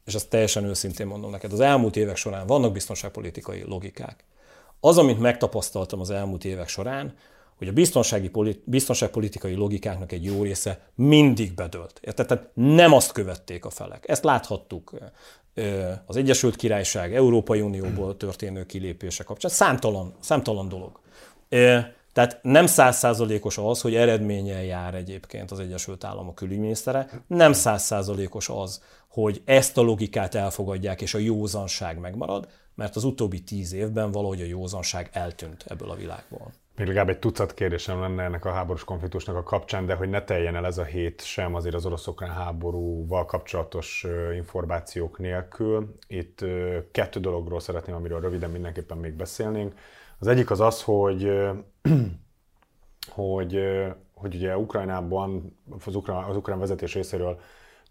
és 0.06 0.14
ezt 0.14 0.30
teljesen 0.30 0.64
őszintén 0.64 1.08
mondom 1.08 1.32
neked, 1.32 1.52
az 1.52 1.60
elmúlt 1.60 1.96
évek 1.96 2.16
során 2.16 2.48
vannak 2.48 2.72
biztonságpolitikai 2.72 3.64
logikák. 3.64 4.24
Az, 4.80 4.98
amit 4.98 5.20
megtapasztaltam 5.20 6.00
az 6.00 6.10
elmúlt 6.10 6.46
évek 6.46 6.68
során, 6.68 7.14
hogy 7.58 7.68
a 7.68 7.72
biztonsági 7.72 8.32
biztonságpolitikai 8.64 9.54
logikáknak 9.54 10.12
egy 10.12 10.24
jó 10.24 10.44
része 10.44 10.90
mindig 10.96 11.54
bedölt. 11.54 12.00
Érted? 12.04 12.28
Tehát 12.28 12.50
nem 12.54 12.94
azt 12.94 13.12
követték 13.12 13.66
a 13.66 13.70
felek. 13.70 14.04
Ezt 14.08 14.24
láthattuk 14.24 14.94
az 16.06 16.16
Egyesült 16.16 16.56
Királyság, 16.56 17.16
Európai 17.16 17.62
Unióból 17.62 18.18
történő 18.18 18.66
kilépése 18.66 19.24
kapcsán. 19.24 19.52
Számtalan, 19.52 20.16
számtalan 20.20 20.70
dolog. 20.70 21.00
Tehát 22.16 22.40
nem 22.42 22.66
százszázalékos 22.66 23.58
az, 23.58 23.82
hogy 23.82 23.96
eredménnyel 23.96 24.64
jár 24.64 24.96
egyébként 24.96 25.52
az 25.52 25.60
Egyesült 25.60 26.04
Államok 26.04 26.36
külügyminisztere, 26.36 27.10
nem 27.28 27.54
százszázalékos 27.54 28.50
az, 28.50 28.84
hogy 29.10 29.42
ezt 29.46 29.78
a 29.78 29.82
logikát 29.82 30.36
elfogadják 30.36 31.02
és 31.02 31.14
a 31.14 31.18
józanság 31.18 32.00
megmarad, 32.00 32.48
mert 32.76 32.96
az 32.96 33.04
utóbbi 33.04 33.44
tíz 33.44 33.74
évben 33.74 34.12
valahogy 34.12 34.42
a 34.42 34.46
józanság 34.46 35.10
eltűnt 35.12 35.66
ebből 35.68 35.90
a 35.90 35.96
világból. 35.96 36.54
Még 36.76 36.88
legalább 36.88 37.10
egy 37.10 37.20
tucat 37.20 37.54
kérdésem 37.54 38.00
lenne 38.00 38.24
ennek 38.24 38.46
a 38.46 38.52
háborús 38.52 38.84
konfliktusnak 38.84 39.36
a 39.36 39.44
kapcsán, 39.44 39.86
de 39.86 39.94
hogy 39.94 40.10
ne 40.10 40.24
teljen 40.24 40.56
el 40.56 40.66
ez 40.66 40.78
a 40.78 40.84
hét 40.84 41.24
sem 41.24 41.56
azért 41.56 41.76
az 41.76 41.86
orosz 41.86 42.10
háborúval 42.18 43.26
kapcsolatos 43.26 44.06
információk 44.36 45.20
nélkül. 45.20 45.96
Itt 46.08 46.46
kettő 46.92 47.20
dologról 47.20 47.60
szeretném, 47.60 47.96
amiről 47.96 48.22
röviden 48.22 48.50
mindenképpen 48.50 48.98
még 48.98 49.14
beszélnénk. 49.14 49.74
Az 50.20 50.28
egyik 50.28 50.52
az 50.52 50.60
az, 50.60 50.84
hogy, 50.84 51.32
hogy, 53.10 53.60
hogy 54.14 54.36
ugye 54.36 54.58
Ukrajnában, 54.58 55.58
az 55.86 55.96
ukrán, 55.96 56.24
az 56.24 56.36
ukrán 56.36 56.60
vezetés 56.60 56.94
részéről 56.94 57.40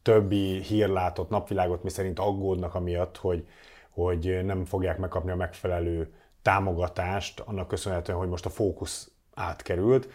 többi 0.03 0.63
hír 0.63 0.89
látott 0.89 1.31
napvilágot, 1.31 1.83
mi 1.83 1.91
szerint 1.91 2.19
aggódnak 2.19 2.75
amiatt, 2.75 3.17
hogy, 3.17 3.47
hogy 3.91 4.45
nem 4.45 4.65
fogják 4.65 4.99
megkapni 4.99 5.31
a 5.31 5.37
megfelelő 5.37 6.13
támogatást, 6.43 7.41
annak 7.41 7.69
köszönhetően, 7.69 8.19
hogy 8.19 8.29
most 8.29 8.47
a 8.47 8.51
fókusz 8.51 9.11
átkerült. 9.35 10.09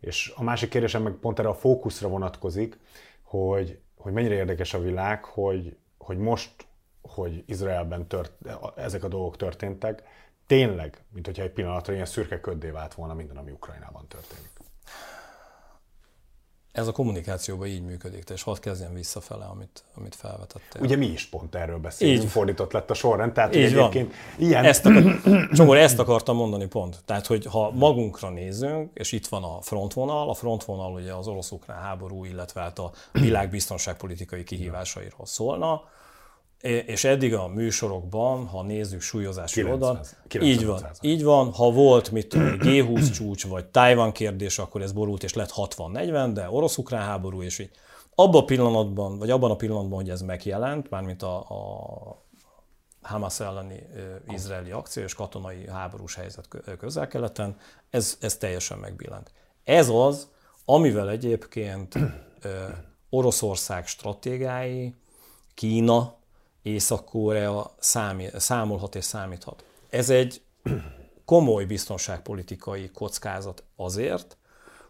És 0.00 0.32
a 0.36 0.42
másik 0.42 0.68
kérdésem 0.68 1.02
meg 1.02 1.12
pont 1.12 1.38
erre 1.38 1.48
a 1.48 1.54
fókuszra 1.54 2.08
vonatkozik, 2.08 2.78
hogy, 3.22 3.78
hogy 3.96 4.12
mennyire 4.12 4.34
érdekes 4.34 4.74
a 4.74 4.80
világ, 4.80 5.24
hogy, 5.24 5.76
hogy 5.98 6.18
most, 6.18 6.66
hogy 7.02 7.44
Izraelben 7.46 8.06
tört, 8.06 8.32
ezek 8.76 9.04
a 9.04 9.08
dolgok 9.08 9.36
történtek, 9.36 10.02
tényleg, 10.46 11.04
mint 11.12 11.26
hogyha 11.26 11.42
egy 11.42 11.52
pillanatra 11.52 11.92
ilyen 11.92 12.06
szürke 12.06 12.40
köddé 12.40 12.70
vált 12.70 12.94
volna 12.94 13.14
minden, 13.14 13.36
ami 13.36 13.50
Ukrajnában 13.50 14.06
történik. 14.08 14.50
Ez 16.76 16.86
a 16.86 16.92
kommunikációban 16.92 17.66
így 17.66 17.82
működik, 17.82 18.28
és 18.28 18.42
hadd 18.42 18.60
kezdjem 18.60 18.94
visszafele, 18.94 19.44
amit, 19.44 19.84
amit 19.94 20.14
felvetettél. 20.14 20.82
Ugye 20.82 20.96
mi 20.96 21.06
is 21.06 21.26
pont 21.26 21.54
erről 21.54 21.78
beszélünk, 21.78 22.22
így, 22.22 22.28
fordított 22.28 22.72
lett 22.72 22.90
a 22.90 22.94
sorrend, 22.94 23.32
tehát 23.32 23.54
így 23.54 23.62
egyébként 23.62 24.08
van. 24.08 24.48
ilyen... 24.48 24.64
Ezt, 24.64 24.86
akar, 24.86 25.20
Csongor, 25.52 25.76
ezt 25.76 25.98
akartam 25.98 26.36
mondani 26.36 26.66
pont. 26.66 26.98
Tehát, 27.04 27.26
hogy 27.26 27.46
ha 27.46 27.70
magunkra 27.70 28.30
nézünk, 28.30 28.90
és 28.94 29.12
itt 29.12 29.26
van 29.26 29.42
a 29.44 29.60
frontvonal, 29.60 30.30
a 30.30 30.34
frontvonal 30.34 30.92
ugye 30.92 31.12
az 31.12 31.26
orosz-ukrán 31.26 31.80
háború, 31.80 32.24
illetve 32.24 32.60
hát 32.60 32.78
a 32.78 32.92
világ 33.12 33.50
biztonságpolitikai 33.50 34.44
kihívásairól 34.44 35.26
szólna, 35.26 35.82
és 36.60 37.04
eddig 37.04 37.34
a 37.34 37.46
műsorokban, 37.46 38.46
ha 38.46 38.62
nézzük 38.62 39.00
súlyozási 39.00 39.64
oldalt, 39.64 40.16
így 40.40 40.66
van, 40.66 40.86
így 41.00 41.24
van, 41.24 41.52
ha 41.52 41.70
volt 41.70 42.10
mit 42.10 42.28
tudom, 42.28 42.56
G20 42.60 43.14
csúcs, 43.14 43.46
vagy 43.46 43.66
Tájvan 43.66 44.12
kérdés, 44.12 44.58
akkor 44.58 44.82
ez 44.82 44.92
borult, 44.92 45.22
és 45.22 45.34
lett 45.34 45.52
60-40, 45.56 46.30
de 46.34 46.50
orosz-ukrán 46.50 47.02
háború, 47.02 47.42
és 47.42 47.58
így. 47.58 47.70
Abban 48.14 48.42
a 48.42 48.44
pillanatban, 48.44 49.18
vagy 49.18 49.30
abban 49.30 49.50
a 49.50 49.56
pillanatban, 49.56 49.98
hogy 49.98 50.10
ez 50.10 50.22
megjelent, 50.22 50.90
mármint 50.90 51.22
a, 51.22 51.36
a 51.38 52.24
Hamas 53.02 53.40
elleni 53.40 53.82
izraeli 54.28 54.70
akció 54.70 55.02
és 55.02 55.14
katonai 55.14 55.68
háborús 55.68 56.14
helyzet 56.14 56.48
közel-keleten, 56.78 57.56
ez, 57.90 58.16
ez 58.20 58.36
teljesen 58.36 58.78
megbillent. 58.78 59.32
Ez 59.64 59.88
az, 59.88 60.28
amivel 60.64 61.10
egyébként 61.10 61.94
Oroszország 63.10 63.86
stratégái, 63.86 64.94
Kína, 65.54 66.15
Észak-Korea 66.66 67.74
számolhat 68.36 68.94
és 68.94 69.04
számíthat. 69.04 69.64
Ez 69.90 70.10
egy 70.10 70.42
komoly 71.24 71.64
biztonságpolitikai 71.64 72.90
kockázat 72.90 73.62
azért, 73.76 74.36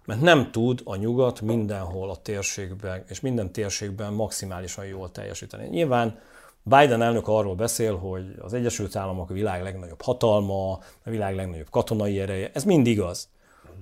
mert 0.04 0.20
nem 0.20 0.50
tud 0.50 0.80
a 0.84 0.96
nyugat 0.96 1.40
mindenhol 1.40 2.10
a 2.10 2.16
térségben, 2.16 3.04
és 3.08 3.20
minden 3.20 3.52
térségben 3.52 4.12
maximálisan 4.12 4.86
jól 4.86 5.10
teljesíteni. 5.10 5.68
Nyilván 5.68 6.18
Biden 6.62 7.02
elnök 7.02 7.28
arról 7.28 7.54
beszél, 7.54 7.96
hogy 7.96 8.34
az 8.40 8.52
Egyesült 8.52 8.96
Államok 8.96 9.30
a 9.30 9.34
világ 9.34 9.62
legnagyobb 9.62 10.02
hatalma, 10.02 10.72
a 10.72 11.10
világ 11.10 11.34
legnagyobb 11.34 11.70
katonai 11.70 12.20
ereje, 12.20 12.50
ez 12.54 12.64
mind 12.64 12.86
igaz. 12.86 13.28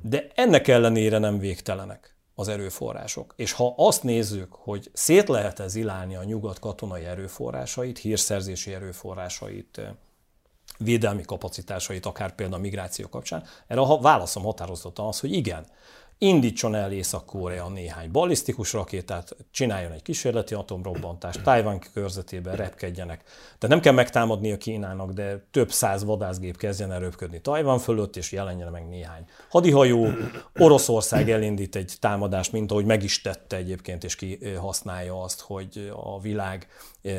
De 0.03 0.27
ennek 0.35 0.69
ellenére 0.69 1.19
nem 1.19 1.39
végtelenek 1.39 2.14
az 2.35 2.49
erőforrások. 2.49 3.33
És 3.37 3.53
ha 3.53 3.75
azt 3.77 4.03
nézzük, 4.03 4.53
hogy 4.53 4.91
szét 4.93 5.29
lehet-e 5.29 5.69
zilálni 5.69 6.17
a 6.17 6.25
nyugat 6.25 6.59
katonai 6.59 7.05
erőforrásait, 7.05 7.99
hírszerzési 7.99 8.75
erőforrásait, 8.75 9.81
védelmi 10.79 11.23
kapacitásait, 11.23 12.07
akár 12.07 12.35
például 12.35 12.59
a 12.59 12.63
migráció 12.63 13.09
kapcsán, 13.09 13.45
erre 13.67 13.81
a 13.81 14.01
válaszom 14.01 14.43
határozottan 14.43 15.07
az, 15.07 15.21
hogy 15.21 15.33
igen 15.33 15.67
indítson 16.19 16.75
el 16.75 16.93
Észak-Korea 16.93 17.69
néhány 17.69 18.11
ballisztikus 18.11 18.73
rakétát, 18.73 19.37
csináljon 19.51 19.93
egy 19.93 20.03
kísérleti 20.03 20.55
atomrobbantást, 20.55 21.43
Tájván 21.43 21.83
körzetében 21.93 22.57
repkedjenek. 22.57 23.23
De 23.59 23.69
nem 23.69 23.81
kell 23.81 23.93
megtámadni 23.93 24.53
a 24.53 24.57
Kínának, 24.57 25.13
de 25.13 25.47
több 25.51 25.71
száz 25.71 26.05
vadászgép 26.05 26.57
kezdjen 26.57 26.93
el 26.93 27.01
röpködni 27.01 27.41
Tajvan 27.41 27.79
fölött, 27.79 28.17
és 28.17 28.33
jelenjen 28.33 28.71
meg 28.71 28.89
néhány 28.89 29.25
hadihajó. 29.49 30.07
Oroszország 30.59 31.31
elindít 31.31 31.77
egy 31.77 31.93
támadást, 32.01 32.53
mint 32.53 32.71
ahogy 32.71 32.85
meg 32.85 33.03
is 33.03 33.21
tette 33.21 33.57
egyébként, 33.57 34.05
és 34.05 34.17
kihasználja 34.17 35.23
azt, 35.23 35.41
hogy 35.41 35.93
a 35.95 36.21
világ 36.21 36.67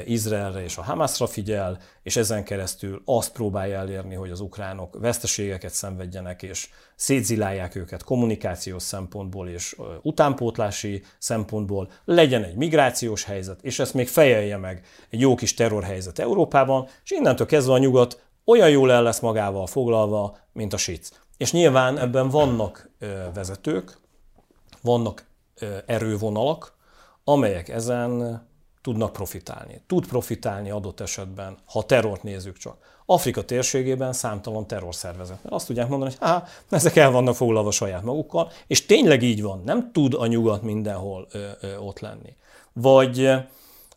Izraelre 0.05 0.63
és 0.63 0.77
a 0.77 0.83
Hamasra 0.83 1.27
figyel, 1.27 1.77
és 2.03 2.15
ezen 2.15 2.43
keresztül 2.43 3.01
azt 3.05 3.31
próbálja 3.31 3.77
elérni, 3.77 4.15
hogy 4.15 4.29
az 4.29 4.39
ukránok 4.39 4.97
veszteségeket 4.99 5.73
szenvedjenek, 5.73 6.43
és 6.43 6.69
szétzilálják 6.95 7.75
őket 7.75 8.03
kommunikációs 8.03 8.83
szempontból 8.83 9.49
és 9.49 9.75
utánpótlási 10.01 11.03
szempontból, 11.17 11.91
legyen 12.05 12.43
egy 12.43 12.55
migrációs 12.55 13.23
helyzet, 13.23 13.59
és 13.61 13.79
ezt 13.79 13.93
még 13.93 14.07
fejelje 14.07 14.57
meg 14.57 14.85
egy 15.09 15.19
jó 15.19 15.35
kis 15.35 15.53
terrorhelyzet 15.53 16.19
Európában, 16.19 16.87
és 17.03 17.11
innentől 17.11 17.47
kezdve 17.47 17.73
a 17.73 17.77
nyugat 17.77 18.23
olyan 18.45 18.69
jól 18.69 18.91
el 18.91 19.03
lesz 19.03 19.19
magával 19.19 19.67
foglalva, 19.67 20.37
mint 20.53 20.73
a 20.73 20.77
SIC. 20.77 21.09
És 21.37 21.51
nyilván 21.51 21.97
ebben 21.97 22.29
vannak 22.29 22.89
vezetők, 23.33 23.97
vannak 24.81 25.27
erővonalak, 25.85 26.73
amelyek 27.23 27.69
ezen 27.69 28.41
tudnak 28.85 29.11
profitálni. 29.11 29.81
Tud 29.87 30.07
profitálni 30.07 30.69
adott 30.69 30.99
esetben, 30.99 31.57
ha 31.65 31.83
terrort 31.83 32.23
nézzük 32.23 32.57
csak. 32.57 32.77
Afrika 33.05 33.45
térségében 33.45 34.13
számtalan 34.13 34.67
terrorszervezet. 34.67 35.43
Mert 35.43 35.55
azt 35.55 35.67
tudják 35.67 35.87
mondani, 35.87 36.11
hogy 36.11 36.27
hát 36.27 36.63
ezek 36.69 36.95
el 36.95 37.11
vannak 37.11 37.35
foglalva 37.35 37.71
saját 37.71 38.03
magukkal, 38.03 38.51
és 38.67 38.85
tényleg 38.85 39.21
így 39.21 39.41
van, 39.41 39.61
nem 39.65 39.91
tud 39.91 40.13
a 40.13 40.25
nyugat 40.25 40.61
mindenhol 40.61 41.27
ö, 41.31 41.47
ö, 41.61 41.77
ott 41.77 41.99
lenni. 41.99 42.35
Vagy 42.73 43.29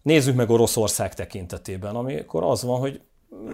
nézzük 0.03 0.35
meg 0.37 0.51
Oroszország 0.51 1.15
tekintetében, 1.15 1.95
amikor 1.95 2.45
az 2.45 2.63
van, 2.63 2.81
hogy 2.81 3.01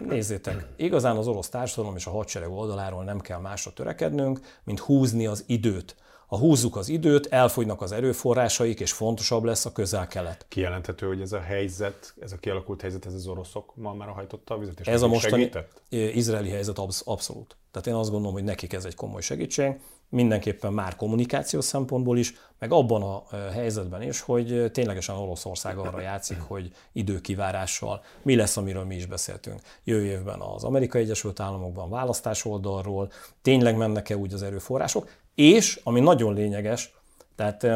nézzétek, 0.08 0.66
igazán 0.76 1.16
az 1.16 1.26
orosz 1.26 1.48
társadalom 1.48 1.96
és 1.96 2.06
a 2.06 2.10
hadsereg 2.10 2.50
oldaláról 2.50 3.04
nem 3.04 3.20
kell 3.20 3.38
másra 3.38 3.72
törekednünk, 3.72 4.40
mint 4.64 4.78
húzni 4.78 5.26
az 5.26 5.44
időt 5.46 5.96
ha 6.34 6.40
húzzuk 6.40 6.76
az 6.76 6.88
időt, 6.88 7.26
elfogynak 7.26 7.82
az 7.82 7.92
erőforrásaik, 7.92 8.80
és 8.80 8.92
fontosabb 8.92 9.44
lesz 9.44 9.64
a 9.64 9.72
közel-kelet. 9.72 10.46
Kijelenthető, 10.48 11.06
hogy 11.06 11.20
ez 11.20 11.32
a 11.32 11.40
helyzet, 11.40 12.14
ez 12.20 12.32
a 12.32 12.36
kialakult 12.36 12.80
helyzet, 12.80 13.06
ez 13.06 13.14
az 13.14 13.26
oroszok 13.26 13.72
ma 13.76 13.94
már 13.94 14.08
hajtotta 14.08 14.54
a 14.54 14.58
vizet, 14.58 14.80
és 14.80 14.86
Ez 14.86 15.02
a 15.02 15.08
mostani 15.08 15.42
segített? 15.42 15.82
izraeli 15.88 16.50
helyzet 16.50 16.78
abszolút. 17.04 17.56
Tehát 17.70 17.86
én 17.86 17.94
azt 17.94 18.10
gondolom, 18.10 18.34
hogy 18.34 18.44
nekik 18.44 18.72
ez 18.72 18.84
egy 18.84 18.94
komoly 18.94 19.20
segítség, 19.20 19.72
mindenképpen 20.08 20.72
már 20.72 20.96
kommunikációs 20.96 21.64
szempontból 21.64 22.18
is, 22.18 22.34
meg 22.58 22.72
abban 22.72 23.02
a 23.02 23.22
helyzetben 23.52 24.02
is, 24.02 24.20
hogy 24.20 24.70
ténylegesen 24.72 25.16
Oroszország 25.16 25.78
arra 25.78 26.00
játszik, 26.00 26.40
hogy 26.40 26.70
időkivárással 26.92 28.02
mi 28.22 28.36
lesz, 28.36 28.56
amiről 28.56 28.84
mi 28.84 28.94
is 28.94 29.06
beszéltünk. 29.06 29.60
Jövő 29.84 30.04
évben 30.04 30.40
az 30.40 30.64
Amerikai 30.64 31.02
Egyesült 31.02 31.40
Államokban 31.40 31.90
választás 31.90 32.44
oldalról, 32.44 33.10
tényleg 33.42 33.76
mennek-e 33.76 34.16
úgy 34.16 34.32
az 34.32 34.42
erőforrások, 34.42 35.08
és, 35.34 35.80
ami 35.82 36.00
nagyon 36.00 36.34
lényeges, 36.34 36.94
tehát 37.36 37.66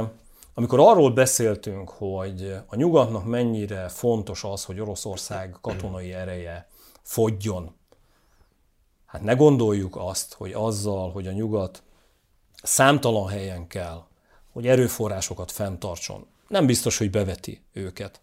amikor 0.54 0.80
arról 0.80 1.11
beszéltünk, 1.11 1.88
hogy 1.88 2.56
a 2.66 2.76
nyugatnak 2.76 3.24
mennyire 3.24 3.88
fontos 3.88 4.44
az, 4.44 4.64
hogy 4.64 4.80
Oroszország 4.80 5.56
katonai 5.61 6.12
ereje 6.12 6.68
fogjon, 7.02 7.74
hát 9.06 9.22
ne 9.22 9.34
gondoljuk 9.34 9.96
azt, 9.96 10.34
hogy 10.34 10.52
azzal, 10.52 11.11
hogy 11.11 11.26
a 11.26 11.32
nyugat 11.32 11.82
számtalan 12.62 13.28
helyen 13.28 13.66
kell, 13.66 14.04
hogy 14.52 14.66
erőforrásokat 14.66 15.52
fenntartson, 15.52 16.26
nem 16.48 16.66
biztos, 16.66 16.98
hogy 16.98 17.11
beveti 17.11 17.62
őket. 17.72 18.20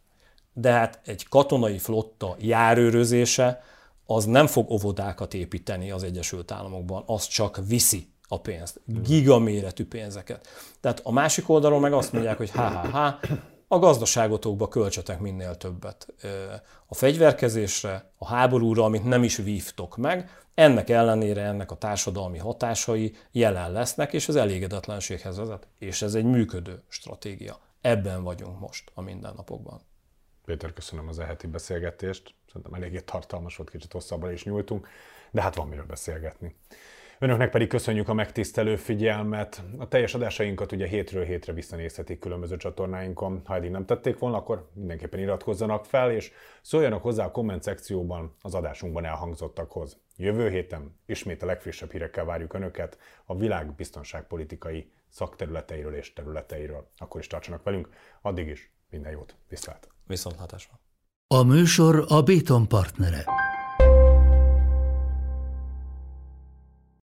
De 0.53 0.71
hát 0.71 0.99
egy 1.05 1.27
katonai 1.27 1.77
flotta 1.77 2.35
járőrözése 2.39 3.63
az 4.05 4.25
nem 4.25 4.47
fog 4.47 4.69
óvodákat 4.69 5.33
építeni 5.33 5.91
az 5.91 6.03
Egyesült 6.03 6.51
Államokban, 6.51 7.03
az 7.05 7.27
csak 7.27 7.59
viszi 7.67 8.07
a 8.27 8.41
pénzt, 8.41 8.81
gigaméretű 8.85 9.85
pénzeket. 9.85 10.47
Tehát 10.79 10.99
a 11.03 11.11
másik 11.11 11.49
oldalról 11.49 11.79
meg 11.79 11.93
azt 11.93 12.11
mondják, 12.11 12.37
hogy 12.37 12.49
ha-ha-ha, 12.49 13.19
a 13.67 13.79
gazdaságotokba 13.79 14.67
költsetek 14.67 15.19
minél 15.19 15.55
többet 15.55 16.07
a 16.85 16.95
fegyverkezésre, 16.95 18.11
a 18.17 18.27
háborúra, 18.27 18.83
amit 18.83 19.03
nem 19.03 19.23
is 19.23 19.35
vívtok 19.35 19.97
meg, 19.97 20.45
ennek 20.53 20.89
ellenére 20.89 21.41
ennek 21.41 21.71
a 21.71 21.75
társadalmi 21.75 22.37
hatásai 22.37 23.15
jelen 23.31 23.71
lesznek, 23.71 24.13
és 24.13 24.27
ez 24.27 24.35
elégedetlenséghez 24.35 25.37
vezet. 25.37 25.67
És 25.79 26.01
ez 26.01 26.13
egy 26.13 26.25
működő 26.25 26.83
stratégia. 26.87 27.59
Ebben 27.81 28.23
vagyunk 28.23 28.59
most 28.59 28.91
a 28.93 29.01
mindennapokban. 29.01 29.81
Péter, 30.45 30.73
köszönöm 30.73 31.07
az 31.07 31.19
eheti 31.19 31.47
beszélgetést. 31.47 32.33
Szerintem 32.47 32.73
eléggé 32.73 32.99
tartalmas 32.99 33.55
volt, 33.55 33.69
kicsit 33.69 33.91
hosszabban 33.91 34.31
is 34.31 34.43
nyúltunk, 34.43 34.87
de 35.31 35.41
hát 35.41 35.55
van 35.55 35.67
miről 35.67 35.85
beszélgetni. 35.85 36.55
Önöknek 37.19 37.49
pedig 37.49 37.67
köszönjük 37.67 38.09
a 38.09 38.13
megtisztelő 38.13 38.75
figyelmet. 38.75 39.63
A 39.77 39.87
teljes 39.87 40.13
adásainkat 40.13 40.71
ugye 40.71 40.87
hétről 40.87 41.23
hétre 41.23 41.53
visszanézhetik 41.53 42.19
különböző 42.19 42.57
csatornáinkon. 42.57 43.41
Ha 43.45 43.55
eddig 43.55 43.69
nem 43.69 43.85
tették 43.85 44.19
volna, 44.19 44.37
akkor 44.37 44.69
mindenképpen 44.73 45.19
iratkozzanak 45.19 45.85
fel, 45.85 46.11
és 46.11 46.31
szóljanak 46.61 47.01
hozzá 47.01 47.25
a 47.25 47.31
komment 47.31 47.63
szekcióban 47.63 48.35
az 48.41 48.53
adásunkban 48.53 49.05
elhangzottakhoz. 49.05 49.97
Jövő 50.17 50.49
héten 50.49 50.99
ismét 51.05 51.43
a 51.43 51.45
legfrissebb 51.45 51.91
hírekkel 51.91 52.25
várjuk 52.25 52.53
Önöket 52.53 52.97
a 53.25 53.35
világ 53.35 53.75
biztonságpolitikai 53.75 54.91
szakterületeiről 55.09 55.95
és 55.95 56.13
területeiről. 56.13 56.89
Akkor 56.97 57.19
is 57.19 57.27
tartsanak 57.27 57.63
velünk, 57.63 57.89
addig 58.21 58.47
is 58.47 58.71
minden 58.89 59.11
jót, 59.11 59.35
viszlát! 59.49 59.89
Viszontlátásra! 60.07 60.79
A 61.27 61.43
műsor 61.43 62.05
a 62.07 62.21
Béton 62.21 62.67
partnere. 62.67 63.25